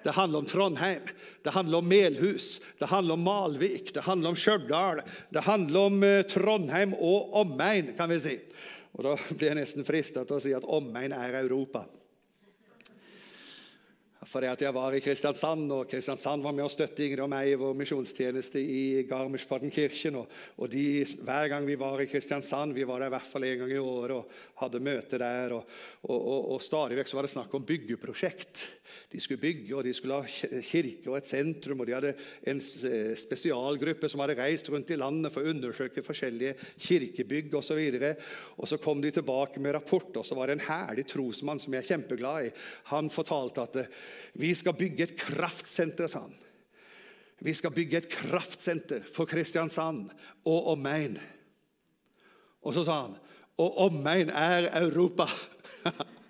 Det 0.03 0.11
handler 0.17 0.43
om 0.43 0.45
Trondheim, 0.45 1.05
det 1.43 1.53
handler 1.55 1.77
om 1.77 1.87
Melhus, 1.87 2.61
det 2.79 2.91
handler 2.91 3.13
om 3.13 3.23
Malvik, 3.23 3.93
det 3.93 4.03
handler 4.03 4.33
om 4.33 4.35
Stjørdal. 4.35 5.01
Det 5.29 5.45
handler 5.47 5.79
om 5.79 6.03
eh, 6.03 6.21
Trondheim 6.27 6.95
og 6.99 7.35
omegn, 7.43 7.93
kan 7.97 8.11
vi 8.11 8.19
si. 8.19 8.37
Og 8.93 9.05
Da 9.07 9.17
blir 9.31 9.53
jeg 9.53 9.61
nesten 9.61 9.87
frista 9.87 10.25
til 10.27 10.37
å 10.37 10.43
si 10.43 10.53
at 10.53 10.67
omegn 10.67 11.15
er 11.15 11.39
Europa. 11.39 11.85
At 14.23 14.61
jeg 14.63 14.71
var 14.71 14.95
i 14.95 15.01
Kristiansand, 15.03 15.67
og 15.75 15.89
Kristiansand 15.91 16.45
var 16.45 16.53
med 16.55 16.63
å 16.63 16.71
støtte 16.71 17.03
Ingrid 17.03 17.25
og 17.25 17.29
meg 17.33 17.49
i 17.51 17.57
vår 17.59 17.73
misjonstjeneste 17.75 18.61
i 18.61 19.03
Garmisch-Partenkirchen. 19.09 20.15
Og, 20.15 20.31
og 20.63 20.69
de, 20.71 21.03
hver 21.27 21.49
gang 21.51 21.67
vi 21.67 21.75
var 21.79 21.99
i 21.99 22.07
Kristiansand, 22.07 22.71
vi 22.71 22.85
var 22.87 23.03
der 23.03 23.11
i 23.11 23.13
hvert 23.17 23.27
fall 23.27 23.45
en 23.49 23.59
gang 23.59 23.73
i 23.75 23.81
året 23.81 24.15
og 24.15 24.37
hadde 24.61 24.81
møte 24.85 25.19
der, 25.19 25.57
og, 25.57 25.67
og, 26.07 26.53
og 26.55 26.63
stadig 26.63 27.01
vekk 27.01 27.11
var 27.17 27.27
det 27.27 27.33
snakk 27.33 27.57
om 27.59 27.67
byggeprosjekt. 27.67 28.63
De 29.11 29.19
skulle 29.19 29.41
bygge, 29.43 29.75
og 29.75 29.83
de 29.83 29.93
skulle 29.97 30.21
ha 30.21 30.61
kirke 30.69 31.11
og 31.11 31.19
et 31.19 31.27
sentrum. 31.27 31.83
og 31.83 31.89
De 31.89 31.97
hadde 31.97 32.15
en 32.47 32.63
spesialgruppe 32.63 34.07
som 34.11 34.23
hadde 34.23 34.37
reist 34.39 34.71
rundt 34.71 34.95
i 34.95 34.99
landet 34.99 35.35
for 35.35 35.43
å 35.43 35.51
undersøke 35.51 36.05
forskjellige 36.05 36.55
kirkebygg 36.87 37.59
osv. 37.59 37.83
Og, 37.99 38.25
og 38.55 38.71
så 38.71 38.79
kom 38.79 39.03
de 39.03 39.11
tilbake 39.13 39.59
med 39.59 39.75
rapport, 39.75 40.15
og 40.15 40.27
så 40.27 40.39
var 40.39 40.47
det 40.47 40.61
en 40.61 40.67
herlig 40.69 41.09
trosmann 41.11 41.59
som 41.59 41.75
jeg 41.75 41.83
er 41.83 41.91
kjempeglad 41.91 42.47
i. 42.47 42.53
Han 42.93 43.11
fortalte 43.13 43.67
at 43.67 43.81
vi 44.33 44.53
skal 44.57 44.77
bygge 44.77 45.07
et 45.07 45.17
kraftsenter, 45.19 46.07
sa 46.07 46.25
han. 46.25 46.35
Vi 47.43 47.53
skal 47.53 47.73
bygge 47.75 47.99
et 47.99 48.09
kraftsenter 48.11 49.03
for 49.03 49.27
Kristiansand 49.27 50.07
og 50.47 50.73
omegn. 50.75 51.17
Og 52.63 52.75
så 52.75 52.85
sa 52.87 53.01
han 53.05 53.17
og 53.61 53.77
omegn 53.85 54.31
er 54.33 54.69
Europa. 54.81 55.27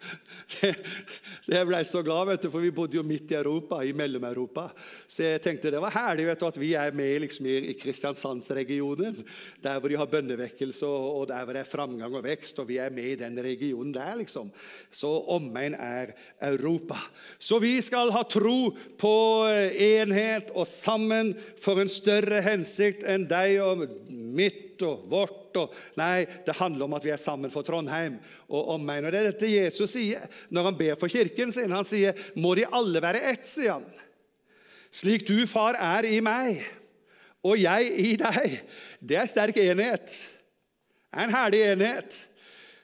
Jeg 1.54 1.68
ble 1.68 1.80
så 1.88 2.02
glad, 2.06 2.28
vet 2.30 2.46
du, 2.46 2.50
for 2.52 2.64
vi 2.64 2.72
bodde 2.76 2.98
jo 2.98 3.04
midt 3.06 3.34
i 3.34 3.38
Europa, 3.40 3.82
i 3.84 3.94
Mellom-Europa. 3.96 4.68
Så 5.10 5.26
jeg 5.26 5.42
tenkte 5.44 5.72
det 5.74 5.82
var 5.84 5.96
herlig 5.96 6.28
vet 6.30 6.42
du, 6.42 6.48
at 6.48 6.60
vi 6.62 6.72
er 6.80 6.96
med 6.96 7.24
liksom, 7.26 7.48
i 7.50 7.76
Kristiansandsregionen. 7.80 9.20
Der 9.64 9.80
hvor 9.80 9.92
de 9.92 10.00
har 10.00 10.12
bønnevekkelse, 10.12 10.88
og 10.88 11.28
der 11.32 11.44
hvor 11.44 11.58
det 11.58 11.64
er 11.64 11.72
framgang 11.72 12.16
og 12.16 12.26
vekst. 12.26 12.62
Og 12.64 12.70
vi 12.70 12.80
er 12.84 12.94
med 12.94 13.14
i 13.14 13.20
den 13.20 13.40
regionen 13.44 13.94
der, 13.96 14.16
liksom. 14.20 14.52
Så 14.92 15.12
omegn 15.36 15.78
er 15.78 16.16
Europa. 16.42 17.00
Så 17.40 17.60
vi 17.64 17.76
skal 17.84 18.14
ha 18.16 18.24
tro 18.30 18.74
på 19.00 19.16
eh, 19.52 20.02
enhet 20.02 20.54
og 20.54 20.68
sammen 20.70 21.34
for 21.62 21.82
en 21.82 21.92
større 21.92 22.44
hensikt 22.46 23.04
enn 23.08 23.28
deg 23.30 23.60
og 23.64 23.88
mitt 24.10 24.82
og 24.84 25.08
vårt 25.12 25.43
og 25.60 25.74
Nei, 26.00 26.26
det 26.46 26.56
handler 26.58 26.88
om 26.88 26.96
at 26.98 27.06
vi 27.06 27.14
er 27.14 27.22
sammen 27.22 27.52
for 27.54 27.66
Trondheim 27.66 28.20
og 28.50 28.76
omegn. 28.76 29.10
Det 29.10 29.20
er 29.20 29.30
dette 29.32 29.52
Jesus 29.52 29.96
sier 29.96 30.26
når 30.54 30.70
han 30.70 30.80
ber 30.80 31.00
for 31.02 31.12
kirken 31.12 31.52
sin. 31.54 31.72
Han 31.72 31.88
sier, 31.88 32.14
'Må 32.36 32.56
de 32.56 32.66
alle 32.72 33.02
være 33.02 33.24
ett', 33.32 33.50
sier 33.50 33.78
han. 33.78 33.88
Slik 34.94 35.26
du, 35.28 35.48
far, 35.50 35.74
er 35.74 36.06
i 36.06 36.20
meg, 36.22 36.62
og 37.44 37.58
jeg 37.58 37.90
i 37.98 38.12
deg. 38.20 38.60
Det 39.02 39.18
er 39.18 39.26
sterk 39.26 39.58
enhet. 39.58 40.20
En 41.14 41.34
herlig 41.34 41.64
enhet. 41.74 42.20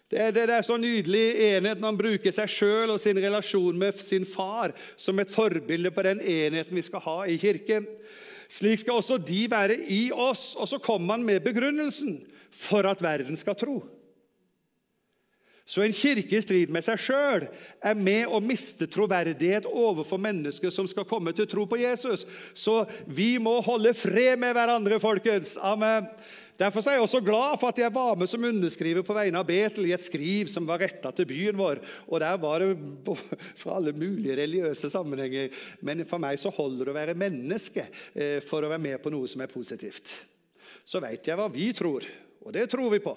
Det 0.10 0.18
er, 0.18 0.32
det 0.34 0.50
er 0.50 0.66
så 0.66 0.74
nydelig 0.82 1.36
enhet 1.52 1.78
når 1.78 1.92
han 1.92 2.00
bruker 2.00 2.34
seg 2.34 2.50
sjøl 2.50 2.90
og 2.90 2.98
sin 3.02 3.20
relasjon 3.22 3.78
med 3.78 4.00
sin 4.02 4.26
far 4.26 4.74
som 4.98 5.20
et 5.22 5.30
forbilde 5.30 5.92
på 5.94 6.06
den 6.08 6.18
enheten 6.18 6.80
vi 6.80 6.82
skal 6.82 7.04
ha 7.06 7.18
i 7.30 7.38
kirken. 7.38 7.86
Slik 8.50 8.82
skal 8.82 8.98
også 8.98 9.20
de 9.22 9.44
være 9.52 9.78
i 9.94 10.10
oss. 10.10 10.56
Og 10.58 10.66
så 10.72 10.82
kommer 10.82 11.14
han 11.14 11.26
med 11.28 11.44
begrunnelsen 11.46 12.24
for 12.60 12.88
at 12.90 13.02
verden 13.04 13.40
skal 13.40 13.58
tro. 13.58 13.80
Så 15.70 15.84
en 15.86 15.94
kirke 15.94 16.34
i 16.34 16.42
strid 16.42 16.72
med 16.74 16.82
seg 16.82 16.98
sjøl 16.98 17.44
er 17.86 17.98
med 17.98 18.32
å 18.34 18.40
miste 18.42 18.88
troverdighet 18.90 19.68
overfor 19.70 20.18
mennesker 20.18 20.72
som 20.74 20.88
skal 20.90 21.06
komme 21.06 21.30
til 21.38 21.46
tro 21.46 21.68
på 21.70 21.78
Jesus. 21.78 22.24
Så 22.58 22.82
vi 23.06 23.36
må 23.38 23.60
holde 23.62 23.94
fred 23.94 24.42
med 24.42 24.56
hverandre, 24.58 24.98
folkens. 24.98 25.52
Amen. 25.62 26.08
Derfor 26.58 26.82
er 26.82 26.98
jeg 26.98 27.04
også 27.06 27.22
glad 27.22 27.60
for 27.62 27.70
at 27.70 27.78
jeg 27.80 27.94
var 27.94 28.18
med 28.18 28.32
som 28.32 28.48
underskriver 28.50 29.06
på 29.06 29.14
vegne 29.16 29.40
av 29.40 29.46
Betel 29.48 29.86
i 29.88 29.94
et 29.94 30.04
skriv 30.04 30.50
som 30.50 30.66
var 30.68 30.82
retta 30.82 31.12
til 31.16 31.28
byen 31.30 31.60
vår. 31.62 31.84
Og 32.10 32.18
Der 32.26 32.40
var 32.42 32.66
det 32.66 32.72
fra 33.62 33.78
alle 33.78 33.94
mulige 33.94 34.40
religiøse 34.42 34.90
sammenhenger. 34.90 35.54
Men 35.86 36.02
for 36.10 36.18
meg 36.24 36.42
så 36.42 36.50
holder 36.50 36.90
det 36.90 36.96
å 36.96 36.98
være 36.98 37.16
menneske 37.28 37.86
eh, 38.18 38.42
for 38.42 38.66
å 38.66 38.74
være 38.74 38.88
med 38.90 38.98
på 39.06 39.14
noe 39.14 39.30
som 39.30 39.46
er 39.46 39.54
positivt. 39.54 40.18
Så 40.82 40.98
veit 40.98 41.30
jeg 41.30 41.38
hva 41.38 41.46
vi 41.54 41.70
tror. 41.78 42.10
Og 42.48 42.54
det 42.56 42.70
tror 42.72 42.88
vi 42.94 43.02
på. 43.04 43.12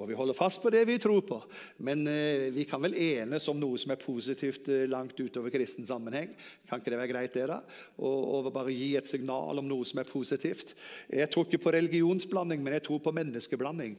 Og 0.00 0.08
vi 0.08 0.16
holder 0.16 0.36
fast 0.36 0.62
på 0.62 0.70
det 0.72 0.86
vi 0.88 0.96
tror 1.00 1.20
på. 1.26 1.36
Men 1.84 2.06
eh, 2.08 2.48
vi 2.54 2.64
kan 2.68 2.80
vel 2.82 2.96
enes 2.96 3.48
om 3.52 3.58
noe 3.60 3.76
som 3.80 3.92
er 3.92 4.00
positivt 4.00 4.70
eh, 4.72 4.86
langt 4.88 5.20
utover 5.20 5.52
kristen 5.52 5.84
sammenheng. 5.88 6.32
Kan 6.68 6.80
ikke 6.80 6.94
det 6.94 7.00
være 7.02 7.12
greit, 7.12 7.36
det, 7.36 7.44
da? 7.50 7.60
Og, 8.00 8.48
bare 8.54 8.72
gi 8.72 8.94
et 8.96 9.08
signal 9.08 9.60
om 9.60 9.68
noe 9.68 9.84
som 9.88 10.00
er 10.00 10.08
positivt. 10.08 10.72
Jeg 11.12 11.28
tror 11.32 11.44
ikke 11.48 11.60
på 11.66 11.74
religionsblanding, 11.76 12.64
men 12.64 12.78
jeg 12.78 12.86
tror 12.88 13.04
på 13.04 13.14
menneskeblanding. 13.14 13.98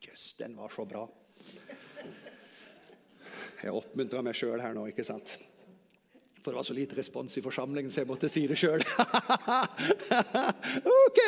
Jøss, 0.00 0.12
yes, 0.12 0.36
den 0.40 0.56
var 0.60 0.72
så 0.74 0.84
bra. 0.88 1.06
Jeg 3.60 3.76
oppmuntrer 3.76 4.24
meg 4.24 4.36
sjøl 4.36 4.60
her 4.60 4.76
nå, 4.76 4.86
ikke 4.92 5.04
sant? 5.04 5.38
For 6.40 6.50
det 6.50 6.56
var 6.56 6.64
så 6.64 6.72
lite 6.72 6.96
respons 6.96 7.36
i 7.36 7.42
forsamlingen, 7.44 7.92
så 7.92 8.00
jeg 8.00 8.08
måtte 8.08 8.28
si 8.32 8.46
det 8.48 8.56
sjøl. 8.56 8.80
ok! 11.04 11.20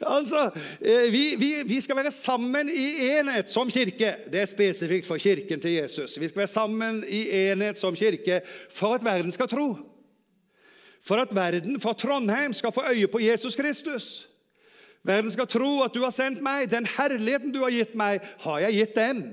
Altså, 0.00 0.46
eh, 0.80 1.10
vi, 1.12 1.24
vi, 1.36 1.50
vi, 1.68 1.80
skal 1.84 1.98
være 1.98 2.12
sammen 2.14 2.70
i 2.72 2.86
enhet 3.18 3.52
som 3.52 3.68
kirke. 3.68 4.14
Det 4.32 4.40
er 4.40 4.48
spesifikt 4.48 5.08
for 5.08 5.20
kirken 5.20 5.60
til 5.60 5.76
Jesus. 5.76 6.16
Vi 6.16 6.30
skal 6.30 6.46
være 6.46 6.54
sammen 6.54 7.04
i 7.04 7.26
enhet 7.50 7.78
som 7.78 7.96
kirke 7.96 8.40
for 8.72 8.96
at 8.96 9.04
verden 9.04 9.32
skal 9.32 9.50
tro. 9.52 9.68
For 11.04 11.20
at 11.20 11.36
verden, 11.36 11.76
for 11.80 11.92
Trondheim, 11.92 12.56
skal 12.56 12.72
få 12.72 12.88
øye 12.94 13.12
på 13.12 13.20
Jesus 13.20 13.56
Kristus. 13.56 14.26
Verden 15.04 15.30
skal 15.30 15.48
tro 15.48 15.82
at 15.84 15.94
du 15.94 16.00
har 16.04 16.16
sendt 16.16 16.40
meg. 16.44 16.70
Den 16.72 16.88
herligheten 16.88 17.52
du 17.52 17.60
har 17.60 17.76
gitt 17.76 17.92
meg, 17.92 18.24
har 18.40 18.64
jeg 18.64 18.80
gitt 18.80 18.96
dem. 18.96 19.24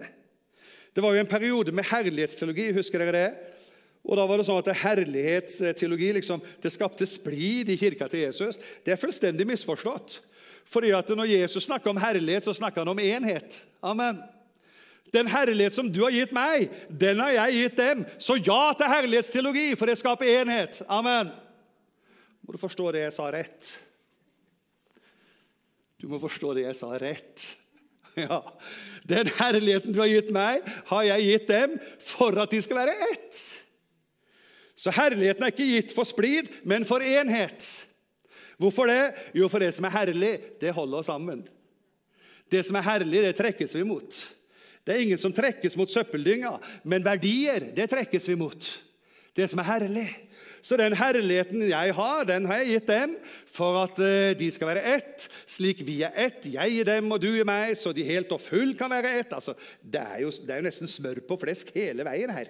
Det 0.95 1.03
var 1.03 1.15
jo 1.15 1.23
en 1.23 1.31
periode 1.31 1.71
med 1.71 1.87
herlighetsteologi. 1.87 2.73
Husker 2.75 2.99
dere 2.99 3.15
det? 3.15 3.46
Og 4.07 4.15
da 4.15 4.23
var 4.23 4.39
det 4.39 4.47
sånn 4.47 4.61
at 4.61 4.71
Herlighetsteologi 4.85 6.13
liksom, 6.15 6.39
det 6.63 6.71
skapte 6.71 7.05
splid 7.09 7.67
i 7.73 7.75
kirka 7.79 8.07
til 8.07 8.23
Jesus. 8.23 8.59
Det 8.85 8.93
er 8.93 9.01
fullstendig 9.01 9.47
misforstått. 9.49 10.21
Fordi 10.67 10.93
at 10.95 11.09
Når 11.09 11.29
Jesus 11.31 11.67
snakker 11.67 11.91
om 11.91 11.99
herlighet, 11.99 12.43
så 12.43 12.53
snakker 12.53 12.81
han 12.83 12.91
om 12.91 12.99
enhet. 12.99 13.61
Amen. 13.83 14.19
Den 15.13 15.27
herlighet 15.27 15.73
som 15.73 15.87
du 15.91 16.01
har 16.03 16.11
gitt 16.11 16.33
meg, 16.35 16.67
den 16.89 17.19
har 17.23 17.31
jeg 17.31 17.61
gitt 17.61 17.77
dem. 17.79 18.05
Så 18.19 18.35
ja 18.35 18.73
til 18.75 18.91
herlighetsteologi, 18.91 19.69
for 19.79 19.87
det 19.87 19.99
skaper 19.99 20.27
enhet. 20.27 20.81
Amen. 20.91 21.31
Må 22.43 22.55
du 22.55 22.59
forstå 22.59 22.91
det 22.95 23.05
jeg 23.05 23.15
sa 23.15 23.29
rett? 23.31 23.71
Du 25.97 26.07
må 26.11 26.19
forstå 26.19 26.53
det 26.57 26.67
jeg 26.67 26.79
sa 26.79 26.91
rett. 26.95 27.47
Ja. 28.17 28.39
Den 29.05 29.27
herligheten 29.37 29.93
du 29.93 29.99
har 30.01 30.09
gitt 30.09 30.31
meg, 30.33 30.63
har 30.89 31.03
jeg 31.05 31.25
gitt 31.27 31.51
dem 31.51 31.75
for 32.01 32.33
at 32.41 32.49
de 32.49 32.57
skal 32.65 32.79
være 32.79 32.95
ett. 33.11 33.41
Så 34.77 34.93
herligheten 34.93 35.43
er 35.43 35.53
ikke 35.53 35.69
gitt 35.71 35.93
for 35.95 36.05
splid, 36.05 36.51
men 36.67 36.85
for 36.85 37.01
enhet. 37.01 37.65
Hvorfor 38.61 38.89
det? 38.89 39.13
Jo, 39.37 39.49
for 39.49 39.61
det 39.61 39.71
som 39.73 39.85
er 39.89 39.95
herlig, 39.95 40.33
det 40.61 40.73
holder 40.73 41.01
oss 41.01 41.09
sammen. 41.09 41.43
Det 42.51 42.63
som 42.65 42.77
er 42.79 42.85
herlig, 42.85 43.23
det 43.25 43.35
trekkes 43.37 43.73
vi 43.75 43.85
mot. 43.85 44.19
Det 44.85 44.93
er 44.95 45.03
ingen 45.03 45.19
som 45.19 45.33
trekkes 45.35 45.75
mot 45.77 45.91
søppeldynga, 45.91 46.53
men 46.87 47.05
verdier, 47.05 47.71
det 47.75 47.89
trekkes 47.91 48.29
vi 48.29 48.37
mot. 48.39 48.69
Det 49.35 49.49
som 49.49 49.59
er 49.61 49.67
herlig. 49.67 50.07
Så 50.63 50.77
den 50.79 50.95
herligheten 50.97 51.65
jeg 51.69 51.93
har, 51.95 52.23
den 52.27 52.47
har 52.49 52.61
jeg 52.61 52.77
gitt 52.77 52.89
dem 52.89 53.13
for 53.53 53.77
at 53.83 53.99
eh, 54.03 54.33
de 54.37 54.47
skal 54.51 54.71
være 54.71 54.95
ett, 54.97 55.27
slik 55.49 55.83
vi 55.85 55.99
er 56.07 56.15
ett. 56.17 56.47
Jeg 56.49 56.79
i 56.79 56.85
dem 56.87 57.11
og 57.13 57.21
du 57.21 57.29
i 57.29 57.45
meg, 57.47 57.75
så 57.77 57.93
de 57.95 58.05
helt 58.07 58.31
og 58.33 58.41
full 58.41 58.73
kan 58.79 58.91
være 58.91 59.13
ett. 59.19 59.35
Altså, 59.37 59.53
det, 59.81 60.01
er 60.01 60.23
jo, 60.25 60.31
det 60.31 60.53
er 60.55 60.63
jo 60.63 60.67
nesten 60.69 60.91
smør 60.91 61.21
på 61.29 61.37
flesk 61.43 61.69
hele 61.77 62.07
veien 62.07 62.33
her. 62.33 62.49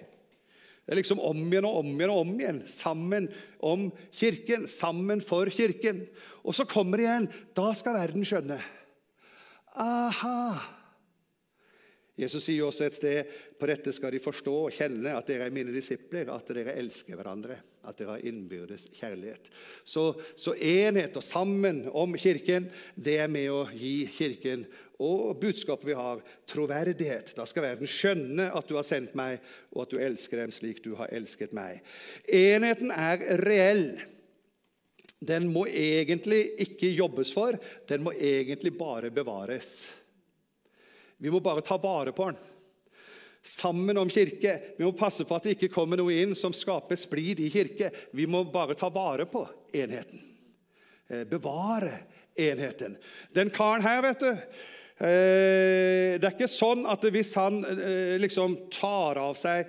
Det 0.88 0.94
er 0.94 1.02
liksom 1.02 1.18
om 1.20 1.36
igjen 1.36 1.66
og 1.68 1.82
om 1.82 1.88
igjen 1.90 2.10
og 2.14 2.22
om 2.22 2.30
igjen. 2.32 2.58
Sammen 2.64 3.26
om 3.60 3.82
Kirken. 4.08 4.62
Sammen 4.72 5.20
for 5.20 5.50
Kirken. 5.52 6.00
Og 6.40 6.56
så 6.56 6.64
kommer 6.64 6.96
det 6.96 7.04
igjen. 7.04 7.26
Da 7.52 7.66
skal 7.76 7.98
verden 7.98 8.24
skjønne. 8.24 8.56
Aha! 9.76 10.38
Jesus 12.16 12.48
sier 12.48 12.64
også 12.64 12.88
et 12.88 12.96
sted 12.96 13.36
på 13.60 13.68
dette 13.68 13.92
skal 13.92 14.16
de 14.16 14.22
forstå 14.24 14.54
og 14.64 14.72
kjenne 14.74 15.12
at 15.12 15.28
dere 15.28 15.50
er 15.50 15.54
mine 15.54 15.76
disipler, 15.76 16.32
at 16.32 16.48
dere 16.56 16.78
elsker 16.80 17.20
hverandre, 17.20 17.60
at 17.88 17.98
dere 17.98 18.16
har 18.16 18.26
innbyrdes 18.28 18.88
kjærlighet. 18.98 19.48
Så, 19.84 20.10
så 20.36 20.54
enhet 20.54 21.16
og 21.16 21.24
sammen 21.24 21.86
om 21.90 22.16
Kirken, 22.18 22.68
det 22.94 23.18
er 23.22 23.32
med 23.32 23.48
å 23.52 23.64
gi 23.72 24.02
Kirken 24.12 24.66
og 24.98 25.38
budskapet 25.38 25.86
vi 25.86 25.94
har, 25.94 26.22
troverdighet. 26.50 27.30
Da 27.38 27.46
skal 27.46 27.68
verden 27.68 27.90
skjønne 27.90 28.48
at 28.50 28.68
du 28.68 28.74
har 28.78 28.86
sendt 28.86 29.14
meg, 29.18 29.38
og 29.74 29.84
at 29.84 29.92
du 29.94 30.00
elsker 30.02 30.42
dem 30.42 30.54
slik 30.54 30.82
du 30.84 30.94
har 30.98 31.12
elsket 31.14 31.54
meg. 31.56 31.78
Enheten 32.26 32.90
er 32.94 33.22
reell. 33.44 33.86
Den 35.18 35.48
må 35.50 35.64
egentlig 35.70 36.44
ikke 36.62 36.90
jobbes 36.94 37.32
for, 37.34 37.58
den 37.90 38.04
må 38.06 38.14
egentlig 38.14 38.74
bare 38.78 39.10
bevares. 39.14 39.88
Vi 41.18 41.30
må 41.30 41.40
bare 41.42 41.64
ta 41.66 41.78
vare 41.82 42.14
på 42.14 42.28
den. 42.30 42.38
Sammen 43.48 43.96
om 44.00 44.10
kirke. 44.12 44.54
Vi 44.76 44.84
må 44.84 44.92
passe 44.96 45.24
på 45.24 45.36
at 45.36 45.46
det 45.46 45.56
ikke 45.56 45.72
kommer 45.72 46.00
noe 46.00 46.12
inn 46.12 46.34
som 46.36 46.52
skaper 46.56 46.98
splid 47.00 47.40
i 47.40 47.50
kirke. 47.52 47.92
Vi 48.12 48.28
må 48.28 48.44
bare 48.52 48.76
ta 48.76 48.90
vare 48.92 49.24
på 49.30 49.46
enheten. 49.72 50.20
Eh, 51.08 51.24
bevare 51.28 51.94
enheten. 52.36 52.98
Den 53.34 53.50
karen 53.54 53.86
her, 53.86 54.04
vet 54.04 54.26
du 54.26 54.34
Eh, 54.98 56.16
det 56.18 56.26
er 56.26 56.32
ikke 56.34 56.48
sånn 56.50 56.80
at 56.90 57.04
hvis 57.14 57.28
han 57.38 57.60
eh, 57.62 58.16
liksom 58.18 58.56
tar 58.74 59.20
av 59.22 59.36
seg 59.38 59.68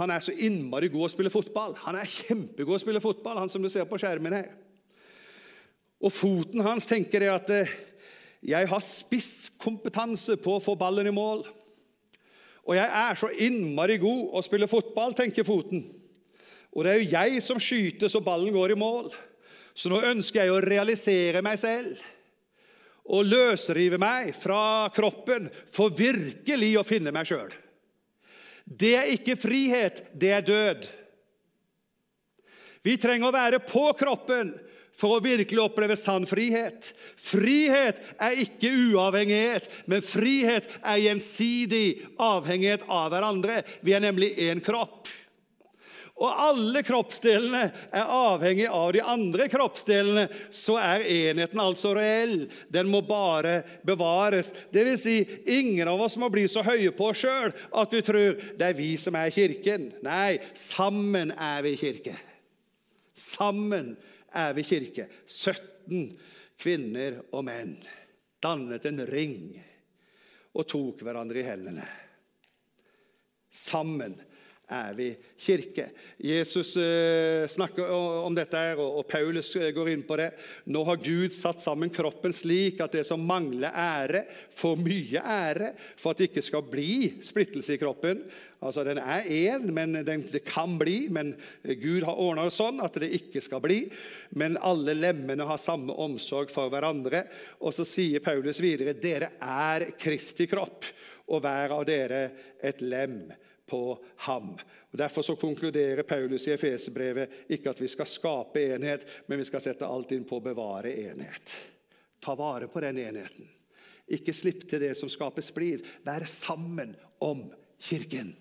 Han 0.00 0.10
er 0.10 0.24
så 0.24 0.34
innmari 0.34 0.88
god 0.90 1.06
å 1.06 1.10
spille 1.12 1.30
fotball. 1.30 1.76
Han 1.84 1.98
er 1.98 2.10
kjempegod 2.10 2.74
å 2.74 2.80
spille 2.82 3.02
fotball, 3.02 3.38
han 3.38 3.52
som 3.52 3.62
du 3.62 3.70
ser 3.70 3.86
på 3.86 3.98
skjermen 4.02 4.34
her. 4.34 4.48
Og 6.02 6.10
foten 6.14 6.62
hans 6.66 6.86
tenker 6.90 7.22
det 7.22 7.30
at 7.30 7.50
'jeg 8.42 8.68
har 8.70 8.82
spisskompetanse 8.82 10.36
på 10.42 10.58
å 10.58 10.62
få 10.62 10.74
ballen 10.78 11.06
i 11.06 11.14
mål'. 11.14 11.46
Og 12.68 12.76
jeg 12.76 12.88
er 13.00 13.16
så 13.16 13.30
innmari 13.46 13.96
god 14.00 14.36
å 14.36 14.44
spille 14.44 14.68
fotball, 14.68 15.14
tenker 15.16 15.46
foten. 15.46 15.86
Og 16.76 16.84
det 16.84 16.92
er 16.92 17.00
jo 17.00 17.10
jeg 17.14 17.40
som 17.42 17.60
skyter 17.62 18.12
så 18.12 18.20
ballen 18.24 18.52
går 18.52 18.74
i 18.74 18.78
mål. 18.78 19.08
Så 19.72 19.88
nå 19.88 20.02
ønsker 20.10 20.42
jeg 20.42 20.52
å 20.52 20.60
realisere 20.62 21.42
meg 21.44 21.56
selv 21.60 21.96
og 23.08 23.24
løsrive 23.24 23.96
meg 24.00 24.34
fra 24.36 24.90
kroppen 24.92 25.46
for 25.72 25.94
virkelig 25.96 26.74
å 26.76 26.84
finne 26.84 27.12
meg 27.14 27.30
sjøl. 27.30 27.48
Det 28.68 28.92
er 28.98 29.12
ikke 29.14 29.38
frihet, 29.40 30.02
det 30.12 30.32
er 30.36 30.44
død. 30.44 30.88
Vi 32.84 32.98
trenger 33.00 33.30
å 33.30 33.34
være 33.34 33.62
på 33.64 33.86
kroppen 33.96 34.52
for 34.98 35.14
å 35.14 35.22
virkelig 35.22 35.62
oppleve 35.62 35.96
sann 35.98 36.26
frihet. 36.28 36.90
Frihet 37.22 38.02
er 38.18 38.42
ikke 38.42 38.72
uavhengighet, 38.90 39.70
men 39.86 40.04
frihet 40.04 40.66
er 40.82 41.04
gjensidig 41.04 42.02
avhengighet 42.18 42.84
av 42.90 43.12
hverandre. 43.14 43.62
Vi 43.86 43.94
er 43.94 44.04
nemlig 44.04 44.34
én 44.48 44.62
kropp. 44.64 45.06
Og 46.18 46.40
alle 46.42 46.80
kroppsdelene 46.82 47.68
er 47.94 48.10
avhengig 48.10 48.66
av 48.74 48.88
de 48.96 49.02
andre 49.06 49.46
kroppsdelene, 49.52 50.24
så 50.50 50.74
er 50.82 51.04
enheten 51.06 51.62
altså 51.62 51.92
reell. 51.94 52.48
Den 52.74 52.90
må 52.90 53.04
bare 53.06 53.60
bevares. 53.86 54.50
Det 54.74 54.82
vil 54.88 54.98
si, 54.98 55.16
ingen 55.46 55.86
av 55.86 56.02
oss 56.08 56.18
må 56.18 56.26
bli 56.34 56.48
så 56.50 56.64
høye 56.66 56.90
på 56.90 57.12
oss 57.12 57.22
sjøl 57.22 57.54
at 57.54 57.94
vi 57.94 58.02
tror 58.02 58.42
det 58.58 58.66
er 58.66 58.78
vi 58.78 58.90
som 58.98 59.14
er 59.20 59.30
kirken. 59.34 59.92
Nei, 60.02 60.40
sammen 60.58 61.30
er 61.38 61.62
vi 61.68 61.76
kirke. 61.78 62.16
Sammen 63.14 63.94
vi 64.54 64.64
kirke. 64.66 65.08
17 65.26 66.18
kvinner 66.58 67.20
og 67.32 67.46
menn 67.46 67.76
dannet 68.42 68.84
en 68.86 69.02
ring 69.06 69.56
og 70.54 70.66
tok 70.68 71.02
hverandre 71.06 71.40
i 71.42 71.46
hendene. 71.46 71.86
Sammen 73.50 74.14
er 74.68 74.92
vi 74.96 75.08
kirke. 75.40 75.88
Jesus 76.20 76.74
eh, 76.76 77.46
snakker 77.48 77.88
om 77.88 78.34
dette, 78.36 78.60
og 78.76 79.06
Paulus 79.08 79.54
eh, 79.56 79.70
går 79.72 79.92
inn 79.94 80.04
på 80.06 80.18
det. 80.20 80.28
Nå 80.68 80.82
har 80.84 81.00
Gud 81.00 81.32
satt 81.36 81.62
sammen 81.64 81.92
kroppen 81.94 82.34
slik 82.36 82.82
at 82.84 82.98
det 82.98 83.06
som 83.08 83.24
mangler 83.24 83.72
ære, 83.72 84.26
får 84.58 84.76
mye 84.82 85.22
ære, 85.24 85.72
for 85.96 86.12
at 86.12 86.20
det 86.20 86.28
ikke 86.30 86.44
skal 86.44 86.68
bli 86.68 86.92
splittelse 87.24 87.78
i 87.78 87.80
kroppen. 87.80 88.22
Altså, 88.60 88.84
Den 88.84 89.00
er 89.00 89.24
én, 89.24 89.66
men 89.72 90.02
den, 90.04 90.26
det 90.28 90.44
kan 90.44 90.76
bli. 90.78 91.06
Men 91.08 91.32
Gud 91.64 92.04
har 92.04 92.20
ordna 92.20 92.44
det 92.48 92.56
sånn 92.56 92.82
at 92.84 93.00
det 93.00 93.12
ikke 93.22 93.42
skal 93.44 93.64
bli. 93.64 93.84
Men 94.36 94.60
alle 94.60 94.96
lemmene 94.98 95.48
har 95.48 95.62
samme 95.62 95.96
omsorg 95.96 96.52
for 96.52 96.68
hverandre. 96.72 97.24
Og 97.64 97.72
så 97.72 97.88
sier 97.88 98.24
Paulus 98.24 98.60
videre 98.60 98.98
dere 98.98 99.32
er 99.40 99.90
Kristi 99.96 100.48
kropp, 100.50 100.84
og 101.28 101.44
hver 101.44 101.76
av 101.76 101.84
dere 101.88 102.24
et 102.64 102.80
lem 102.84 103.22
på 103.68 103.98
ham. 104.26 104.54
Og 104.90 104.98
Derfor 104.98 105.22
så 105.22 105.36
konkluderer 105.36 106.06
Paulus 106.08 106.48
i 106.48 106.54
Efesebrevet 106.56 107.52
ikke 107.52 107.70
at 107.70 107.82
vi 107.82 107.90
skal 107.92 108.08
skape 108.08 108.64
enhet, 108.74 109.06
men 109.26 109.42
vi 109.42 109.46
skal 109.48 109.62
sette 109.64 109.86
alt 109.86 110.12
inn 110.16 110.26
på 110.28 110.40
å 110.40 110.44
bevare 110.44 110.94
enhet. 111.04 111.54
Ta 112.24 112.34
vare 112.38 112.70
på 112.72 112.82
den 112.82 112.98
enheten. 113.04 113.48
Ikke 114.08 114.32
slipp 114.32 114.64
til 114.68 114.80
det 114.82 114.94
som 114.96 115.10
skaper 115.12 115.44
splid. 115.44 115.84
Vær 116.06 116.24
sammen 116.28 116.96
om 117.24 117.44
Kirken. 117.78 118.32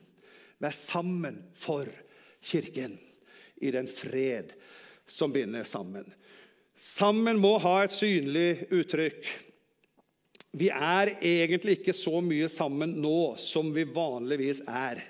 Vær 0.63 0.75
sammen 0.75 1.41
for 1.55 1.91
Kirken 2.41 2.95
i 3.61 3.71
den 3.73 3.89
fred 3.91 4.53
som 5.07 5.33
binder 5.33 5.67
sammen. 5.67 6.07
Sammen 6.79 7.39
må 7.41 7.57
ha 7.61 7.81
et 7.83 7.93
synlig 7.93 8.67
uttrykk. 8.69 9.27
Vi 10.57 10.69
er 10.71 11.11
egentlig 11.19 11.79
ikke 11.79 11.95
så 11.95 12.21
mye 12.23 12.47
sammen 12.49 12.95
nå 13.01 13.35
som 13.41 13.69
vi 13.75 13.83
vanligvis 13.83 14.63
er. 14.65 15.01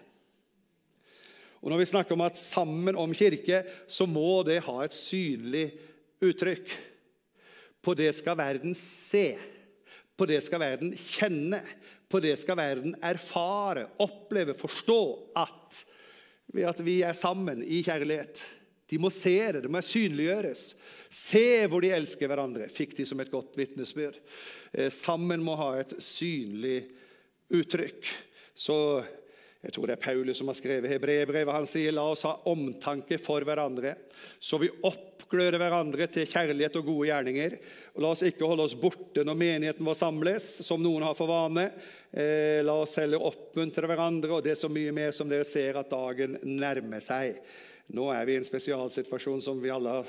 Og 1.68 1.74
Når 1.74 1.82
vi 1.82 1.86
snakker 1.90 2.16
om 2.16 2.22
at 2.24 2.40
sammen 2.40 2.96
om 2.96 3.12
kirke, 3.12 3.58
så 3.92 4.06
må 4.08 4.40
det 4.48 4.62
ha 4.64 4.78
et 4.86 4.94
synlig 4.96 5.66
uttrykk. 6.24 6.72
På 7.84 7.92
det 7.92 8.14
skal 8.16 8.38
verden 8.40 8.72
se. 8.72 9.34
På 10.16 10.24
det 10.32 10.40
skal 10.46 10.64
verden 10.64 10.94
kjenne. 10.96 11.60
På 12.08 12.22
det 12.24 12.38
skal 12.40 12.56
verden 12.56 12.96
erfare, 13.04 13.84
oppleve, 14.00 14.56
forstå 14.56 15.02
at 15.36 15.82
ved 16.56 16.70
at 16.72 16.80
vi 16.88 17.02
er 17.04 17.20
sammen 17.20 17.60
i 17.60 17.82
kjærlighet. 17.84 18.46
De 18.88 18.96
må 19.04 19.12
se 19.12 19.36
det, 19.52 19.66
det 19.66 19.72
må 19.76 19.84
synliggjøres. 19.84 20.70
Se 21.12 21.68
hvor 21.68 21.84
de 21.84 21.92
elsker 21.92 22.32
hverandre, 22.32 22.72
fikk 22.72 22.96
de 22.96 23.10
som 23.12 23.20
et 23.20 23.34
godt 23.36 23.60
vitnesbyrd. 23.60 24.16
Eh, 24.72 24.88
sammen 24.88 25.44
må 25.44 25.60
ha 25.60 25.74
et 25.82 25.98
synlig 26.00 26.86
uttrykk. 27.52 28.08
Så 28.56 28.78
jeg 29.68 29.76
tror 29.76 29.90
det 29.90 29.98
er 29.98 30.04
Paulus 30.06 30.40
som 30.40 30.48
har 30.48 30.56
skrevet 30.56 30.94
hebreerbrevet. 30.94 31.52
Han 31.52 31.68
sier 31.68 31.92
la 31.92 32.06
oss 32.08 32.24
ha 32.24 32.38
omtanke 32.48 33.18
for 33.20 33.44
hverandre, 33.44 33.98
så 34.40 34.56
vi 34.62 34.70
oppgløder 34.88 35.60
hverandre 35.60 36.08
til 36.08 36.30
kjærlighet 36.32 36.80
og 36.80 36.88
gode 36.88 37.10
gjerninger. 37.10 37.58
Og 37.98 38.06
la 38.06 38.12
oss 38.16 38.24
ikke 38.24 38.48
holde 38.48 38.64
oss 38.64 38.78
borte 38.80 39.26
når 39.28 39.42
menigheten 39.44 39.88
vår 39.88 40.00
samles, 40.00 40.48
som 40.64 40.80
noen 40.80 41.04
har 41.04 41.18
for 41.20 41.28
vane. 41.28 41.68
Eh, 42.16 42.64
la 42.64 42.78
oss 42.80 42.96
heller 43.02 43.28
oppmuntre 43.28 43.92
hverandre, 43.92 44.38
og 44.38 44.46
det 44.46 44.56
er 44.56 44.62
så 44.62 44.72
mye 44.72 44.96
mer 44.96 45.12
som 45.12 45.28
dere 45.28 45.48
ser 45.48 45.82
at 45.82 45.92
dagen 45.92 46.40
nærmer 46.48 47.04
seg. 47.04 47.42
Nå 47.96 48.10
er 48.12 48.26
vi 48.28 48.34
i 48.36 48.40
en 48.42 48.44
spesialsituasjon 48.48 49.42
som 49.44 49.62
vi 49.64 49.72
alle 49.72 49.94
har 50.00 50.08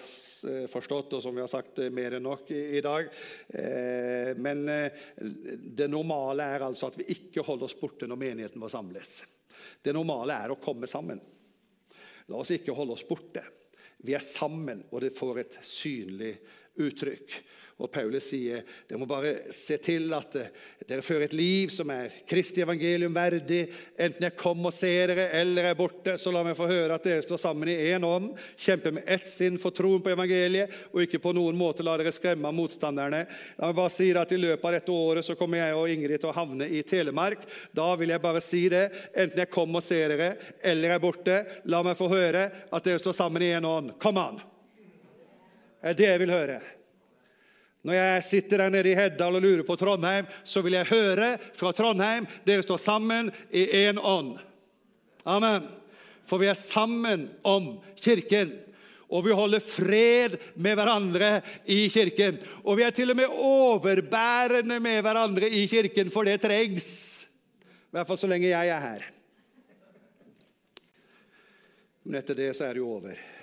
eh, 0.51 0.65
forstått, 0.71 1.15
og 1.15 1.23
som 1.23 1.35
vi 1.35 1.45
har 1.45 1.51
sagt 1.51 1.79
eh, 1.79 1.93
mer 1.95 2.17
enn 2.17 2.27
nok 2.27 2.51
i 2.51 2.83
dag. 2.83 3.11
Eh, 3.55 4.33
men 4.43 4.65
det 4.67 5.87
normale 5.91 6.49
er 6.57 6.67
altså 6.67 6.91
at 6.91 6.99
vi 6.99 7.07
ikke 7.15 7.47
holder 7.47 7.69
oss 7.69 7.79
borte 7.79 8.11
når 8.11 8.23
menigheten 8.25 8.63
vår 8.63 8.75
samles. 8.75 9.21
Det 9.83 9.95
normale 9.97 10.37
er 10.45 10.55
å 10.55 10.61
komme 10.63 10.89
sammen. 10.91 11.21
La 12.29 12.41
oss 12.41 12.53
ikke 12.53 12.75
holde 12.77 12.97
oss 12.97 13.07
borte. 13.09 13.43
Vi 14.05 14.15
er 14.15 14.23
sammen, 14.23 14.85
og 14.93 15.03
det 15.03 15.17
får 15.17 15.41
et 15.43 15.59
synlig 15.67 16.35
uttrykk. 16.79 17.41
Og 17.79 17.87
Paulus 17.95 18.25
sier 18.33 18.65
dere 18.89 18.99
må 18.99 19.07
bare 19.07 19.53
se 19.55 19.77
til 19.79 20.11
at 20.17 20.35
eh, 20.41 20.49
dere 20.89 21.05
fører 21.05 21.29
et 21.29 21.37
liv 21.37 21.71
som 21.71 21.91
er 21.95 22.17
Kristi 22.27 22.65
evangelium 22.65 23.15
verdig. 23.15 23.69
Enten 23.95 24.27
jeg 24.27 24.35
kommer 24.39 24.73
og 24.73 24.75
ser 24.75 25.13
dere 25.13 25.29
eller 25.39 25.69
er 25.69 25.79
borte, 25.79 26.17
så 26.19 26.33
la 26.35 26.43
meg 26.43 26.59
få 26.59 26.67
høre 26.71 26.97
at 26.97 27.07
dere 27.07 27.23
står 27.23 27.39
sammen 27.39 27.71
i 27.71 27.77
én 27.93 28.07
ånd, 28.07 28.33
kjemper 28.59 28.97
med 28.99 29.07
ett 29.07 29.31
sinn 29.31 29.61
for 29.63 29.75
troen 29.75 30.03
på 30.03 30.11
evangeliet, 30.11 30.75
og 30.91 31.07
ikke 31.07 31.23
på 31.23 31.35
noen 31.39 31.59
måte 31.59 31.87
la 31.87 31.95
dere 32.01 32.15
skremme 32.15 32.51
av 32.51 32.59
motstanderne. 32.59 33.25
La 33.61 33.71
meg 33.71 33.79
bare 33.79 33.95
si 33.95 34.11
at 34.11 34.35
I 34.35 34.43
løpet 34.43 34.67
av 34.67 34.77
dette 34.81 34.99
året 34.99 35.31
så 35.31 35.39
kommer 35.39 35.63
jeg 35.63 35.79
og 35.79 35.95
Ingrid 35.95 36.19
til 36.19 36.33
å 36.33 36.37
havne 36.41 36.67
i 36.67 36.83
Telemark. 36.83 37.47
Da 37.71 37.93
vil 38.01 38.11
jeg 38.11 38.27
bare 38.27 38.43
si 38.43 38.67
det. 38.75 38.89
Enten 39.15 39.45
jeg 39.45 39.55
kommer 39.55 39.79
og 39.79 39.87
ser 39.87 40.17
dere 40.17 40.33
eller 40.67 40.99
er 40.99 41.03
borte, 41.03 41.43
la 41.71 41.87
meg 41.87 41.99
få 41.99 42.11
høre 42.11 42.49
at 42.75 42.91
dere 42.91 42.99
står 42.99 43.21
sammen 43.23 43.47
i 43.47 43.55
én 43.55 43.75
ånd. 43.77 43.95
Kom 44.03 44.19
an! 44.19 44.43
Er 45.83 45.95
det 45.95 46.09
jeg 46.09 46.21
vil 46.23 46.35
høre. 46.35 46.59
Når 47.87 47.95
jeg 47.95 48.25
sitter 48.27 48.65
der 48.65 48.73
nede 48.75 48.91
i 48.91 48.97
Heddal 48.99 49.39
og 49.39 49.43
lurer 49.43 49.65
på 49.67 49.77
Trondheim, 49.79 50.27
så 50.45 50.61
vil 50.65 50.75
jeg 50.77 50.91
høre 50.91 51.37
fra 51.57 51.73
Trondheim 51.73 52.27
dere 52.47 52.65
står 52.67 52.81
sammen 52.83 53.31
i 53.55 53.65
én 53.87 54.01
ånd. 54.03 54.35
Amen. 55.29 55.69
For 56.29 56.43
vi 56.43 56.51
er 56.51 56.59
sammen 56.59 57.29
om 57.47 57.77
Kirken. 57.97 58.51
Og 59.09 59.25
vi 59.25 59.33
holder 59.33 59.65
fred 59.65 60.35
med 60.61 60.77
hverandre 60.77 61.31
i 61.65 61.87
Kirken. 61.89 62.37
Og 62.67 62.77
vi 62.77 62.85
er 62.85 62.93
til 62.93 63.15
og 63.15 63.17
med 63.17 63.33
overbærende 63.33 64.77
med 64.85 65.01
hverandre 65.07 65.49
i 65.49 65.65
Kirken, 65.71 66.13
for 66.13 66.29
det 66.29 66.43
trengs. 66.45 66.91
I 67.89 67.97
hvert 67.97 68.11
fall 68.11 68.21
så 68.21 68.29
lenge 68.29 68.51
jeg 68.51 68.69
er 68.69 68.85
her. 68.85 69.09
Men 72.05 72.21
etter 72.21 72.37
det 72.37 72.53
så 72.57 72.69
er 72.69 72.77
det 72.77 72.85
jo 72.85 72.93
over. 72.99 73.38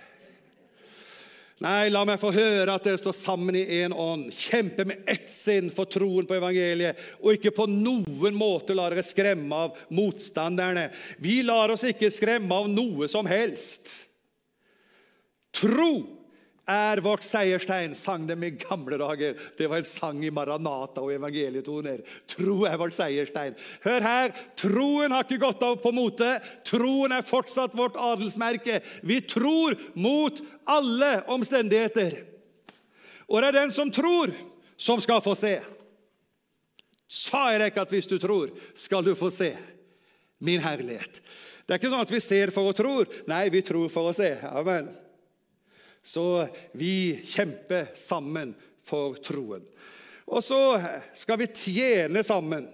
Nei, 1.66 1.90
la 1.90 2.04
meg 2.06 2.20
få 2.22 2.30
høre 2.30 2.76
at 2.76 2.84
dere 2.86 3.00
står 3.02 3.16
sammen 3.18 3.56
i 3.58 3.64
én 3.80 3.94
ånd, 3.98 4.28
kjempe 4.30 4.84
med 4.86 5.08
ett 5.10 5.32
sinn 5.34 5.72
for 5.74 5.90
troen 5.90 6.28
på 6.30 6.36
evangeliet, 6.38 7.00
og 7.24 7.40
ikke 7.40 7.56
på 7.58 7.66
noen 7.72 8.38
måte 8.38 8.76
la 8.78 8.86
dere 8.92 9.02
skremme 9.06 9.62
av 9.66 9.80
motstanderne. 9.90 10.92
Vi 11.18 11.40
lar 11.48 11.74
oss 11.74 11.88
ikke 11.90 12.12
skremme 12.14 12.54
av 12.54 12.70
noe 12.70 13.10
som 13.10 13.26
helst. 13.26 13.96
Tro 15.58 16.15
er 16.66 17.02
vårt 17.06 17.24
seierstegn, 17.26 17.94
sang 17.98 18.26
dem 18.28 18.44
i 18.44 18.52
gamle 18.58 18.98
dager. 18.98 19.38
Det 19.58 19.68
var 19.70 19.82
en 19.82 19.88
sang 19.88 20.24
i 20.26 20.32
Maranata 20.34 21.04
og 21.04 21.14
evangelietoner. 21.14 22.02
Tro 22.30 22.64
er 22.66 22.80
vårt 22.82 22.96
seierstegn. 22.98 23.58
Hør 23.86 24.06
her, 24.06 24.34
troen 24.58 25.14
har 25.14 25.28
ikke 25.28 25.42
gått 25.44 25.66
av 25.66 25.78
på 25.84 25.94
mote. 25.96 26.32
Troen 26.66 27.14
er 27.14 27.28
fortsatt 27.28 27.78
vårt 27.78 28.00
adelsmerke. 28.02 28.82
Vi 29.06 29.22
tror 29.30 29.78
mot 29.94 30.42
alle 30.66 31.20
omstendigheter. 31.32 32.24
Og 33.30 33.42
det 33.42 33.52
er 33.52 33.60
den 33.62 33.74
som 33.74 33.94
tror, 33.94 34.34
som 34.78 35.02
skal 35.02 35.22
få 35.26 35.38
se. 35.38 35.60
Sa 37.06 37.48
jeg 37.54 37.70
ikke 37.70 37.86
at 37.86 37.94
hvis 37.94 38.10
du 38.10 38.18
tror, 38.22 38.50
skal 38.74 39.06
du 39.06 39.14
få 39.18 39.30
se 39.34 39.54
min 40.42 40.64
herlighet? 40.66 41.22
Det 41.66 41.74
er 41.74 41.80
ikke 41.80 41.94
sånn 41.94 42.06
at 42.06 42.14
vi 42.14 42.22
ser 42.22 42.52
for 42.54 42.70
å 42.70 42.78
tro. 42.78 43.00
Nei, 43.30 43.48
vi 43.54 43.64
tror 43.66 43.90
for 43.94 44.10
å 44.10 44.14
se. 44.14 44.36
Amen. 44.50 44.90
Så 46.06 46.48
vi 46.78 47.18
kjemper 47.26 47.88
sammen 47.98 48.54
for 48.86 49.18
troen. 49.26 49.66
Og 50.30 50.44
så 50.46 50.78
skal 51.18 51.40
vi 51.42 51.48
tjene 51.50 52.22
sammen. 52.26 52.68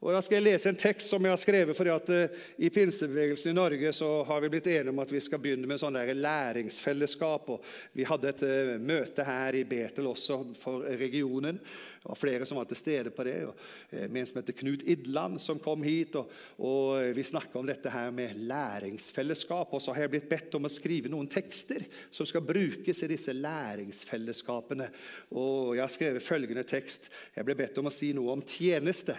Og 0.00 0.14
Da 0.14 0.20
skal 0.24 0.38
jeg 0.38 0.46
lese 0.46 0.70
en 0.70 0.78
tekst 0.80 1.10
som 1.12 1.24
jeg 1.24 1.32
har 1.34 1.40
skrevet. 1.40 1.76
fordi 1.76 1.90
at 1.92 2.08
uh, 2.08 2.36
I 2.56 2.70
pinsebevegelsen 2.72 3.50
i 3.50 3.56
Norge 3.56 3.92
så 3.92 4.22
har 4.24 4.40
vi 4.40 4.48
blitt 4.48 4.66
enige 4.66 4.88
om 4.94 4.98
at 4.98 5.10
vi 5.12 5.20
skal 5.20 5.38
begynne 5.38 5.68
med 5.68 5.80
sånn 5.80 5.98
der 5.98 6.14
læringsfellesskap. 6.16 7.50
og 7.52 7.64
Vi 7.92 8.06
hadde 8.08 8.30
et 8.30 8.44
uh, 8.48 8.78
møte 8.80 9.26
her 9.28 9.58
i 9.58 9.64
Betel 9.68 10.06
også 10.08 10.38
for 10.56 10.86
regionen. 10.96 11.58
Det 11.60 12.08
var 12.08 12.16
flere 12.16 12.46
som 12.48 12.56
var 12.56 12.64
til 12.70 12.78
stede 12.80 13.12
på 13.12 13.26
det. 13.28 13.34
og 13.44 13.52
uh, 13.92 14.06
En 14.08 14.24
som 14.26 14.38
heter 14.40 14.56
Knut 14.56 14.84
Idland, 14.88 15.36
som 15.38 15.60
kom 15.60 15.84
hit. 15.84 16.16
og, 16.16 16.32
og 16.56 17.12
Vi 17.16 17.22
snakka 17.22 17.60
om 17.60 17.68
dette 17.68 17.92
her 17.92 18.08
med 18.10 18.40
læringsfellesskap. 18.40 19.68
Og 19.68 19.82
så 19.84 19.92
har 19.92 20.06
jeg 20.06 20.14
blitt 20.14 20.30
bedt 20.30 20.56
om 20.56 20.64
å 20.64 20.70
skrive 20.72 21.12
noen 21.12 21.28
tekster 21.28 21.84
som 22.08 22.24
skal 22.24 22.46
brukes 22.48 23.02
i 23.04 23.10
disse 23.12 23.36
læringsfellesskapene. 23.36 24.88
Og 25.36 25.76
Jeg 25.76 25.84
har 25.84 25.92
skrevet 25.92 26.24
følgende 26.24 26.64
tekst. 26.64 27.10
Jeg 27.36 27.44
ble 27.44 27.58
bedt 27.60 27.82
om 27.84 27.92
å 27.92 27.94
si 27.94 28.14
noe 28.16 28.32
om 28.32 28.46
tjeneste. 28.48 29.18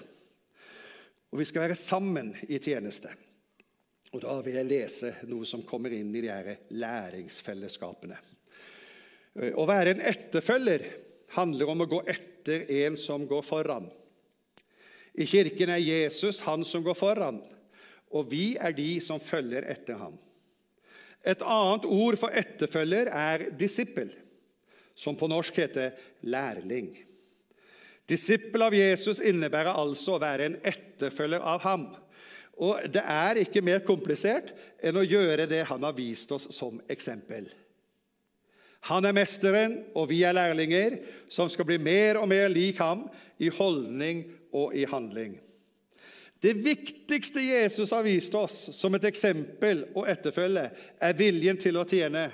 Og 1.32 1.40
vi 1.40 1.48
skal 1.48 1.66
være 1.66 1.80
sammen 1.80 2.34
i 2.50 2.60
tjeneste. 2.60 3.12
Og 4.12 4.20
Da 4.22 4.34
vil 4.44 4.58
jeg 4.60 4.68
lese 4.68 5.14
noe 5.32 5.48
som 5.48 5.64
kommer 5.64 5.94
inn 5.96 6.12
i 6.12 6.24
de 6.24 6.32
her 6.32 6.58
læringsfellesskapene. 6.76 8.18
Å 9.56 9.64
være 9.64 9.94
en 9.94 10.04
etterfølger 10.04 10.84
handler 11.38 11.72
om 11.72 11.86
å 11.86 11.88
gå 11.88 12.02
etter 12.12 12.66
en 12.84 12.98
som 13.00 13.24
går 13.28 13.46
foran. 13.48 13.88
I 15.16 15.28
kirken 15.28 15.72
er 15.72 15.80
Jesus 15.80 16.42
han 16.44 16.66
som 16.68 16.84
går 16.84 16.98
foran, 17.00 17.40
og 18.12 18.28
vi 18.32 18.58
er 18.60 18.76
de 18.76 19.00
som 19.04 19.24
følger 19.24 19.64
etter 19.72 20.00
ham. 20.00 20.18
Et 21.24 21.44
annet 21.46 21.86
ord 21.86 22.18
for 22.20 22.36
etterfølger 22.36 23.12
er 23.14 23.46
disippel, 23.56 24.12
som 24.96 25.16
på 25.16 25.30
norsk 25.32 25.62
heter 25.62 25.96
lærling. 26.28 26.92
Disippel 28.10 28.66
av 28.66 28.76
Jesus 28.76 29.22
innebærer 29.24 29.78
altså 29.78 30.16
å 30.16 30.22
være 30.22 30.50
en 30.50 30.58
etterfølger 30.68 31.44
av 31.48 31.62
ham. 31.66 31.86
Og 32.62 32.86
det 32.94 33.02
er 33.08 33.40
ikke 33.42 33.64
mer 33.66 33.82
komplisert 33.86 34.52
enn 34.84 35.00
å 35.00 35.06
gjøre 35.06 35.48
det 35.50 35.64
han 35.70 35.86
har 35.86 35.96
vist 35.98 36.32
oss 36.36 36.50
som 36.54 36.82
eksempel. 36.92 37.48
Han 38.90 39.06
er 39.06 39.14
mesteren, 39.14 39.78
og 39.94 40.10
vi 40.10 40.24
er 40.26 40.34
lærlinger, 40.34 40.98
som 41.30 41.50
skal 41.50 41.68
bli 41.70 41.78
mer 41.82 42.18
og 42.18 42.28
mer 42.30 42.50
lik 42.50 42.82
ham 42.82 43.06
i 43.42 43.50
holdning 43.54 44.26
og 44.58 44.74
i 44.78 44.88
handling. 44.90 45.38
Det 46.42 46.56
viktigste 46.58 47.44
Jesus 47.46 47.92
har 47.94 48.02
vist 48.06 48.34
oss 48.34 48.72
som 48.74 48.98
et 48.98 49.06
eksempel 49.06 49.84
å 49.94 50.08
etterfølge, 50.10 50.64
er 50.98 51.18
viljen 51.18 51.60
til 51.62 51.78
å 51.78 51.86
tjene, 51.86 52.26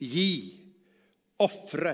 gi, 0.00 0.32
ofre 1.44 1.92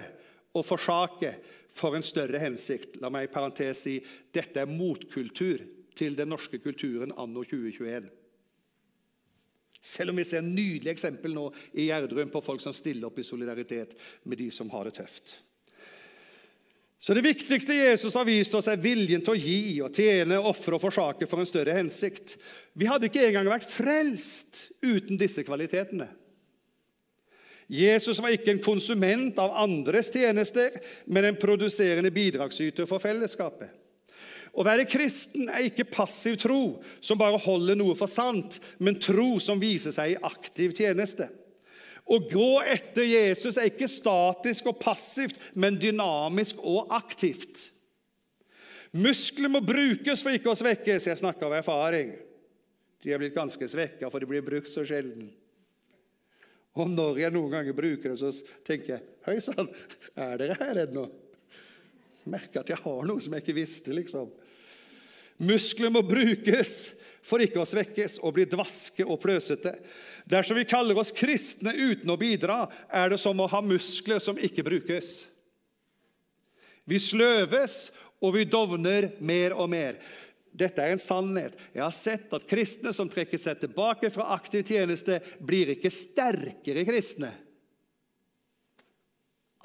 og 0.54 0.62
forsake 0.66 1.32
for 1.74 1.96
en 1.96 2.06
større 2.06 2.40
hensikt. 2.42 2.98
La 3.02 3.10
meg 3.12 3.28
i 3.28 3.32
parentes 3.32 3.84
si 3.86 3.98
dette 4.34 4.62
er 4.62 4.70
motkultur 4.70 5.62
til 5.96 6.16
den 6.18 6.32
norske 6.32 6.60
kulturen 6.62 7.14
anno 7.18 7.44
2021. 7.44 8.08
Selv 9.80 10.12
om 10.12 10.18
vi 10.20 10.26
ser 10.28 10.42
en 10.42 10.54
nydelig 10.54 10.92
eksempel 10.92 11.32
nå 11.32 11.46
i 11.72 11.88
Gjerdrum 11.88 12.32
på 12.32 12.42
folk 12.44 12.60
som 12.60 12.74
stiller 12.76 13.08
opp 13.08 13.20
i 13.20 13.24
solidaritet 13.24 13.94
med 14.28 14.40
de 14.40 14.50
som 14.52 14.68
har 14.74 14.88
det 14.88 14.98
tøft. 15.00 15.38
Så 17.00 17.14
Det 17.14 17.24
viktigste 17.24 17.74
Jesus 17.74 18.14
har 18.14 18.26
vist 18.28 18.54
oss, 18.54 18.68
er 18.68 18.76
viljen 18.76 19.22
til 19.24 19.32
å 19.32 19.40
gi 19.40 19.80
og 19.80 19.94
tjene, 19.96 20.36
ofre 20.36 20.76
og 20.76 20.82
forsake 20.82 21.24
for 21.24 21.40
en 21.40 21.48
større 21.48 21.72
hensikt. 21.72 22.34
Vi 22.76 22.84
hadde 22.84 23.08
ikke 23.08 23.24
engang 23.24 23.48
vært 23.48 23.64
frelst 23.64 24.66
uten 24.84 25.16
disse 25.16 25.40
kvalitetene. 25.46 26.10
Jesus 27.70 28.18
var 28.18 28.34
ikke 28.34 28.50
en 28.50 28.62
konsument 28.62 29.36
av 29.38 29.54
andres 29.62 30.08
tjenester, 30.10 30.74
men 31.06 31.28
en 31.28 31.38
produserende 31.38 32.10
bidragsyter 32.10 32.88
for 32.90 33.02
fellesskapet. 33.02 33.70
Å 34.50 34.64
være 34.66 34.88
kristen 34.90 35.46
er 35.46 35.68
ikke 35.68 35.86
passiv 35.86 36.34
tro 36.42 36.80
som 36.98 37.18
bare 37.20 37.38
holder 37.38 37.78
noe 37.78 37.94
for 37.94 38.10
sant, 38.10 38.58
men 38.82 38.98
tro 38.98 39.36
som 39.38 39.62
viser 39.62 39.94
seg 39.94 40.16
i 40.16 40.22
aktiv 40.26 40.74
tjeneste. 40.74 41.28
Å 42.10 42.18
gå 42.26 42.48
etter 42.66 43.06
Jesus 43.06 43.54
er 43.54 43.68
ikke 43.70 43.86
statisk 43.86 44.72
og 44.72 44.80
passivt, 44.82 45.38
men 45.54 45.78
dynamisk 45.78 46.58
og 46.66 46.90
aktivt. 46.96 47.68
Muskler 48.90 49.52
må 49.52 49.60
brukes 49.62 50.24
for 50.24 50.34
ikke 50.34 50.50
å 50.50 50.58
svekkes. 50.58 51.06
Jeg 51.06 51.20
snakker 51.20 51.46
av 51.46 51.60
erfaring. 51.60 52.16
De 53.00 53.14
er 53.14 53.22
blitt 53.22 53.36
ganske 53.36 53.68
svekka, 53.70 54.10
for 54.10 54.18
de 54.18 54.26
blir 54.26 54.42
brukt 54.42 54.72
så 54.72 54.82
sjelden. 54.82 55.30
Og 56.78 56.90
når 56.90 57.18
jeg 57.24 57.34
noen 57.34 57.50
ganger 57.50 57.74
bruker 57.76 58.12
det, 58.12 58.18
så 58.20 58.30
tenker 58.66 58.94
jeg 58.96 59.06
Hei 59.26 59.36
sann, 59.44 59.68
er 60.16 60.38
dere 60.40 60.56
her 60.60 60.84
ennå? 60.86 61.08
Merker 62.30 62.62
at 62.62 62.70
jeg 62.72 62.80
har 62.80 63.02
noe 63.08 63.20
som 63.20 63.34
jeg 63.34 63.44
ikke 63.44 63.58
visste, 63.58 63.92
liksom. 63.96 64.30
Muskler 65.40 65.92
må 65.92 66.02
brukes 66.04 66.92
for 67.24 67.42
ikke 67.42 67.60
å 67.60 67.68
svekkes 67.68 68.18
og 68.24 68.34
bli 68.36 68.46
dvaske 68.48 69.04
og 69.04 69.20
pløsete. 69.20 69.74
Dersom 70.28 70.56
vi 70.56 70.68
kaller 70.68 70.98
oss 71.00 71.12
kristne 71.16 71.74
uten 71.76 72.12
å 72.12 72.18
bidra, 72.20 72.62
er 72.88 73.12
det 73.12 73.20
som 73.20 73.40
å 73.40 73.48
ha 73.50 73.60
muskler 73.64 74.22
som 74.22 74.40
ikke 74.40 74.64
brukes. 74.66 75.12
Vi 76.88 77.00
sløves, 77.00 77.90
og 78.20 78.34
vi 78.36 78.44
dovner 78.48 79.10
mer 79.24 79.54
og 79.56 79.70
mer. 79.72 80.00
Dette 80.50 80.82
er 80.82 80.94
en 80.94 81.02
sannhet. 81.02 81.56
Jeg 81.74 81.84
har 81.84 81.94
sett 81.94 82.32
at 82.34 82.46
kristne 82.48 82.92
som 82.96 83.10
trekker 83.10 83.38
seg 83.40 83.60
tilbake 83.62 84.10
fra 84.12 84.30
aktiv 84.34 84.64
tjeneste, 84.66 85.20
blir 85.38 85.72
ikke 85.76 85.92
sterkere 85.94 86.84
kristne. 86.88 87.30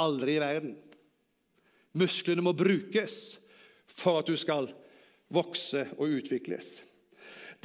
Aldri 0.03 0.35
i 0.35 0.43
verden. 0.43 0.75
Musklene 1.95 2.43
må 2.43 2.51
brukes 2.57 3.37
for 3.87 4.19
at 4.19 4.29
du 4.29 4.35
skal 4.37 4.67
vokse 5.31 5.85
og 5.95 6.19
utvikles. 6.19 6.81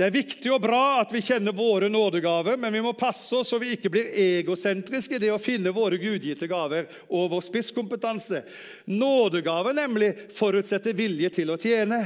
Det 0.01 0.07
er 0.09 0.15
viktig 0.15 0.49
og 0.49 0.63
bra 0.65 1.03
at 1.03 1.11
vi 1.13 1.21
kjenner 1.21 1.53
våre 1.53 1.91
nådegaver, 1.93 2.57
men 2.57 2.73
vi 2.73 2.81
må 2.81 2.95
passe 2.97 3.37
oss 3.37 3.51
så 3.53 3.59
vi 3.61 3.75
ikke 3.75 3.91
blir 3.93 4.07
egosentriske 4.17 5.19
i 5.19 5.21
det 5.21 5.29
å 5.29 5.37
finne 5.37 5.75
våre 5.77 5.99
gudgitte 6.01 6.47
gaver 6.49 6.87
og 7.13 7.27
vår 7.35 7.43
spisskompetanse. 7.45 8.41
Nådegaver 8.89 9.77
nemlig 9.77 10.09
forutsetter 10.33 10.97
vilje 10.97 11.29
til 11.37 11.53
å 11.53 11.59
tjene, 11.61 11.99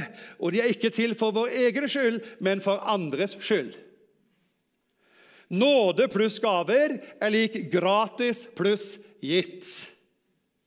og 0.43 0.51
de 0.51 0.59
er 0.59 0.73
ikke 0.73 0.91
til 0.91 1.15
for 1.15 1.31
vår 1.37 1.55
egen 1.61 1.87
skyld, 1.87 2.19
men 2.43 2.59
for 2.65 2.83
andres 2.83 3.37
skyld. 3.39 3.79
Nåde 5.55 6.09
pluss 6.11 6.41
gaver 6.43 6.97
er 6.99 7.31
lik 7.31 7.55
gratis 7.71 8.43
pluss 8.59 8.97
gitt, 9.23 9.71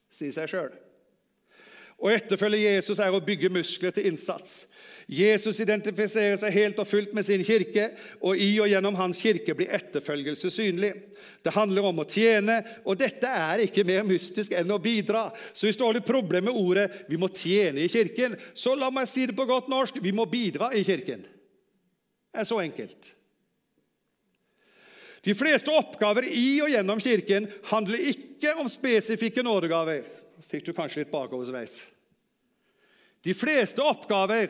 sier 0.09 0.33
seg 0.33 0.49
sjøl. 0.49 0.73
Å 2.01 2.09
etterfølge 2.15 2.73
Jesus 2.73 3.05
er 3.05 3.13
å 3.13 3.21
bygge 3.21 3.53
muskler 3.53 3.93
til 3.93 4.09
innsats. 4.09 4.63
Jesus 5.09 5.57
identifiserer 5.65 6.37
seg 6.37 6.53
helt 6.53 6.81
og 6.83 6.85
fullt 6.85 7.15
med 7.17 7.25
sin 7.25 7.41
kirke, 7.41 7.87
og 8.21 8.37
i 8.37 8.51
og 8.61 8.69
gjennom 8.69 8.97
hans 8.99 9.17
kirke 9.23 9.55
blir 9.57 9.71
etterfølgelse 9.73 10.51
synlig. 10.53 10.91
Det 11.41 11.55
handler 11.55 11.89
om 11.89 12.03
å 12.03 12.05
tjene, 12.05 12.59
og 12.85 12.99
dette 13.01 13.31
er 13.33 13.63
ikke 13.65 13.87
mer 13.89 14.05
mystisk 14.05 14.53
enn 14.53 14.69
å 14.75 14.81
bidra. 14.85 15.31
Så 15.57 15.65
hvis 15.65 15.81
du 15.81 15.87
har 15.87 15.97
litt 15.97 16.09
problem 16.09 16.51
med 16.51 16.61
ordet 16.61 17.07
'vi 17.09 17.17
må 17.17 17.33
tjene 17.33 17.81
i 17.81 17.89
kirken', 17.89 18.37
så 18.55 18.77
la 18.77 18.91
meg 18.91 19.09
si 19.09 19.25
det 19.25 19.37
på 19.37 19.49
godt 19.49 19.69
norsk 19.69 19.97
vi 20.03 20.13
må 20.13 20.29
bidra 20.29 20.75
i 20.75 20.85
kirken. 20.85 21.25
Det 22.33 22.41
er 22.41 22.45
så 22.45 22.61
enkelt. 22.61 23.13
De 25.25 25.35
fleste 25.35 25.73
oppgaver 25.73 26.29
i 26.29 26.61
og 26.61 26.69
gjennom 26.69 27.01
kirken 27.01 27.49
handler 27.65 27.97
ikke 27.97 28.55
om 28.61 28.69
spesifikke 28.69 29.43
nådegaver. 29.43 30.05
Fikk 30.49 30.67
du 30.67 30.73
kanskje 30.73 31.03
litt 31.03 31.11
bakoversveis? 31.11 31.83
De 33.25 33.35
fleste 33.35 33.83
oppgaver 33.83 34.49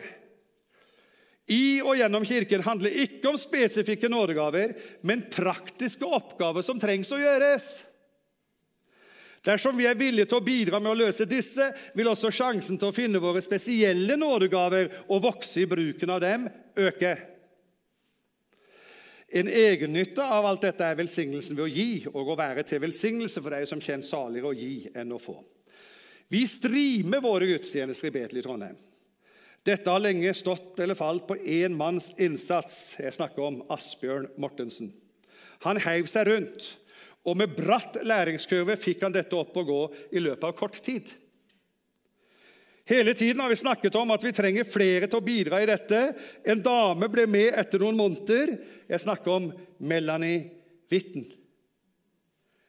i 1.48 1.80
og 1.80 1.96
gjennom 1.96 2.24
Kirken 2.28 2.64
handler 2.64 2.96
ikke 3.04 3.30
om 3.30 3.38
spesifikke 3.40 4.10
nådegaver, 4.12 4.74
men 5.00 5.24
praktiske 5.32 6.04
oppgaver 6.04 6.64
som 6.66 6.80
trengs 6.80 7.12
å 7.14 7.20
gjøres. 7.20 7.68
Dersom 9.46 9.78
vi 9.78 9.86
er 9.88 9.96
villige 9.96 10.28
til 10.28 10.40
å 10.40 10.44
bidra 10.44 10.80
med 10.82 10.92
å 10.92 10.98
løse 10.98 11.24
disse, 11.28 11.70
vil 11.96 12.10
også 12.10 12.32
sjansen 12.34 12.76
til 12.76 12.90
å 12.90 12.94
finne 12.94 13.22
våre 13.22 13.40
spesielle 13.40 14.18
nådegaver 14.18 14.90
og 15.06 15.22
vokse 15.24 15.62
i 15.62 15.68
bruken 15.70 16.12
av 16.12 16.20
dem, 16.24 16.48
øke. 16.76 17.14
En 19.28 19.48
egennytte 19.48 20.24
av 20.24 20.46
alt 20.48 20.64
dette 20.64 20.84
er 20.84 20.98
velsignelsen 20.98 21.56
ved 21.56 21.66
å 21.66 21.72
gi 21.72 21.90
og 22.10 22.32
å 22.32 22.36
være 22.36 22.64
til 22.66 22.82
velsignelse, 22.82 23.40
for 23.44 23.54
er 23.62 23.70
som 23.70 23.80
kjenner 23.80 24.08
saligere 24.08 24.50
å 24.50 24.56
gi 24.56 24.88
enn 24.96 25.12
å 25.12 25.20
få. 25.22 25.36
Vi 26.28 26.44
streamer 26.48 27.24
våre 27.24 27.48
gudstjenester 27.48 28.10
i 28.10 28.14
Betel 28.18 28.40
i 28.40 28.44
Trondheim. 28.44 28.76
Dette 29.68 29.92
har 29.92 30.00
lenge 30.00 30.30
stått 30.32 30.78
eller 30.80 30.96
falt 30.96 31.26
på 31.28 31.36
én 31.36 31.74
manns 31.76 32.08
innsats. 32.16 32.96
Jeg 32.96 33.12
snakker 33.12 33.44
om 33.44 33.58
Asbjørn 33.68 34.30
Mortensen. 34.40 34.94
Han 35.66 35.80
heiv 35.84 36.08
seg 36.08 36.30
rundt, 36.30 36.70
og 37.28 37.36
med 37.36 37.52
bratt 37.52 37.98
læringskurve 38.00 38.78
fikk 38.80 39.04
han 39.04 39.12
dette 39.12 39.36
opp 39.36 39.56
å 39.58 39.66
gå 39.68 39.80
i 40.16 40.22
løpet 40.24 40.46
av 40.48 40.54
kort 40.56 40.78
tid. 40.80 41.12
Hele 42.88 43.12
tiden 43.12 43.42
har 43.44 43.52
vi 43.52 43.60
snakket 43.60 43.98
om 44.00 44.14
at 44.14 44.24
vi 44.24 44.32
trenger 44.32 44.64
flere 44.64 45.10
til 45.10 45.20
å 45.20 45.26
bidra 45.26 45.60
i 45.60 45.68
dette. 45.68 45.98
En 46.48 46.62
dame 46.64 47.10
ble 47.12 47.26
med 47.28 47.52
etter 47.52 47.84
noen 47.84 47.98
måneder. 47.98 48.54
Jeg 48.88 49.04
snakker 49.04 49.34
om 49.34 49.50
Melanie 49.84 50.46
Witten. 50.88 51.26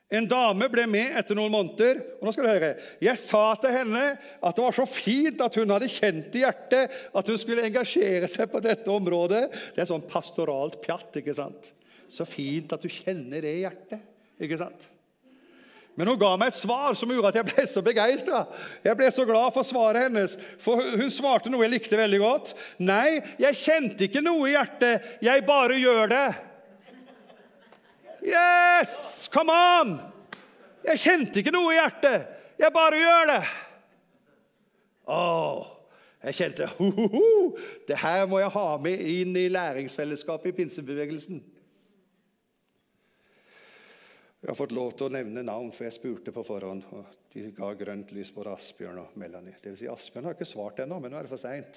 En 0.10 0.26
dame 0.26 0.66
ble 0.74 0.88
med 0.90 1.18
etter 1.20 1.38
noen 1.38 1.54
måneder. 1.54 2.00
og 2.18 2.26
nå 2.26 2.32
skal 2.34 2.48
du 2.48 2.50
høre, 2.50 2.76
Jeg 3.02 3.18
sa 3.22 3.54
til 3.62 3.70
henne 3.70 4.06
at 4.42 4.56
det 4.56 4.64
var 4.64 4.74
så 4.74 4.86
fint 4.90 5.42
at 5.42 5.56
hun 5.56 5.70
hadde 5.70 5.90
kjent 5.90 6.34
i 6.34 6.42
hjertet 6.42 6.96
at 7.14 7.28
hun 7.28 7.38
skulle 7.38 7.66
engasjere 7.68 8.28
seg 8.28 8.50
på 8.50 8.62
dette 8.62 8.90
området. 8.90 9.46
Det 9.76 9.84
er 9.84 9.92
sånn 9.92 10.08
pastoralt 10.10 10.82
pjatt. 10.82 11.22
ikke 11.22 11.36
sant? 11.38 11.74
Så 12.10 12.26
fint 12.26 12.74
at 12.74 12.82
du 12.82 12.90
kjenner 12.90 13.42
det 13.42 13.54
i 13.60 13.62
hjertet. 13.68 14.02
ikke 14.42 14.58
sant? 14.58 14.90
Men 16.00 16.08
hun 16.08 16.18
ga 16.18 16.36
meg 16.40 16.48
et 16.48 16.56
svar 16.56 16.96
som 16.96 17.10
gjorde 17.12 17.34
at 17.34 17.38
jeg 17.42 17.48
ble 17.52 17.64
så 17.68 17.82
begeistra. 17.86 18.46
Jeg 18.82 18.98
ble 18.98 19.12
så 19.12 19.26
glad 19.28 19.54
for 19.54 19.68
svaret 19.68 20.08
hennes, 20.08 20.38
for 20.64 20.80
hun 20.80 21.10
svarte 21.12 21.52
noe 21.52 21.66
jeg 21.68 21.74
likte 21.76 22.00
veldig 22.00 22.20
godt. 22.24 22.54
Nei, 22.80 23.20
jeg 23.38 23.58
kjente 23.60 24.08
ikke 24.08 24.24
noe 24.24 24.48
i 24.48 24.54
hjertet, 24.56 25.04
jeg 25.22 25.44
bare 25.46 25.76
gjør 25.76 26.08
det. 26.10 26.28
Yes! 28.26 29.30
Come 29.34 29.54
on! 29.54 29.98
Jeg 30.84 31.02
kjente 31.04 31.42
ikke 31.42 31.54
noe 31.54 31.74
i 31.74 31.80
hjertet. 31.80 32.28
Jeg 32.60 32.74
bare 32.76 33.00
gjør 33.00 33.30
det. 33.30 33.44
Åh, 35.10 35.68
jeg 36.28 36.38
kjente 36.38 36.68
ho, 36.76 36.90
ho, 36.96 37.08
ho. 37.14 37.30
Det 37.88 37.98
her 38.02 38.26
må 38.30 38.42
jeg 38.42 38.52
ha 38.56 38.68
med 38.84 39.02
inn 39.14 39.38
i 39.40 39.48
læringsfellesskapet 39.52 40.52
i 40.52 40.58
pinsebevegelsen. 40.60 41.40
Jeg 44.40 44.48
har 44.48 44.56
fått 44.56 44.76
lov 44.76 44.94
til 44.96 45.10
å 45.10 45.12
nevne 45.12 45.44
navn, 45.44 45.72
for 45.76 45.84
jeg 45.88 45.98
spurte 45.98 46.32
på 46.36 46.44
forhånd. 46.48 46.86
og 46.96 47.04
De 47.34 47.50
ga 47.56 47.74
grønt 47.80 48.14
lys 48.16 48.32
både 48.36 48.54
Asbjørn 48.56 49.02
og 49.02 49.18
Melanie. 49.20 49.58
Det 49.60 49.74
vil 49.74 49.82
si, 49.82 49.90
Asbjørn 49.92 50.30
har 50.30 50.38
ikke 50.38 50.48
svart 50.48 50.80
ennå, 50.84 51.00
men 51.04 51.12
nå 51.12 51.20
er 51.20 51.28
det 51.28 51.34
for 51.34 51.44
seint. 51.44 51.76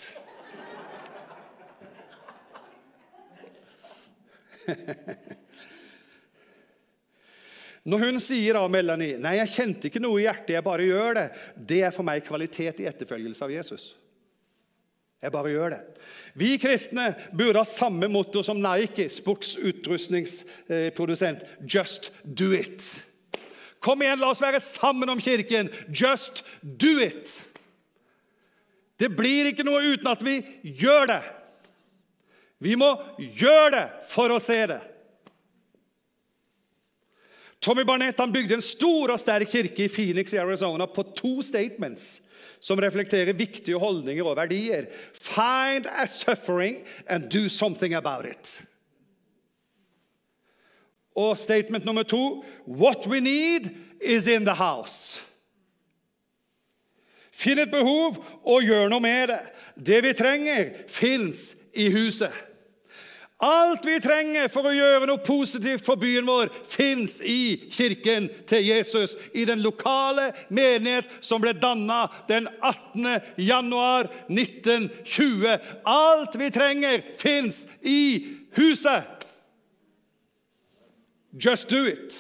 Når 7.83 7.99
hun 8.05 8.21
sier 8.23 8.55
av 8.61 8.71
Melanie 8.71 9.17
nei, 9.19 9.41
jeg 9.41 9.53
kjente 9.57 9.89
ikke 9.89 10.03
noe 10.03 10.21
i 10.21 10.25
hjertet, 10.29 10.55
jeg 10.55 10.67
bare 10.67 10.85
gjør 10.87 11.15
det, 11.19 11.27
det 11.57 11.81
er 11.89 11.93
for 11.95 12.05
meg 12.07 12.27
kvalitet 12.27 12.81
i 12.83 12.89
etterfølgelse 12.91 13.45
av 13.47 13.55
Jesus. 13.55 13.85
Jeg 15.23 15.31
bare 15.35 15.53
gjør 15.53 15.71
det. 15.75 15.81
Vi 16.39 16.59
kristne 16.59 17.15
burde 17.31 17.59
ha 17.61 17.65
samme 17.69 18.09
motto 18.11 18.43
som 18.47 18.63
Nike, 18.63 19.09
sportsutrustningsprodusent. 19.11 21.41
Just 21.63 22.13
do 22.23 22.53
it. 22.55 23.07
Kom 23.83 24.03
igjen, 24.03 24.19
la 24.19 24.31
oss 24.31 24.43
være 24.43 24.61
sammen 24.63 25.09
om 25.11 25.21
kirken. 25.23 25.71
Just 25.91 26.45
do 26.63 27.01
it. 27.03 27.47
Det 28.99 29.09
blir 29.15 29.47
ikke 29.51 29.65
noe 29.67 29.83
uten 29.95 30.09
at 30.11 30.23
vi 30.27 30.43
gjør 30.63 31.07
det. 31.11 31.23
Vi 32.63 32.77
må 32.79 33.03
gjøre 33.19 33.71
det 33.75 33.87
for 34.11 34.31
å 34.31 34.39
se 34.43 34.67
det. 34.71 34.92
Tommy 37.63 37.85
Barnett 37.85 38.19
han 38.19 38.33
bygde 38.33 38.55
en 38.59 38.65
stor 38.65 39.13
og 39.15 39.21
sterk 39.23 39.53
kirke 39.53 39.85
i 39.85 39.91
Phoenix 39.91 40.33
i 40.35 40.41
Arizona 40.43 40.89
på 40.91 41.05
to 41.15 41.45
statements 41.47 42.17
som 42.59 42.81
reflekterer 42.83 43.39
viktige 43.39 43.79
holdninger 43.79 44.27
og 44.27 44.35
verdier. 44.37 44.89
Find 45.15 45.87
a 45.87 46.07
suffering 46.11 46.81
and 47.07 47.31
do 47.31 47.49
something 47.49 47.95
about 47.95 48.27
it. 48.27 48.63
Og 51.15 51.39
statement 51.39 51.85
nummer 51.85 52.03
to 52.03 52.43
What 52.67 53.07
we 53.07 53.21
need 53.21 53.71
is 54.01 54.27
in 54.27 54.45
the 54.45 54.55
house. 54.55 55.21
Finn 57.33 57.59
et 57.59 57.71
behov 57.71 58.19
og 58.45 58.63
gjør 58.67 58.91
noe 58.91 59.03
med 59.03 59.31
det. 59.31 59.41
Det 59.77 60.03
vi 60.03 60.13
trenger, 60.19 60.75
fins 60.89 61.53
i 61.75 61.89
huset. 61.95 62.33
Alt 63.43 63.87
vi 63.87 63.97
trenger 63.99 64.47
for 64.55 64.69
å 64.71 64.75
gjøre 64.75 65.07
noe 65.11 65.19
positivt 65.27 65.83
for 65.83 65.99
byen 65.99 66.29
vår, 66.31 66.51
fins 66.71 67.17
i 67.27 67.57
kirken 67.75 68.29
til 68.47 68.63
Jesus. 68.63 69.17
I 69.35 69.43
den 69.49 69.65
lokale 69.65 70.29
menighet 70.47 71.09
som 71.27 71.43
ble 71.43 71.51
danna 71.59 72.05
den 72.29 72.47
18. 72.61 73.09
januar 73.43 74.07
1920. 74.31 75.57
Alt 75.91 76.39
vi 76.39 76.51
trenger, 76.55 77.03
fins 77.19 77.65
i 77.83 78.03
huset. 78.55 79.27
Just 81.35 81.73
do 81.73 81.83
it. 81.91 82.15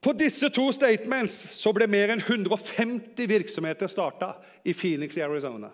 På 0.00 0.14
disse 0.16 0.48
to 0.48 0.70
statements 0.72 1.36
så 1.58 1.74
ble 1.76 1.90
mer 1.90 2.14
enn 2.14 2.24
150 2.24 3.28
virksomheter 3.28 3.92
starta 3.92 4.30
i 4.64 4.72
Phoenix 4.72 5.20
i 5.20 5.26
Arizona. 5.26 5.68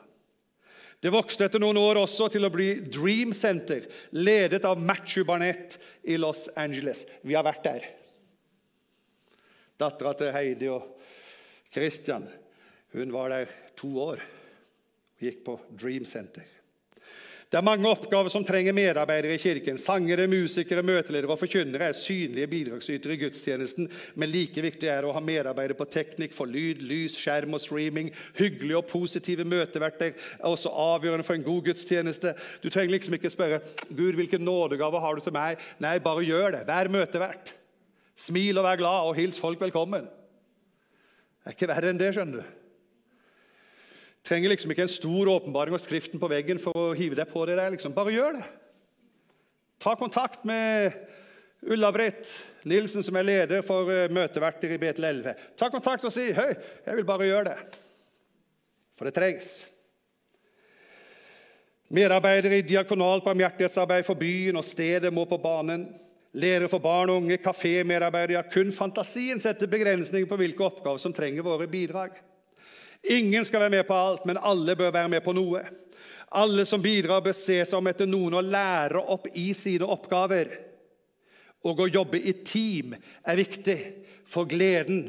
Det 1.04 1.12
vokste 1.12 1.44
etter 1.44 1.60
noen 1.60 1.76
år 1.76 1.98
også 2.00 2.30
til 2.32 2.46
å 2.46 2.52
bli 2.52 2.78
Dream 2.88 3.34
Center, 3.36 3.84
ledet 4.16 4.64
av 4.64 4.80
Matthew 4.80 5.26
Barnett 5.28 5.76
i 6.08 6.16
Los 6.16 6.46
Angeles. 6.56 7.02
Vi 7.20 7.36
har 7.36 7.44
vært 7.44 7.66
der. 7.66 7.84
Dattera 9.76 10.14
til 10.16 10.32
Heidi 10.32 10.70
og 10.72 10.86
Christian 11.74 12.24
hun 12.94 13.12
var 13.12 13.34
der 13.34 13.52
to 13.76 13.90
år 14.00 14.22
og 14.22 15.24
gikk 15.26 15.44
på 15.44 15.58
Dream 15.76 16.06
Center. 16.08 16.46
Det 17.54 17.60
er 17.60 17.66
mange 17.68 17.86
oppgaver 17.86 18.32
som 18.34 18.42
trenger 18.42 18.74
medarbeidere 18.74 19.36
i 19.36 19.38
kirken. 19.38 19.76
Sangere, 19.78 20.24
musikere, 20.26 20.82
møteledere 20.82 21.30
og 21.30 21.38
forkynnere 21.38 21.86
er 21.86 21.94
synlige 21.94 22.48
bidragsytere 22.50 23.14
i 23.14 23.20
gudstjenesten, 23.20 23.86
men 24.18 24.32
like 24.32 24.64
viktig 24.64 24.88
er 24.90 25.04
det 25.04 25.12
å 25.12 25.14
ha 25.14 25.22
medarbeidere 25.22 25.78
på 25.78 25.86
teknikk 25.86 26.34
for 26.34 26.50
lyd, 26.50 26.80
lys, 26.82 27.14
skjerm 27.14 27.54
og 27.54 27.62
streaming. 27.62 28.08
Hyggelige 28.40 28.80
og 28.80 28.88
positive 28.90 29.46
møteverter 29.46 30.16
er 30.16 30.48
også 30.50 30.72
avgjørende 30.74 31.28
for 31.28 31.38
en 31.38 31.46
god 31.46 31.70
gudstjeneste. 31.70 32.34
Du 32.58 32.66
trenger 32.74 32.96
liksom 32.96 33.14
ikke 33.20 33.30
spørre 33.36 33.62
Gud, 33.86 34.18
hvilken 34.18 34.42
nådegave 34.42 35.04
har 35.06 35.14
du 35.14 35.22
til 35.22 35.38
meg? 35.38 35.62
Nei, 35.78 35.94
bare 36.02 36.26
gjør 36.26 36.56
det. 36.56 36.64
Vær 36.66 36.90
møtevert. 36.90 37.54
Smil 38.18 38.58
og 38.58 38.66
vær 38.66 38.82
glad, 38.82 39.06
og 39.06 39.22
hils 39.22 39.38
folk 39.38 39.62
velkommen. 39.62 40.10
Det 40.10 41.54
er 41.54 41.60
ikke 41.60 41.70
verre 41.70 41.94
enn 41.94 42.02
det, 42.02 42.10
skjønner 42.18 42.42
du. 42.42 42.63
Trenger 44.24 44.54
liksom 44.54 44.72
ikke 44.72 44.86
en 44.86 44.92
stor 44.92 45.28
åpenbaring 45.34 45.74
og 45.76 45.82
skriften 45.82 46.20
på 46.20 46.30
veggen 46.32 46.60
for 46.62 46.72
å 46.72 46.92
hive 46.96 47.18
deg 47.18 47.28
på 47.28 47.42
det 47.44 47.58
der. 47.58 47.74
liksom. 47.74 47.92
Bare 47.92 48.14
gjør 48.14 48.38
det. 48.38 48.46
Ta 49.84 49.92
kontakt 50.00 50.46
med 50.48 50.94
Ulla-Britt 51.60 52.30
Nilsen, 52.64 53.04
som 53.04 53.16
er 53.20 53.28
leder 53.28 53.64
for 53.64 53.90
eh, 53.92 54.08
møteverter 54.12 54.72
i 54.72 54.80
Betel 54.80 55.04
11. 55.10 55.36
Ta 55.60 55.68
kontakt 55.72 56.04
og 56.08 56.12
si 56.12 56.30
'Høy, 56.32 56.54
jeg 56.86 56.96
vil 56.96 57.04
bare 57.04 57.28
gjøre 57.28 57.44
det'. 57.50 57.78
For 58.96 59.04
det 59.04 59.14
trengs. 59.14 59.68
Medarbeidere 61.88 62.58
i 62.58 62.66
diakonalt 62.66 63.24
barmhjertighetsarbeid 63.24 64.06
for 64.06 64.16
byen 64.16 64.56
og 64.56 64.64
stedet 64.64 65.12
må 65.12 65.24
på 65.28 65.38
banen. 65.38 65.84
Ledere 66.32 66.68
for 66.68 66.78
barn 66.78 67.10
og 67.10 67.16
unge, 67.22 67.38
kafémedarbeidere. 67.38 68.48
Kun 68.50 68.72
fantasien 68.72 69.40
setter 69.40 69.70
begrensninger 69.70 70.28
på 70.28 70.36
hvilke 70.40 70.64
oppgaver 70.64 70.98
som 70.98 71.12
trenger 71.12 71.44
våre 71.46 71.68
bidrag. 71.68 72.16
Ingen 73.10 73.44
skal 73.44 73.60
være 73.60 73.74
med 73.76 73.86
på 73.86 73.94
alt, 73.94 74.24
men 74.24 74.40
alle 74.40 74.76
bør 74.76 74.92
være 74.94 75.10
med 75.12 75.24
på 75.24 75.34
noe. 75.36 75.60
Alle 76.34 76.64
som 76.66 76.82
bidrar, 76.82 77.22
bør 77.22 77.36
se 77.36 77.60
seg 77.62 77.76
om 77.78 77.90
etter 77.90 78.08
noen 78.08 78.38
å 78.38 78.44
lære 78.44 79.02
opp 79.12 79.28
i 79.38 79.50
sine 79.54 79.86
oppgaver. 79.86 80.50
Og 81.64 81.84
å 81.84 81.90
jobbe 81.90 82.20
i 82.20 82.32
team 82.44 82.96
er 82.96 83.40
viktig 83.40 83.78
for 84.28 84.48
gleden 84.48 85.06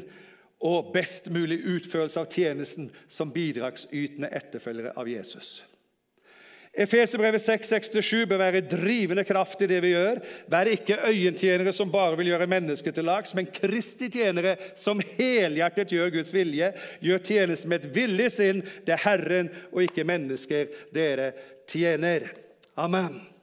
og 0.64 0.92
best 0.94 1.28
mulig 1.32 1.58
utførelse 1.68 2.20
av 2.20 2.28
tjenesten 2.32 2.88
som 3.08 3.32
bidragsytende 3.32 4.30
etterfølgere 4.32 4.94
av 4.96 5.08
Jesus. 5.10 5.58
Efeserbrevet 6.76 7.40
6,67 7.40 8.26
bør 8.28 8.40
være 8.40 8.60
drivende 8.68 9.24
kraft 9.24 9.62
i 9.64 9.68
det 9.70 9.78
vi 9.84 9.94
gjør. 9.94 10.20
Vær 10.52 10.68
ikke 10.68 10.98
øyentjenere 11.08 11.72
som 11.72 11.92
bare 11.92 12.18
vil 12.20 12.32
gjøre 12.34 12.48
mennesket 12.52 12.98
til 12.98 13.08
lags, 13.08 13.32
men 13.34 13.48
Kristi 13.48 14.10
tjenere 14.12 14.56
som 14.76 15.00
helhjertet 15.16 15.94
gjør 15.96 16.12
Guds 16.18 16.34
vilje. 16.36 16.72
Gjør 17.00 17.22
tjenesten 17.24 17.72
med 17.72 17.84
et 17.84 17.94
villig 17.96 18.28
sinn. 18.34 18.60
Det 18.84 18.96
er 18.96 19.06
Herren 19.06 19.48
og 19.72 19.86
ikke 19.86 20.04
mennesker 20.04 20.68
dere 20.94 21.32
tjener. 21.70 22.28
Amen. 22.76 23.35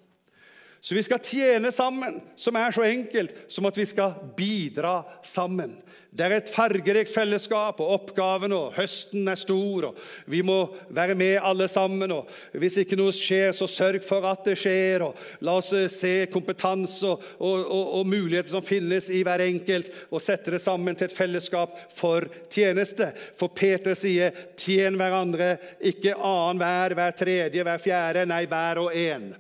Så 0.83 0.95
vi 0.95 1.03
skal 1.03 1.21
tjene 1.23 1.69
sammen, 1.71 2.17
som 2.35 2.57
er 2.59 2.73
så 2.75 2.83
enkelt 2.83 3.31
som 3.47 3.63
at 3.69 3.77
vi 3.79 3.85
skal 3.87 4.17
bidra 4.35 4.97
sammen. 5.23 5.77
Det 6.11 6.25
er 6.25 6.33
et 6.35 6.49
fargerikt 6.51 7.13
fellesskap, 7.13 7.77
og 7.79 7.93
oppgaven 7.95 8.51
og 8.51 8.73
høsten 8.75 9.31
er 9.31 9.39
stor. 9.39 9.85
og 9.87 10.01
Vi 10.27 10.41
må 10.43 10.57
være 10.91 11.15
med 11.15 11.37
alle 11.39 11.69
sammen. 11.71 12.11
og 12.11 12.27
Hvis 12.51 12.81
ikke 12.81 12.97
noe 12.99 13.13
skjer, 13.15 13.55
så 13.55 13.63
sørg 13.71 14.03
for 14.03 14.27
at 14.27 14.43
det 14.43 14.57
skjer. 14.59 15.05
og 15.07 15.15
La 15.47 15.53
oss 15.61 15.71
eh, 15.71 15.87
se 15.87 16.27
kompetanse 16.33 17.07
og, 17.07 17.23
og, 17.39 17.63
og, 17.63 17.93
og 18.01 18.11
muligheter 18.11 18.51
som 18.51 18.67
finnes 18.67 19.07
i 19.07 19.23
hver 19.23 19.45
enkelt, 19.47 19.87
og 20.11 20.21
sette 20.21 20.51
det 20.51 20.59
sammen 20.61 20.99
til 20.99 21.07
et 21.07 21.15
fellesskap 21.15 21.79
for 21.95 22.27
tjeneste. 22.51 23.07
For 23.39 23.55
Peter 23.55 23.95
sier 23.95 24.35
'tjen 24.51 24.99
hverandre', 24.99 25.55
ikke 25.79 26.19
annen 26.19 26.59
hver, 26.59 26.99
hver 26.99 27.17
tredje, 27.23 27.63
hver 27.63 27.81
fjerde, 27.87 28.27
nei, 28.27 28.43
hver 28.51 28.83
og 28.83 28.91
en 28.91 29.31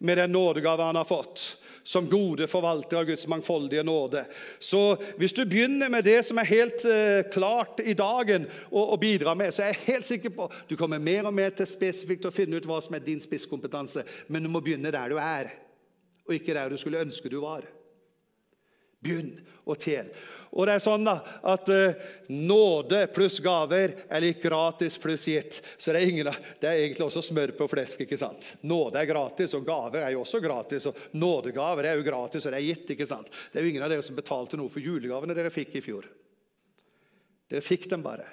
med 0.00 0.18
den 0.18 0.32
nådegave 0.32 0.82
han 0.88 0.96
har 0.96 1.08
fått 1.08 1.42
som 1.82 2.08
gode 2.10 2.46
forvalter 2.46 2.96
av 2.96 3.04
Guds 3.04 3.26
mangfoldige 3.26 3.82
nåde. 3.82 4.24
Så 4.58 4.96
hvis 5.16 5.32
du 5.32 5.44
begynner 5.44 5.88
med 5.88 6.04
det 6.04 6.22
som 6.26 6.38
er 6.38 6.48
helt 6.50 6.84
uh, 6.84 7.32
klart 7.32 7.80
i 7.80 7.94
dagen 7.96 8.46
å, 8.70 8.96
bidra 9.00 9.34
med, 9.34 9.52
så 9.54 9.64
er 9.64 9.72
jeg 9.72 9.86
helt 9.86 10.08
sikker 10.08 10.34
på 10.36 10.48
du 10.68 10.76
kommer 10.78 11.02
mer 11.02 11.28
og 11.28 11.34
mer 11.34 11.54
til 11.56 11.68
spesifikt 11.68 12.28
å 12.28 12.34
finne 12.34 12.60
ut 12.60 12.68
hva 12.68 12.80
som 12.84 12.96
er 12.96 13.04
din 13.04 13.22
spisskompetanse. 13.22 14.04
Men 14.28 14.44
du 14.44 14.52
må 14.52 14.62
begynne 14.64 14.92
der 14.92 15.12
du 15.12 15.18
er, 15.20 15.52
og 16.28 16.36
ikke 16.36 16.56
der 16.56 16.70
du 16.70 16.78
skulle 16.80 17.02
ønske 17.02 17.32
du 17.32 17.40
var. 17.42 17.64
Begynn 19.00 19.32
å 19.64 19.76
tjene. 19.76 20.12
Og 20.50 20.66
det 20.66 20.74
er 20.74 20.82
sånn 20.82 21.04
da, 21.06 21.20
at 21.46 21.68
uh, 21.70 22.06
nåde 22.34 23.04
pluss 23.14 23.36
gaver 23.42 23.92
er 24.10 24.22
lik 24.24 24.40
gratis 24.42 24.96
pluss 24.98 25.28
gitt. 25.30 25.60
Så 25.78 25.94
det 25.94 26.00
er, 26.00 26.10
ingen, 26.10 26.30
det 26.58 26.66
er, 26.66 26.80
egentlig 26.80 27.06
også 27.06 27.22
smør 27.22 27.52
på 27.58 27.68
flesk. 27.70 28.02
ikke 28.02 28.18
sant? 28.18 28.56
Nåde 28.66 28.98
er 28.98 29.06
gratis, 29.10 29.54
og 29.54 29.66
gaver 29.68 30.02
er 30.02 30.16
jo 30.16 30.24
også 30.24 30.42
gratis. 30.42 30.88
Og 30.90 30.98
nådegaver 31.14 31.86
er 31.92 32.00
jo 32.00 32.06
gratis, 32.06 32.46
og 32.46 32.54
det 32.54 32.58
er 32.58 32.66
gitt. 32.66 32.90
ikke 32.96 33.06
sant? 33.06 33.30
Det 33.30 33.60
er 33.60 33.66
jo 33.66 33.70
ingen 33.70 33.86
av 33.86 33.94
dere 33.94 34.06
som 34.06 34.18
betalte 34.18 34.58
noe 34.58 34.72
for 34.72 34.82
julegavene 34.82 35.38
dere 35.38 35.54
fikk 35.54 35.78
i 35.78 35.84
fjor. 35.86 36.10
Dere 37.50 37.62
fikk 37.62 37.86
dem 37.94 38.02
bare. 38.02 38.26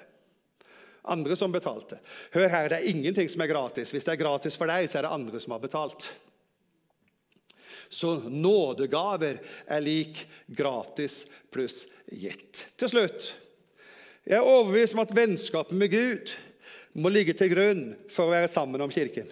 Andre 1.08 1.38
som 1.38 1.54
betalte. 1.54 2.00
Hør 2.34 2.50
her, 2.50 2.66
det 2.72 2.80
er 2.80 2.90
ingenting 2.90 3.30
som 3.30 3.46
er 3.46 3.54
gratis. 3.54 3.94
Hvis 3.94 4.04
det 4.04 4.16
er 4.16 4.24
gratis 4.26 4.58
for 4.58 4.66
deg, 4.70 4.90
så 4.90 4.98
er 4.98 5.06
det 5.06 5.14
andre 5.14 5.40
som 5.40 5.54
har 5.54 5.62
betalt. 5.62 6.10
Så 7.88 8.18
nådegaver 8.28 9.40
er 9.66 9.84
lik 9.84 10.24
gratis 10.46 11.24
pluss 11.52 11.86
gitt. 12.08 12.66
Til 12.76 12.92
slutt 12.92 13.32
jeg 14.28 14.36
er 14.36 14.44
overbevist 14.44 14.92
om 14.92 15.00
at 15.00 15.12
vennskapet 15.16 15.76
med 15.78 15.88
Gud 15.88 16.32
må 17.00 17.08
ligge 17.08 17.32
til 17.32 17.48
grunn 17.48 17.84
for 18.12 18.26
å 18.26 18.34
være 18.34 18.50
sammen 18.52 18.82
om 18.84 18.90
Kirken. 18.92 19.30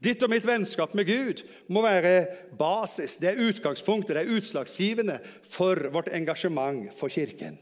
Ditt 0.00 0.20
og 0.24 0.28
mitt 0.32 0.44
vennskap 0.48 0.92
med 0.96 1.08
Gud 1.08 1.40
må 1.72 1.80
være 1.84 2.26
basis, 2.60 3.18
det 3.20 3.30
er 3.30 3.42
utgangspunktet, 3.44 4.16
det 4.16 4.22
er 4.24 4.36
utslagsgivende 4.36 5.16
for 5.48 5.80
vårt 5.92 6.08
engasjement 6.16 6.88
for 6.96 7.12
Kirken. 7.12 7.56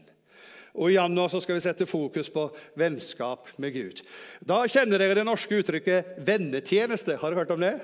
Og 0.79 0.91
I 0.91 0.97
januar 0.97 1.31
skal 1.31 1.57
vi 1.57 1.63
sette 1.63 1.87
fokus 1.89 2.29
på 2.31 2.45
vennskap 2.79 3.47
med 3.59 3.73
Gud. 3.75 4.03
Da 4.43 4.61
kjenner 4.67 4.99
dere 4.99 5.17
det 5.19 5.27
norske 5.27 5.55
uttrykket 5.55 6.19
'vennetjeneste'. 6.19 7.17
Har 7.19 7.31
dere 7.31 7.39
hørt 7.43 7.55
om 7.55 7.63
det? 7.63 7.75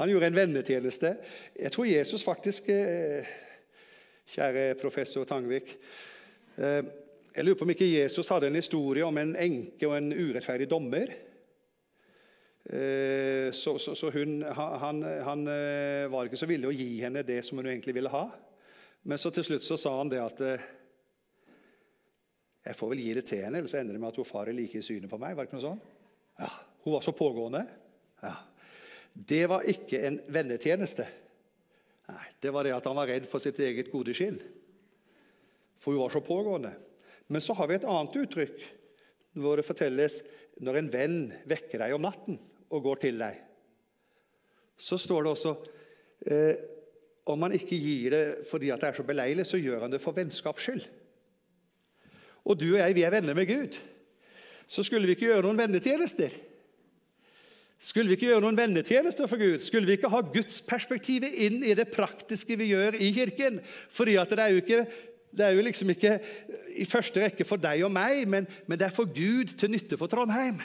Han 0.00 0.08
gjorde 0.08 0.30
en 0.30 0.36
vennetjeneste. 0.36 1.10
Jeg 1.60 1.72
tror 1.74 1.84
Jesus 1.84 2.22
faktisk 2.24 2.70
eh, 2.72 3.26
Kjære 4.32 4.78
professor 4.80 5.26
Tangvik. 5.28 5.74
Eh, 6.56 6.86
jeg 7.36 7.44
lurer 7.44 7.58
på 7.58 7.66
om 7.66 7.72
ikke 7.74 7.88
Jesus 7.90 8.30
hadde 8.32 8.48
en 8.48 8.56
historie 8.56 9.04
om 9.04 9.18
en 9.20 9.34
enke 9.36 9.84
og 9.90 9.98
en 9.98 10.08
urettferdig 10.14 10.70
dommer. 10.70 11.12
Eh, 12.64 13.52
så, 13.52 13.76
så, 13.76 13.92
så 13.94 14.08
hun, 14.14 14.40
han, 14.56 15.04
han, 15.28 15.44
var 16.08 16.30
ikke 16.30 16.40
så 16.40 16.48
villig 16.48 16.70
å 16.70 16.76
gi 16.78 16.90
henne 17.04 17.26
det 17.26 17.42
som 17.44 17.60
hun 17.60 17.68
egentlig 17.68 17.98
ville 18.00 18.16
ha. 18.16 18.24
Men 19.04 19.20
så 19.20 19.28
til 19.36 19.44
slutt 19.50 19.68
så 19.68 19.76
sa 19.76 19.98
han 19.98 20.08
det 20.08 20.24
at 20.24 20.40
Jeg 22.64 22.76
får 22.76 22.94
vel 22.94 23.04
gi 23.04 23.14
det 23.20 23.28
til 23.28 23.44
henne, 23.44 23.60
ellers 23.60 23.76
ender 23.76 23.92
det 23.92 24.00
med 24.00 24.14
at 24.14 24.22
hun 24.22 24.32
far 24.32 24.48
er 24.48 24.56
like 24.56 24.80
i 24.80 24.86
synet 24.86 25.12
på 25.12 25.20
meg. 25.20 25.36
Var 25.36 25.44
det 25.44 25.52
ikke 25.52 25.60
noe 25.60 25.68
sånt? 25.74 25.92
Ja, 26.40 26.54
Hun 26.86 26.96
var 26.96 27.04
så 27.04 27.12
pågående. 27.12 27.66
Ja. 28.24 28.38
Det 29.12 29.42
var 29.50 29.66
ikke 29.68 30.00
en 30.06 30.20
vennetjeneste. 30.30 31.06
Nei, 32.10 32.26
Det 32.40 32.50
var 32.50 32.64
det 32.64 32.74
at 32.74 32.86
han 32.88 32.96
var 32.96 33.10
redd 33.10 33.26
for 33.30 33.42
sitt 33.42 33.58
eget 33.62 33.90
gode 33.92 34.14
skinn. 34.16 34.40
For 35.80 35.92
hun 35.92 36.02
var 36.02 36.14
så 36.14 36.22
pågående. 36.24 36.72
Men 37.30 37.40
så 37.40 37.54
har 37.54 37.68
vi 37.68 37.78
et 37.78 37.88
annet 37.88 38.16
uttrykk 38.16 38.62
hvor 39.38 39.56
det 39.56 39.66
fortelles 39.66 40.18
når 40.60 40.80
en 40.80 40.90
venn 40.90 41.18
vekker 41.48 41.78
deg 41.78 41.94
om 41.94 42.02
natten 42.02 42.40
og 42.70 42.82
går 42.84 43.02
til 43.04 43.20
deg. 43.20 43.36
Så 44.80 44.98
står 44.98 45.24
det 45.24 45.30
også 45.30 45.52
eh, 46.26 46.56
om 47.30 47.46
han 47.46 47.54
ikke 47.54 47.78
gir 47.78 48.14
det 48.14 48.24
fordi 48.50 48.72
det 48.72 48.88
er 48.88 48.96
så 48.96 49.06
beleilig, 49.06 49.46
så 49.46 49.60
gjør 49.60 49.86
han 49.86 49.94
det 49.94 50.02
for 50.02 50.16
vennskaps 50.16 50.66
skyld. 50.66 50.84
Og 52.48 52.58
du 52.58 52.72
og 52.72 52.80
jeg, 52.80 52.96
vi 52.96 53.04
er 53.06 53.14
venner 53.14 53.36
med 53.36 53.46
Gud. 53.46 53.76
Så 54.70 54.82
skulle 54.86 55.06
vi 55.06 55.14
ikke 55.16 55.28
gjøre 55.28 55.44
noen 55.44 55.60
vennetjenester. 55.60 56.34
Skulle 57.80 58.10
vi 58.10 58.18
ikke 58.18 58.28
gjøre 58.28 58.42
noen 58.44 58.58
vennetjenester 58.58 59.28
for 59.30 59.40
Gud? 59.40 59.62
Skulle 59.64 59.88
vi 59.88 59.96
ikke 59.96 60.10
ha 60.12 60.20
gudsperspektivet 60.20 61.38
inn 61.46 61.62
i 61.64 61.72
det 61.76 61.88
praktiske 61.94 62.58
vi 62.60 62.74
gjør 62.74 62.98
i 63.00 63.08
Kirken? 63.16 63.56
Fordi 63.88 64.18
det 64.20 64.44
er 64.44 64.58
ikke 64.60 64.82
det 65.30 65.46
er 65.46 65.54
jo 65.54 65.62
liksom 65.62 65.90
ikke 65.94 66.16
i 66.82 66.84
første 66.90 67.22
rekke 67.22 67.46
for 67.46 67.60
deg 67.62 67.84
og 67.86 67.92
meg, 67.94 68.24
men, 68.28 68.48
men 68.66 68.78
det 68.78 68.88
er 68.88 68.94
for 68.94 69.06
Gud 69.06 69.52
til 69.54 69.70
nytte 69.70 69.98
for 69.98 70.10
Trondheim. 70.10 70.58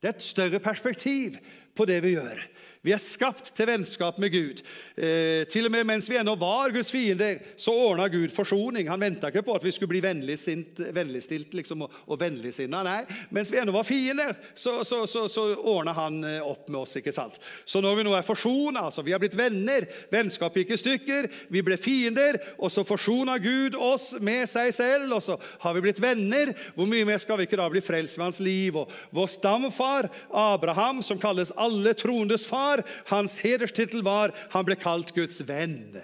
Det 0.00 0.08
er 0.08 0.14
et 0.16 0.24
større 0.24 0.60
perspektiv 0.60 1.36
på 1.76 1.88
det 1.88 2.00
vi 2.04 2.16
gjør. 2.16 2.42
Vi 2.82 2.90
er 2.90 2.98
skapt 2.98 3.52
til 3.54 3.68
vennskap 3.70 4.16
med 4.18 4.32
Gud. 4.34 4.60
Eh, 4.98 5.44
til 5.46 5.68
og 5.68 5.70
med 5.70 5.86
mens 5.86 6.08
vi 6.10 6.16
ennå 6.18 6.32
var 6.34 6.72
Guds 6.74 6.88
fiender, 6.90 7.38
så 7.54 7.70
ordna 7.70 8.08
Gud 8.10 8.32
forsoning. 8.34 8.88
Han 8.90 9.04
venta 9.04 9.28
ikke 9.30 9.44
på 9.46 9.54
at 9.54 9.62
vi 9.62 9.70
skulle 9.70 9.92
bli 9.92 10.00
vennligstilt 10.02 11.54
liksom, 11.54 11.84
og, 11.86 11.94
og 12.10 12.18
vennligsinna. 12.18 12.80
Nei, 12.82 13.04
mens 13.30 13.52
vi 13.54 13.60
ennå 13.62 13.74
var 13.76 13.86
fiender, 13.86 14.34
så, 14.58 14.80
så, 14.82 15.04
så, 15.06 15.28
så 15.30 15.44
ordna 15.54 15.94
han 15.94 16.16
eh, 16.26 16.40
opp 16.42 16.66
med 16.72 16.80
oss. 16.80 16.96
ikke 16.98 17.14
sant? 17.14 17.38
Så 17.64 17.78
når 17.84 18.00
vi 18.00 18.06
nå 18.08 18.16
er 18.18 18.26
forsona, 18.26 18.88
altså 18.88 19.06
vi 19.06 19.14
har 19.14 19.22
blitt 19.22 19.38
venner, 19.38 19.86
vennskap 20.10 20.58
gikk 20.58 20.74
i 20.74 20.80
stykker, 20.82 21.30
vi 21.54 21.62
ble 21.62 21.78
fiender, 21.78 22.40
og 22.58 22.74
så 22.74 22.82
forsona 22.82 23.38
Gud 23.38 23.78
oss 23.78 24.16
med 24.18 24.50
seg 24.50 24.72
selv, 24.74 25.06
og 25.14 25.22
så 25.22 25.38
har 25.62 25.78
vi 25.78 25.84
blitt 25.86 26.02
venner. 26.02 26.50
Hvor 26.74 26.90
mye 26.90 27.06
mer 27.06 27.22
skal 27.22 27.38
vi 27.38 27.46
ikke 27.46 27.62
da 27.62 27.70
bli 27.70 27.84
frelst 27.84 28.18
ved 28.18 28.26
hans 28.26 28.42
liv? 28.42 28.82
Og 28.82 28.90
vår 29.14 29.30
stamfar 29.38 30.10
Abraham, 30.34 30.98
som 31.06 31.22
kalles 31.22 31.54
alle 31.62 31.94
troendes 31.98 32.46
far. 32.48 32.82
Hans 33.10 33.38
hederstittel 33.44 34.04
var 34.06 34.34
han 34.54 34.66
ble 34.68 34.76
kalt 34.80 35.14
Guds 35.16 35.42
venn. 35.48 35.96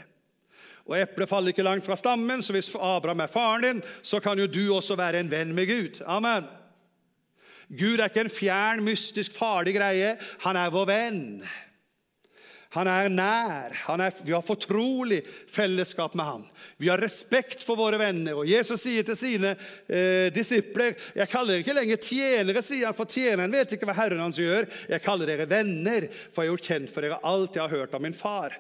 Og 0.89 0.97
Eplet 0.97 1.29
faller 1.29 1.53
ikke 1.53 1.67
langt 1.67 1.85
fra 1.85 1.99
stammen, 2.01 2.41
så 2.43 2.55
hvis 2.57 2.71
Abraham 2.75 3.21
er 3.21 3.33
faren 3.33 3.67
din, 3.67 3.83
så 4.03 4.23
kan 4.25 4.41
jo 4.41 4.49
du 4.49 4.63
også 4.73 4.97
være 4.97 5.21
en 5.21 5.31
venn 5.31 5.53
med 5.55 5.69
Gud. 5.69 6.01
Amen. 6.07 6.49
Gud 7.69 8.01
er 8.01 8.09
ikke 8.09 8.25
en 8.25 8.33
fjern, 8.33 8.85
mystisk, 8.85 9.35
farlig 9.37 9.75
greie. 9.77 10.15
Han 10.47 10.57
er 10.57 10.73
vår 10.73 10.87
venn. 10.89 11.25
Han 12.77 12.89
er 12.91 13.09
nær. 13.09 13.73
Han 13.87 14.03
er, 14.05 14.13
vi 14.25 14.35
har 14.35 14.45
fortrolig 14.45 15.23
fellesskap 15.49 16.13
med 16.19 16.27
ham. 16.29 16.43
Vi 16.77 16.91
har 16.93 17.01
respekt 17.01 17.65
for 17.65 17.81
våre 17.81 17.97
venner. 18.01 18.37
Og 18.37 18.49
Jesus 18.49 18.83
sier 18.85 19.07
til 19.09 19.17
sine 19.17 19.55
eh, 19.89 20.29
disipler 20.35 20.93
Jeg 21.17 21.31
kaller 21.33 21.55
dere 21.55 21.65
ikke 21.65 21.79
lenger 21.79 22.03
tjenere, 22.05 22.65
sier 22.65 22.91
han, 22.91 22.99
for 22.99 23.09
tjeneren 23.09 23.57
vet 23.57 23.73
ikke 23.73 23.89
hva 23.89 23.97
Herren 23.97 24.21
hans 24.21 24.41
gjør. 24.41 24.69
Jeg 24.93 25.05
kaller 25.05 25.33
dere 25.33 25.49
venner, 25.49 26.11
for 26.29 26.45
jeg 26.45 26.53
har 26.53 26.55
gjort 26.57 26.71
kjent 26.73 26.93
for 26.93 27.07
dere 27.07 27.23
alt 27.33 27.57
jeg 27.57 27.65
har 27.65 27.77
hørt 27.81 27.97
av 27.97 28.05
min 28.05 28.17
far. 28.17 28.59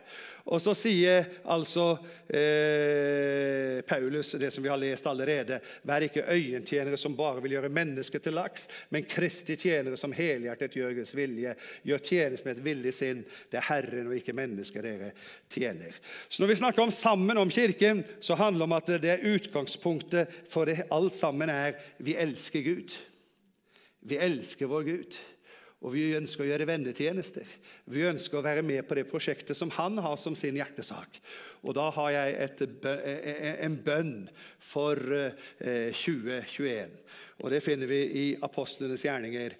Og 0.48 0.60
så 0.64 0.72
sier 0.76 1.26
altså 1.52 1.90
eh, 2.32 3.80
Paulus 3.84 4.30
det 4.40 4.48
som 4.54 4.64
vi 4.64 4.70
har 4.72 4.80
lest 4.80 5.06
allerede. 5.10 5.58
Vær 5.84 6.06
ikke 6.06 6.24
øyentjenere 6.32 6.96
som 7.00 7.16
bare 7.18 7.42
vil 7.44 7.58
gjøre 7.58 7.72
mennesket 7.72 8.24
til 8.24 8.36
laks, 8.38 8.64
men 8.94 9.04
Kristi 9.08 9.58
tjenere 9.60 9.98
som 10.00 10.14
helhjertet 10.16 10.78
gjør 10.78 10.96
Guds 10.96 11.12
vilje. 11.16 11.52
Gjør 11.84 12.04
tjeneste 12.10 12.48
med 12.48 12.56
et 12.56 12.64
villig 12.64 12.94
sinn. 12.96 13.20
Det 13.52 13.60
er 13.60 13.68
Herren 13.68 14.08
og 14.08 14.16
ikke 14.16 14.36
mennesket 14.36 14.88
dere 14.88 15.12
tjener. 15.52 16.00
Så 16.28 16.42
Når 16.42 16.52
vi 16.54 16.60
snakker 16.62 16.86
om 16.86 16.94
sammen 16.96 17.44
om 17.44 17.52
Kirken, 17.52 18.04
så 18.20 18.38
handler 18.38 18.64
det 18.64 18.70
om 18.70 18.78
at 18.78 18.92
det 19.04 19.14
er 19.14 19.28
utgangspunktet 19.34 20.32
for 20.48 20.68
det 20.68 20.88
alt 20.94 21.16
sammen 21.18 21.52
er 21.52 21.76
vi 22.00 22.16
elsker 22.16 22.64
Gud. 22.64 22.96
Vi 24.00 24.16
elsker 24.16 24.70
vår 24.70 24.88
Gud. 24.88 25.18
Og 25.78 25.92
vi 25.94 26.08
ønsker 26.18 26.42
å 26.42 26.48
gjøre 26.48 26.66
vennetjenester. 26.66 27.46
Vi 27.86 28.02
ønsker 28.08 28.40
å 28.40 28.42
være 28.42 28.64
med 28.66 28.82
på 28.88 28.96
det 28.98 29.06
prosjektet 29.06 29.54
som 29.56 29.70
han 29.76 30.00
har 30.02 30.16
som 30.18 30.34
sin 30.34 30.58
hjertesak. 30.58 31.20
Og 31.62 31.76
da 31.78 31.86
har 31.94 32.10
jeg 32.16 32.34
et, 32.44 32.62
en 33.62 33.76
bønn 33.86 34.14
for 34.58 34.98
2021. 34.98 36.74
Eh, 36.74 37.18
og 37.38 37.54
det 37.54 37.62
finner 37.62 37.90
vi 37.90 38.00
i 38.24 38.26
Apostlenes 38.42 39.06
gjerninger 39.06 39.54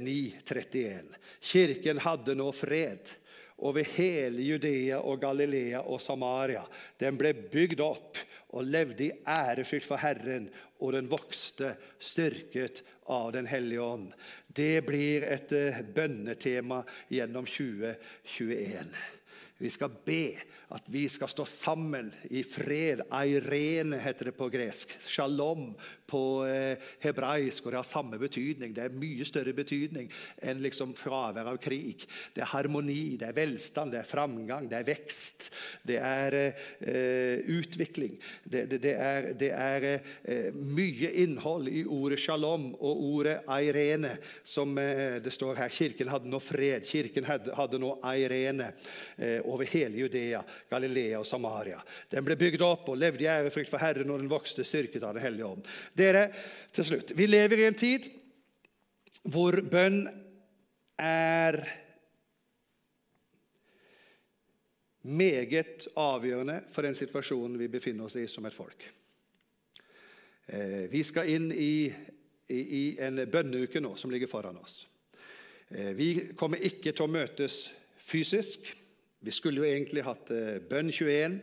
9.31. 0.00 0.80
Eh, 0.88 1.34
Kirken 1.52 2.00
hadde 2.00 2.36
nå 2.38 2.48
fred 2.56 3.12
over 3.62 3.84
hele 3.94 4.42
Judea 4.42 5.02
og 5.04 5.20
Galilea 5.22 5.84
og 5.84 6.00
Samaria. 6.02 6.64
Den 6.98 7.20
ble 7.20 7.34
bygd 7.52 7.84
opp 7.84 8.18
og 8.52 8.68
levde 8.68 9.06
i 9.06 9.12
ærefrykt 9.28 9.86
for 9.86 10.00
Herren, 10.02 10.48
og 10.82 10.96
den 10.96 11.08
vokste, 11.08 11.76
styrket 12.02 12.82
av 13.12 13.32
Den 13.32 13.46
hellige 13.46 13.82
ånd. 13.82 14.12
Det 14.54 14.82
blir 14.84 15.24
et 15.24 15.52
eh, 15.56 15.80
bønnetema 15.94 16.82
gjennom 17.08 17.46
2021. 17.48 18.92
Vi 19.62 19.70
skal 19.70 19.92
be 20.04 20.34
at 20.74 20.88
vi 20.90 21.04
skal 21.08 21.30
stå 21.30 21.44
sammen 21.46 22.08
i 22.34 22.42
fred. 22.42 23.04
Eirene 23.14 24.00
heter 24.02 24.28
det 24.28 24.34
på 24.34 24.48
gresk. 24.50 24.96
Shalom 25.06 25.68
på 26.10 26.22
eh, 26.48 26.82
hebraisk, 27.04 27.64
og 27.64 27.72
det 27.72 27.78
har 27.78 27.86
samme 27.86 28.18
betydning. 28.20 28.74
Det 28.74 28.88
er 28.88 28.96
mye 28.98 29.24
større 29.28 29.54
betydning 29.56 30.10
enn 30.42 30.64
liksom 30.64 30.96
fravær 30.98 31.52
av 31.52 31.60
krig. 31.62 32.02
Det 32.34 32.42
er 32.42 32.50
harmoni, 32.56 33.14
det 33.20 33.30
er 33.30 33.38
velstand, 33.38 33.94
det 33.94 34.02
er 34.02 34.10
framgang, 34.10 34.66
det 34.68 34.80
er 34.80 34.90
vekst. 34.90 35.52
Det 35.86 35.98
er 35.98 36.36
eh, 36.38 37.42
utvikling. 37.52 38.16
Det, 38.44 38.64
det, 38.70 38.78
det 38.84 38.94
er, 38.94 39.28
det 39.38 39.50
er 39.56 39.86
eh, 39.88 40.48
mye 40.54 41.12
innhold 41.24 41.70
i 41.72 41.84
ordet 41.84 42.20
shalom 42.22 42.70
og 42.74 43.02
ordet 43.08 43.38
airene, 43.50 44.14
som 44.44 44.76
eh, 44.78 45.18
det 45.22 45.34
står 45.34 45.60
her. 45.62 45.72
Kirken 45.72 46.12
hadde 46.12 46.30
nå 46.30 46.40
fred. 46.42 46.86
Kirken 46.88 47.28
hadde, 47.28 47.54
hadde 47.56 47.80
nå 47.82 47.94
airene 48.12 48.72
eh, 49.16 49.38
over 49.44 49.68
hele 49.72 50.04
Judea, 50.04 50.42
Galilea 50.70 51.20
og 51.20 51.28
Samaria. 51.28 51.80
Den 52.12 52.26
ble 52.26 52.38
bygd 52.40 52.64
opp 52.66 52.90
og 52.92 53.00
levde 53.00 53.26
i 53.26 53.30
ærefrykt 53.30 53.70
for 53.72 53.82
Herren, 53.82 54.10
og 54.12 54.22
den 54.22 54.32
vokste 54.32 54.66
styrket 54.66 55.04
av 55.04 55.16
Den 55.16 55.26
hellige 55.26 55.48
ånd. 55.48 55.70
Dere, 55.98 56.28
til 56.72 56.86
slutt 56.88 57.14
Vi 57.16 57.28
lever 57.28 57.62
i 57.62 57.68
en 57.68 57.78
tid 57.78 58.08
hvor 59.30 59.54
bønn 59.70 60.02
er 60.98 61.60
meget 65.02 65.88
avgjørende 65.98 66.60
for 66.70 66.86
den 66.86 66.94
situasjonen 66.94 67.58
vi 67.58 67.70
befinner 67.70 68.06
oss 68.06 68.16
i 68.20 68.26
som 68.30 68.46
et 68.46 68.54
folk. 68.54 68.84
Eh, 70.46 70.86
vi 70.90 71.02
skal 71.06 71.30
inn 71.30 71.50
i, 71.54 71.88
i, 72.48 72.60
i 72.60 72.84
en 73.02 73.22
bønneuke 73.30 73.82
nå 73.82 73.94
som 73.98 74.12
ligger 74.12 74.30
foran 74.30 74.58
oss. 74.62 74.86
Eh, 75.70 75.92
vi 75.98 76.12
kommer 76.38 76.62
ikke 76.62 76.92
til 76.92 77.06
å 77.06 77.12
møtes 77.12 77.64
fysisk. 78.02 78.72
Vi 79.22 79.34
skulle 79.34 79.62
jo 79.62 79.68
egentlig 79.68 80.04
hatt 80.06 80.32
eh, 80.34 80.58
bønn 80.62 80.92
21 80.92 81.42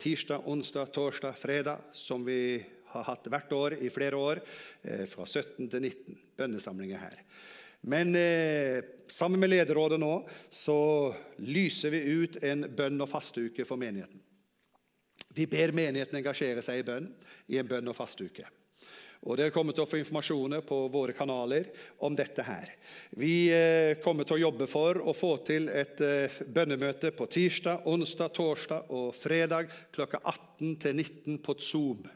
tirsdag, 0.00 0.46
onsdag, 0.48 0.88
torsdag, 0.96 1.34
fredag, 1.36 1.90
som 1.92 2.22
vi 2.24 2.56
har 2.88 3.02
hatt 3.04 3.26
hvert 3.28 3.50
år 3.52 3.74
i 3.84 3.90
flere 3.92 4.16
år, 4.16 4.38
fra 5.12 5.26
17 5.28 5.68
til 5.68 5.82
19 5.84 6.16
bønnesamlinger 6.40 7.02
her. 7.02 7.18
Men 7.80 8.16
eh, 8.16 8.82
sammen 9.08 9.40
med 9.40 9.50
lederrådet 9.50 10.00
nå 10.00 10.12
så 10.50 10.78
lyser 11.38 11.94
vi 11.94 12.04
ut 12.22 12.38
en 12.42 12.66
bønn- 12.76 13.02
og 13.02 13.10
fasteuke 13.10 13.66
for 13.68 13.80
menigheten. 13.80 14.22
Vi 15.36 15.46
ber 15.46 15.74
menigheten 15.76 16.16
engasjere 16.18 16.62
seg 16.64 16.80
i 16.80 16.86
bønn 16.86 17.10
i 17.52 17.58
en 17.60 17.68
bønn- 17.68 17.92
og 17.92 17.96
fasteuke. 17.98 18.46
Og 19.26 19.38
Dere 19.38 19.50
kommer 19.50 19.74
til 19.74 19.82
å 19.82 19.88
få 19.88 19.98
informasjoner 19.98 20.62
på 20.66 20.76
våre 20.92 21.14
kanaler 21.16 21.70
om 22.04 22.14
dette. 22.14 22.44
her. 22.46 22.70
Vi 23.10 23.48
eh, 23.50 23.96
kommer 24.04 24.24
til 24.24 24.36
å 24.36 24.44
jobbe 24.46 24.68
for 24.70 25.00
å 25.02 25.14
få 25.16 25.32
til 25.46 25.68
et 25.68 26.00
eh, 26.04 26.42
bønnemøte 26.46 27.10
på 27.16 27.26
tirsdag, 27.26 27.86
onsdag, 27.90 28.30
torsdag 28.36 28.92
og 28.94 29.14
fredag 29.16 29.72
klokka 29.94 30.20
18 30.22 30.76
til 30.84 30.94
19 30.94 31.42
på 31.42 31.56
Zoom. 31.58 32.06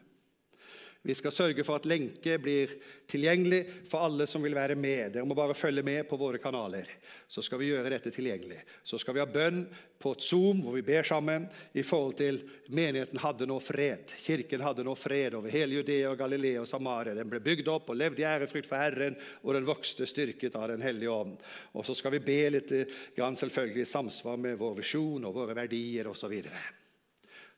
Vi 1.03 1.15
skal 1.17 1.33
sørge 1.33 1.65
for 1.65 1.81
at 1.81 1.87
lenke 1.89 2.35
blir 2.43 2.75
tilgjengelig 3.09 3.63
for 3.89 4.05
alle 4.05 4.27
som 4.29 4.43
vil 4.45 4.53
være 4.53 4.75
med. 4.77 5.15
Dere 5.15 5.25
må 5.25 5.33
bare 5.37 5.57
følge 5.57 5.81
med 5.85 6.05
på 6.09 6.19
våre 6.21 6.37
kanaler. 6.39 6.91
Så 7.25 7.41
skal 7.41 7.63
vi 7.63 7.71
gjøre 7.71 7.89
dette 7.89 8.13
tilgjengelig. 8.13 8.59
Så 8.85 8.99
skal 9.01 9.17
vi 9.17 9.23
ha 9.23 9.29
bønn 9.29 9.63
på 10.01 10.13
et 10.13 10.27
Zoom 10.27 10.61
hvor 10.61 10.77
vi 10.77 10.85
ber 10.85 11.07
sammen 11.09 11.47
i 11.73 11.85
forhold 11.87 12.19
til 12.21 12.43
menigheten 12.69 13.23
hadde 13.23 13.49
nå 13.49 13.57
fred. 13.65 14.13
Kirken 14.13 14.61
hadde 14.61 14.85
nå 14.85 14.93
fred 14.99 15.39
over 15.39 15.53
hele 15.53 15.79
Judea 15.79 16.11
og 16.11 16.21
Galilea 16.21 16.61
og 16.61 16.69
Samaria. 16.69 17.17
Den 17.17 17.33
ble 17.33 17.41
bygd 17.49 17.73
opp 17.73 17.89
og 17.89 17.97
levde 17.97 18.21
i 18.21 18.29
ærefrykt 18.29 18.69
for 18.69 18.81
Herren, 18.83 19.17
og 19.41 19.57
den 19.57 19.69
vokste 19.69 20.09
styrket 20.09 20.59
av 20.61 20.69
Den 20.75 20.85
hellige 20.85 21.17
ånd. 21.17 21.41
Og 21.73 21.89
så 21.89 21.97
skal 21.97 22.19
vi 22.19 22.25
be 22.29 22.43
litt 22.59 22.77
grann 23.17 23.41
selvfølgelig 23.41 23.89
i 23.89 23.93
samsvar 23.95 24.37
med 24.37 24.61
vår 24.61 24.77
visjon 24.83 25.25
og 25.25 25.41
våre 25.41 25.57
verdier 25.57 26.13
osv. 26.13 26.37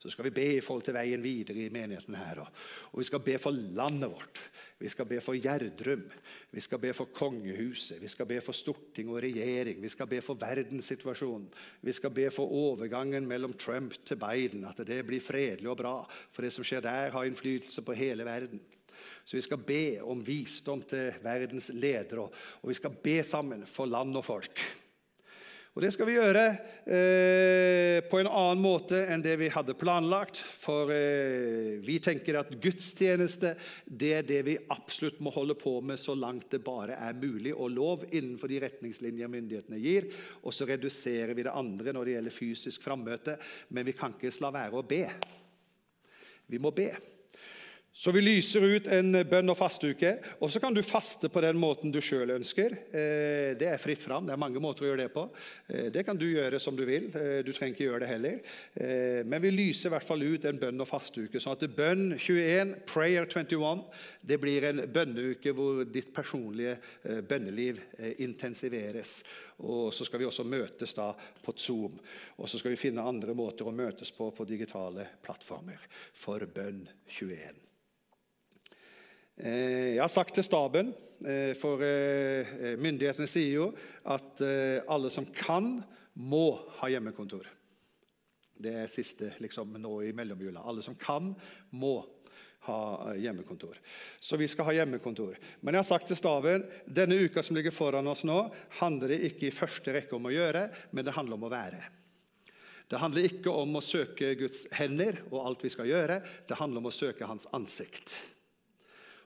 Så 0.03 0.11
skal 0.11 0.27
vi 0.27 0.35
be 0.35 0.47
i 0.57 0.63
forhold 0.65 0.83
til 0.83 0.97
veien 0.97 1.23
videre 1.23 1.63
i 1.63 1.71
menigheten 1.71 2.17
her. 2.19 2.41
Og 2.43 2.99
vi 2.99 3.05
skal 3.07 3.21
be 3.23 3.37
for 3.39 3.55
landet 3.55 4.11
vårt. 4.11 4.41
Vi 4.83 4.91
skal 4.91 5.07
be 5.07 5.21
for 5.23 5.39
Gjerdrum. 5.39 6.03
Vi 6.51 6.65
skal 6.65 6.81
be 6.83 6.91
for 6.97 7.13
kongehuset. 7.15 8.01
Vi 8.03 8.11
skal 8.11 8.27
be 8.27 8.41
for 8.43 8.57
storting 8.57 9.13
og 9.13 9.21
regjering. 9.23 9.79
Vi 9.79 9.93
skal 9.93 10.11
be 10.11 10.19
for 10.27 10.41
verdenssituasjonen. 10.43 11.47
Vi 11.87 11.95
skal 11.95 12.11
be 12.11 12.27
for 12.35 12.51
overgangen 12.51 13.31
mellom 13.31 13.55
Trump 13.55 13.95
til 14.03 14.19
Biden. 14.19 14.67
At 14.67 14.83
det 14.89 15.05
blir 15.07 15.23
fredelig 15.23 15.71
og 15.71 15.79
bra. 15.79 15.97
For 16.35 16.43
det 16.43 16.51
som 16.51 16.67
skjer 16.67 16.83
der, 16.83 17.15
har 17.15 17.31
innflytelse 17.31 17.87
på 17.87 17.95
hele 17.95 18.27
verden. 18.27 18.59
Så 19.23 19.39
vi 19.39 19.47
skal 19.47 19.63
be 19.63 19.85
om 20.03 20.27
visdom 20.27 20.83
til 20.83 21.15
verdens 21.23 21.71
ledere. 21.79 22.27
Og 22.27 22.75
vi 22.75 22.75
skal 22.75 22.99
be 23.07 23.21
sammen 23.23 23.63
for 23.71 23.87
land 23.87 24.19
og 24.19 24.27
folk. 24.27 24.67
Og 25.73 25.81
Det 25.81 25.89
skal 25.95 26.05
vi 26.05 26.19
gjøre 26.19 26.43
eh, 26.85 28.03
på 28.05 28.19
en 28.21 28.29
annen 28.29 28.61
måte 28.61 28.99
enn 29.09 29.23
det 29.25 29.39
vi 29.41 29.49
hadde 29.49 29.73
planlagt. 29.81 30.37
For 30.37 30.93
eh, 30.93 31.79
vi 31.81 31.97
tenker 32.05 32.37
at 32.43 32.51
gudstjeneste 32.61 33.55
det 33.89 34.11
er 34.19 34.27
det 34.29 34.41
vi 34.51 34.59
absolutt 34.75 35.23
må 35.25 35.33
holde 35.33 35.57
på 35.57 35.79
med 35.81 35.97
så 36.01 36.13
langt 36.13 36.51
det 36.53 36.61
bare 36.67 36.99
er 37.01 37.17
mulig 37.17 37.55
og 37.57 37.73
lov 37.73 38.05
innenfor 38.11 38.53
de 38.53 38.61
retningslinjer 38.67 39.33
myndighetene 39.33 39.81
gir. 39.81 40.11
Og 40.45 40.53
så 40.53 40.69
reduserer 40.69 41.33
vi 41.33 41.49
det 41.49 41.57
andre 41.57 41.97
når 41.97 42.05
det 42.05 42.19
gjelder 42.19 42.37
fysisk 42.37 42.85
frammøte. 42.85 43.39
Men 43.73 43.89
vi 43.89 43.97
kan 43.97 44.13
ikke 44.13 44.35
la 44.45 44.53
være 44.53 44.77
å 44.77 44.85
be. 44.85 45.07
Vi 46.53 46.61
må 46.61 46.77
be. 46.77 46.91
Så 47.95 48.11
vi 48.11 48.23
lyser 48.25 48.65
ut 48.65 48.87
en 48.89 49.13
bønn- 49.29 49.53
og 49.53 49.59
fasteuke. 49.59 50.15
Og 50.41 50.51
så 50.51 50.61
kan 50.61 50.73
du 50.73 50.81
faste 50.83 51.29
på 51.29 51.41
den 51.45 51.59
måten 51.61 51.93
du 51.93 52.01
sjøl 52.01 52.31
ønsker. 52.33 52.73
Eh, 52.89 53.53
det 53.61 53.69
er 53.69 53.81
fritt 53.81 54.01
fram. 54.01 54.25
Det 54.25 54.33
er 54.33 54.41
mange 54.41 54.63
måter 54.65 54.87
å 54.87 54.89
gjøre 54.89 55.03
det 55.05 55.13
på. 55.13 55.27
Eh, 55.69 55.91
det 55.93 56.07
kan 56.07 56.17
du 56.17 56.25
gjøre 56.25 56.59
som 56.61 56.77
du 56.77 56.87
vil. 56.89 57.11
Eh, 57.13 57.43
du 57.45 57.53
trenger 57.53 57.77
ikke 57.77 57.85
gjøre 57.91 58.01
det 58.01 58.09
heller. 58.09 58.39
Men 59.29 59.43
vi 59.43 59.51
lyser 59.53 59.91
i 59.91 59.93
hvert 59.93 60.07
fall 60.09 60.23
ut 60.23 60.45
en 60.49 60.59
bønn- 60.59 60.81
og 60.81 60.89
fasteuke. 60.89 61.41
Sånn 61.41 61.53
at 61.53 61.77
bønn 61.77 62.17
21, 62.17 62.73
prayer 62.89 63.27
21, 63.29 63.85
det 64.25 64.41
blir 64.41 64.65
en 64.65 64.81
bønneuke 64.89 65.53
hvor 65.53 65.85
ditt 65.85 66.15
personlige 66.15 66.79
bønneliv 67.29 67.81
intensiveres. 68.25 69.23
Og 69.69 69.93
så 69.93 70.07
skal 70.09 70.23
vi 70.23 70.29
også 70.31 70.49
møtes 70.49 70.97
da 70.97 71.13
på 71.45 71.55
Zoom. 71.57 72.01
Og 72.39 72.49
så 72.49 72.59
skal 72.59 72.73
vi 72.73 72.81
finne 72.81 73.05
andre 73.05 73.37
måter 73.37 73.69
å 73.69 73.75
møtes 73.75 74.15
på 74.17 74.31
på 74.33 74.49
digitale 74.49 75.07
plattformer 75.23 75.85
for 76.15 76.47
bønn 76.47 76.89
21. 77.07 77.72
Eh, 79.41 79.97
jeg 79.97 80.03
har 80.03 80.13
sagt 80.13 80.35
til 80.37 80.45
staben, 80.45 80.93
eh, 81.25 81.53
for 81.57 81.81
eh, 81.81 82.77
myndighetene 82.77 83.29
sier 83.31 83.57
jo 83.57 83.69
at 84.05 84.43
alle 84.91 85.11
som 85.13 85.27
kan, 85.33 85.79
må 86.13 86.47
ha 86.83 86.91
hjemmekontor. 86.93 87.47
Det 88.63 88.73
er 88.83 88.91
siste 88.91 89.31
liksom, 89.41 89.79
nå 89.81 89.95
i 90.05 90.11
mellomjula. 90.13 90.61
Alle 90.61 90.85
som 90.85 90.95
kan, 91.01 91.31
må 91.73 91.95
ha 92.67 93.15
hjemmekontor. 93.17 93.79
Så 94.21 94.37
vi 94.37 94.47
skal 94.47 94.69
ha 94.69 94.75
hjemmekontor. 94.77 95.39
Men 95.63 95.75
jeg 95.75 95.83
har 95.83 95.89
sagt 95.89 96.13
til 96.13 96.21
staben 96.21 96.67
denne 96.85 97.17
uka 97.25 97.43
som 97.43 97.57
ligger 97.57 97.75
foran 97.75 98.07
oss 98.13 98.27
nå, 98.29 98.37
handler 98.83 99.15
det 99.15 99.23
ikke 99.31 99.49
i 99.49 99.55
første 99.57 99.97
rekke 99.97 100.15
om 100.19 100.29
å 100.29 100.35
gjøre, 100.35 100.67
men 100.93 101.09
det 101.09 101.17
handler 101.17 101.41
om 101.41 101.49
å 101.49 101.53
være. 101.55 101.81
Det 102.93 103.01
handler 103.01 103.31
ikke 103.33 103.57
om 103.57 103.81
å 103.81 103.83
søke 103.83 104.35
Guds 104.37 104.67
hender 104.77 105.25
og 105.31 105.41
alt 105.49 105.65
vi 105.65 105.73
skal 105.73 105.89
gjøre. 105.89 106.21
Det 106.21 106.61
handler 106.61 106.85
om 106.85 106.93
å 106.93 106.95
søke 106.95 107.27
Hans 107.27 107.49
ansikt. 107.57 108.19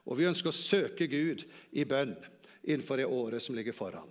Og 0.07 0.17
vi 0.19 0.27
ønsker 0.29 0.51
å 0.51 0.55
søke 0.55 1.07
Gud 1.11 1.43
i 1.75 1.85
bønn 1.87 2.15
innenfor 2.67 2.99
det 2.99 3.07
året 3.07 3.43
som 3.43 3.55
ligger 3.55 3.75
foran. 3.75 4.09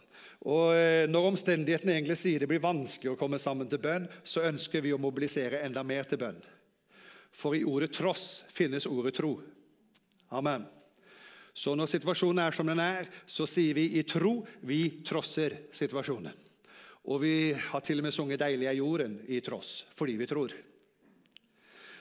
Og 0.49 0.75
eh, 0.77 1.09
Når 1.09 1.31
omstendighetene 1.33 1.97
egentlig 1.97 2.19
sier 2.21 2.41
det 2.41 2.49
blir 2.51 2.63
vanskelig 2.65 3.15
å 3.15 3.19
komme 3.21 3.41
sammen 3.41 3.69
til 3.69 3.83
bønn, 3.83 4.07
så 4.25 4.45
ønsker 4.49 4.85
vi 4.85 4.95
å 4.97 5.01
mobilisere 5.01 5.63
enda 5.65 5.85
mer 5.85 6.09
til 6.09 6.21
bønn. 6.21 6.41
For 7.37 7.57
i 7.57 7.65
ordet 7.69 7.93
'tross' 7.93 8.47
finnes 8.49 8.89
ordet 8.89 9.15
tro. 9.17 9.35
Amen. 10.33 10.65
Så 11.57 11.75
når 11.77 11.89
situasjonen 11.89 12.43
er 12.45 12.57
som 12.57 12.69
den 12.69 12.81
er, 12.81 13.09
så 13.27 13.47
sier 13.49 13.77
vi 13.77 13.97
i 13.97 14.03
tro 14.05 14.43
vi 14.61 15.03
trosser 15.05 15.57
situasjonen. 15.73 16.33
Og 17.07 17.21
vi 17.23 17.53
har 17.53 17.81
til 17.81 18.01
og 18.01 18.09
med 18.09 18.15
sunget 18.15 18.41
'Deilig 18.41 18.67
er 18.67 18.81
jorden' 18.81 19.21
i 19.29 19.41
tross, 19.41 19.87
fordi 19.95 20.17
vi 20.17 20.27
tror. 20.27 20.53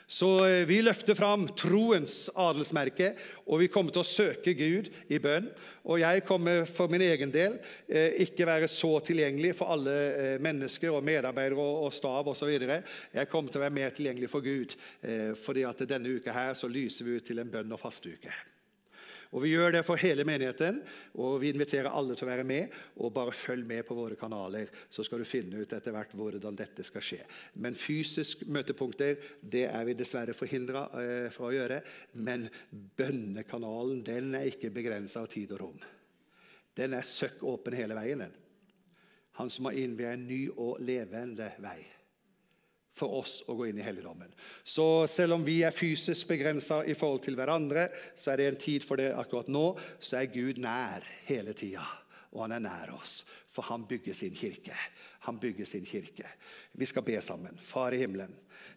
Så 0.07 0.45
eh, 0.45 0.65
vi 0.69 0.81
løfter 0.85 1.17
fram 1.17 1.47
troens 1.57 2.27
adelsmerke, 2.37 3.13
og 3.49 3.63
vi 3.63 3.69
kommer 3.73 3.93
til 3.93 4.03
å 4.03 4.07
søke 4.07 4.53
Gud 4.57 4.91
i 5.09 5.19
bønn. 5.21 5.49
Og 5.85 6.01
jeg 6.01 6.23
kommer 6.25 6.63
for 6.69 6.91
min 6.91 7.03
egen 7.05 7.33
del 7.33 7.57
eh, 7.89 8.21
ikke 8.25 8.47
være 8.49 8.69
så 8.71 8.95
tilgjengelig 9.05 9.55
for 9.57 9.73
alle 9.73 9.95
eh, 10.13 10.33
mennesker 10.41 10.93
og 10.93 11.05
medarbeidere 11.05 11.69
og 11.85 11.93
stab 11.93 12.29
osv. 12.31 12.53
Jeg 12.53 13.31
kommer 13.31 13.49
til 13.49 13.61
å 13.61 13.65
være 13.65 13.77
mer 13.81 13.95
tilgjengelig 13.95 14.29
for 14.31 14.45
Gud, 14.45 14.75
fordi 15.41 15.63
at 15.67 15.85
denne 15.89 16.17
uka 16.17 16.33
her 16.35 16.53
så 16.57 16.69
lyser 16.69 17.07
vi 17.07 17.17
ut 17.17 17.25
til 17.25 17.41
en 17.41 17.51
bønn- 17.51 17.73
og 17.73 17.81
fastuke. 17.81 18.33
Og 19.35 19.43
Vi 19.43 19.51
gjør 19.51 19.73
det 19.75 19.81
for 19.83 19.99
hele 19.99 20.23
menigheten, 20.23 20.77
og 21.19 21.41
vi 21.41 21.49
inviterer 21.51 21.91
alle 21.91 22.15
til 22.15 22.23
å 22.23 22.29
være 22.29 22.45
med. 22.47 22.71
og 22.95 23.11
Bare 23.13 23.33
følg 23.35 23.65
med 23.67 23.83
på 23.83 23.97
våre 23.97 24.15
kanaler, 24.15 24.69
så 24.89 25.03
skal 25.03 25.19
du 25.19 25.27
finne 25.27 25.59
ut 25.59 25.73
etter 25.75 25.91
hvert 25.91 26.13
hvordan 26.15 26.55
dette 26.55 26.85
skal 26.87 27.03
skje. 27.03 27.19
Men 27.59 27.75
fysisk 27.75 28.45
møtepunkter 28.47 29.19
det 29.41 29.65
er 29.67 29.83
vi 29.83 29.97
dessverre 29.99 30.33
forhindra 30.33 30.85
eh, 31.01 31.27
fra 31.35 31.49
å 31.49 31.51
gjøre. 31.51 31.81
Men 32.15 32.47
bønnekanalen 32.71 34.05
den 34.07 34.31
er 34.39 34.47
ikke 34.47 34.71
begrensa 34.71 35.25
av 35.25 35.27
tid 35.35 35.51
og 35.57 35.65
rom. 35.65 35.83
Den 36.75 36.95
er 36.95 37.03
søkk 37.03 37.43
åpen 37.43 37.75
hele 37.75 37.95
veien. 37.99 38.23
den. 38.23 38.39
Han 39.35 39.51
som 39.51 39.67
har 39.67 39.75
innviet 39.75 40.15
en 40.15 40.27
ny 40.29 40.45
og 40.55 40.79
levende 40.79 41.51
vei 41.59 41.81
for 42.95 43.19
oss 43.19 43.41
å 43.47 43.55
gå 43.59 43.67
inn 43.69 43.79
i 43.79 43.85
helligdommen. 43.85 44.31
Så 44.63 45.07
selv 45.11 45.35
om 45.35 45.43
vi 45.45 45.59
er 45.67 45.75
fysisk 45.75 46.29
begrensa 46.31 46.81
i 46.87 46.95
forhold 46.95 47.25
til 47.25 47.35
hverandre, 47.37 47.89
så 48.15 48.31
er 48.31 48.39
det 48.39 48.47
en 48.51 48.61
tid 48.67 48.85
for 48.87 49.01
det 49.01 49.11
akkurat 49.15 49.51
nå. 49.51 49.65
Så 49.99 50.21
er 50.21 50.31
Gud 50.31 50.61
nær 50.63 51.03
hele 51.27 51.55
tida, 51.57 51.83
og 52.31 52.45
han 52.45 52.55
er 52.55 52.63
nær 52.69 52.95
oss. 52.95 53.23
For 53.55 53.67
han 53.69 53.85
bygger 53.87 54.15
sin 54.15 54.33
kirke. 54.35 54.75
Han 55.27 55.37
bygger 55.39 55.67
sin 55.67 55.85
kirke. 55.87 56.27
Vi 56.75 56.87
skal 56.87 57.05
be 57.07 57.21
sammen. 57.23 57.59
Far 57.63 57.95
i 57.95 58.01
himmelen. 58.01 58.33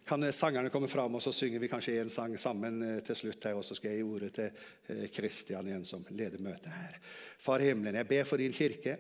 Kan 0.07 0.23
sangerne 0.33 0.71
komme 0.71 0.89
fram, 0.89 1.15
og 1.19 1.23
så 1.23 1.33
synger 1.35 1.61
vi 1.61 1.71
kanskje 1.71 1.97
en 2.01 2.11
sang 2.13 2.37
sammen 2.41 2.79
eh, 2.87 3.01
til 3.05 3.19
slutt 3.19 3.45
her, 3.45 3.59
og 3.59 3.67
så 3.67 3.75
skal 3.77 3.93
jeg 3.93 4.01
gi 4.01 4.07
ordet 4.07 4.31
til 4.39 5.03
Kristian 5.13 5.67
eh, 5.67 5.73
igjen, 5.73 5.85
som 5.85 6.07
leder 6.15 6.41
møtet 6.43 6.71
her. 6.73 6.95
Far 7.39 7.63
himmelen, 7.63 7.95
jeg 8.01 8.09
ber 8.11 8.25
for 8.27 8.41
din 8.41 8.55
kirke, 8.55 8.97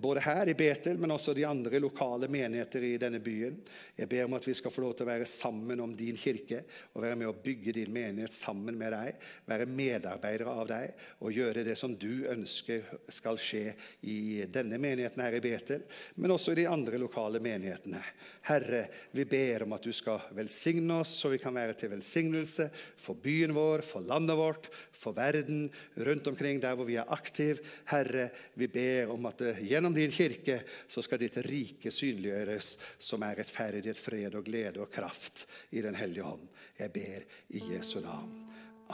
både 0.00 0.22
her 0.24 0.48
i 0.48 0.54
Betel, 0.56 0.96
men 1.00 1.12
også 1.12 1.34
de 1.36 1.44
andre 1.44 1.80
lokale 1.82 2.28
menigheter 2.30 2.84
i 2.86 2.92
denne 3.00 3.18
byen. 3.20 3.56
Jeg 3.98 4.08
ber 4.08 4.24
om 4.24 4.36
at 4.38 4.46
vi 4.46 4.54
skal 4.56 4.72
få 4.72 4.84
lov 4.84 4.94
til 4.96 5.04
å 5.04 5.10
være 5.10 5.26
sammen 5.28 5.82
om 5.82 5.92
din 5.98 6.16
kirke 6.16 6.62
og 6.94 7.02
være 7.04 7.18
med 7.20 7.28
å 7.28 7.34
bygge 7.36 7.74
din 7.76 7.92
menighet 7.92 8.32
sammen 8.32 8.78
med 8.80 8.94
deg, 8.94 9.18
være 9.50 9.66
medarbeidere 9.68 10.54
av 10.54 10.70
deg 10.70 11.02
og 11.18 11.34
gjøre 11.36 11.66
det 11.66 11.76
som 11.76 11.96
du 11.98 12.24
ønsker 12.30 12.86
skal 13.12 13.40
skje 13.42 13.74
i 14.08 14.46
denne 14.48 14.78
menigheten 14.80 15.24
her 15.26 15.36
i 15.36 15.42
Betel, 15.44 15.84
men 16.16 16.32
også 16.32 16.54
i 16.54 16.62
de 16.62 16.68
andre 16.70 17.00
lokale 17.02 17.42
menighetene. 17.44 18.00
Herre, 18.48 18.86
vi 19.12 19.26
ber 19.28 19.66
om 19.66 19.76
at 19.76 19.84
du 19.84 19.92
skal 19.92 20.30
velsigne 20.38 21.02
oss 21.02 21.12
så 21.18 21.32
vi 21.34 21.42
kan 21.42 21.58
være 21.58 21.76
til 21.76 21.92
velsignelse 21.92 22.70
for 23.02 23.20
byen 23.20 23.52
vår, 23.56 23.84
for 23.84 24.06
landet 24.06 24.38
vårt, 24.38 24.70
for 24.94 25.16
verden, 25.16 25.66
rundt 26.06 26.30
omkring 26.30 26.62
der 26.62 26.78
hvor 26.78 26.88
vi 26.88 26.96
er 27.02 27.10
aktive. 27.12 27.63
Herre, 27.90 28.28
vi 28.54 28.68
ber 28.68 29.12
om 29.14 29.30
at 29.30 29.44
eh, 29.44 29.62
gjennom 29.70 29.94
din 29.94 30.12
kirke 30.14 30.60
så 30.88 31.02
skal 31.04 31.20
ditt 31.22 31.38
rike 31.46 31.92
synliggjøres, 31.94 32.74
som 32.98 33.24
er 33.26 33.40
rettferdighet, 33.42 33.98
fred 33.98 34.38
og 34.38 34.46
glede 34.46 34.82
og 34.84 34.92
kraft 34.92 35.46
i 35.70 35.82
Den 35.84 35.98
hellige 35.98 36.26
hånd. 36.26 36.48
Jeg 36.78 36.92
ber 36.94 37.26
i 37.54 37.64
Jesu 37.74 38.00
navn. 38.04 38.32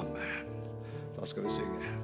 Amen. 0.00 0.54
Da 1.16 1.26
skal 1.26 1.44
vi 1.44 1.50
synge. 1.60 1.94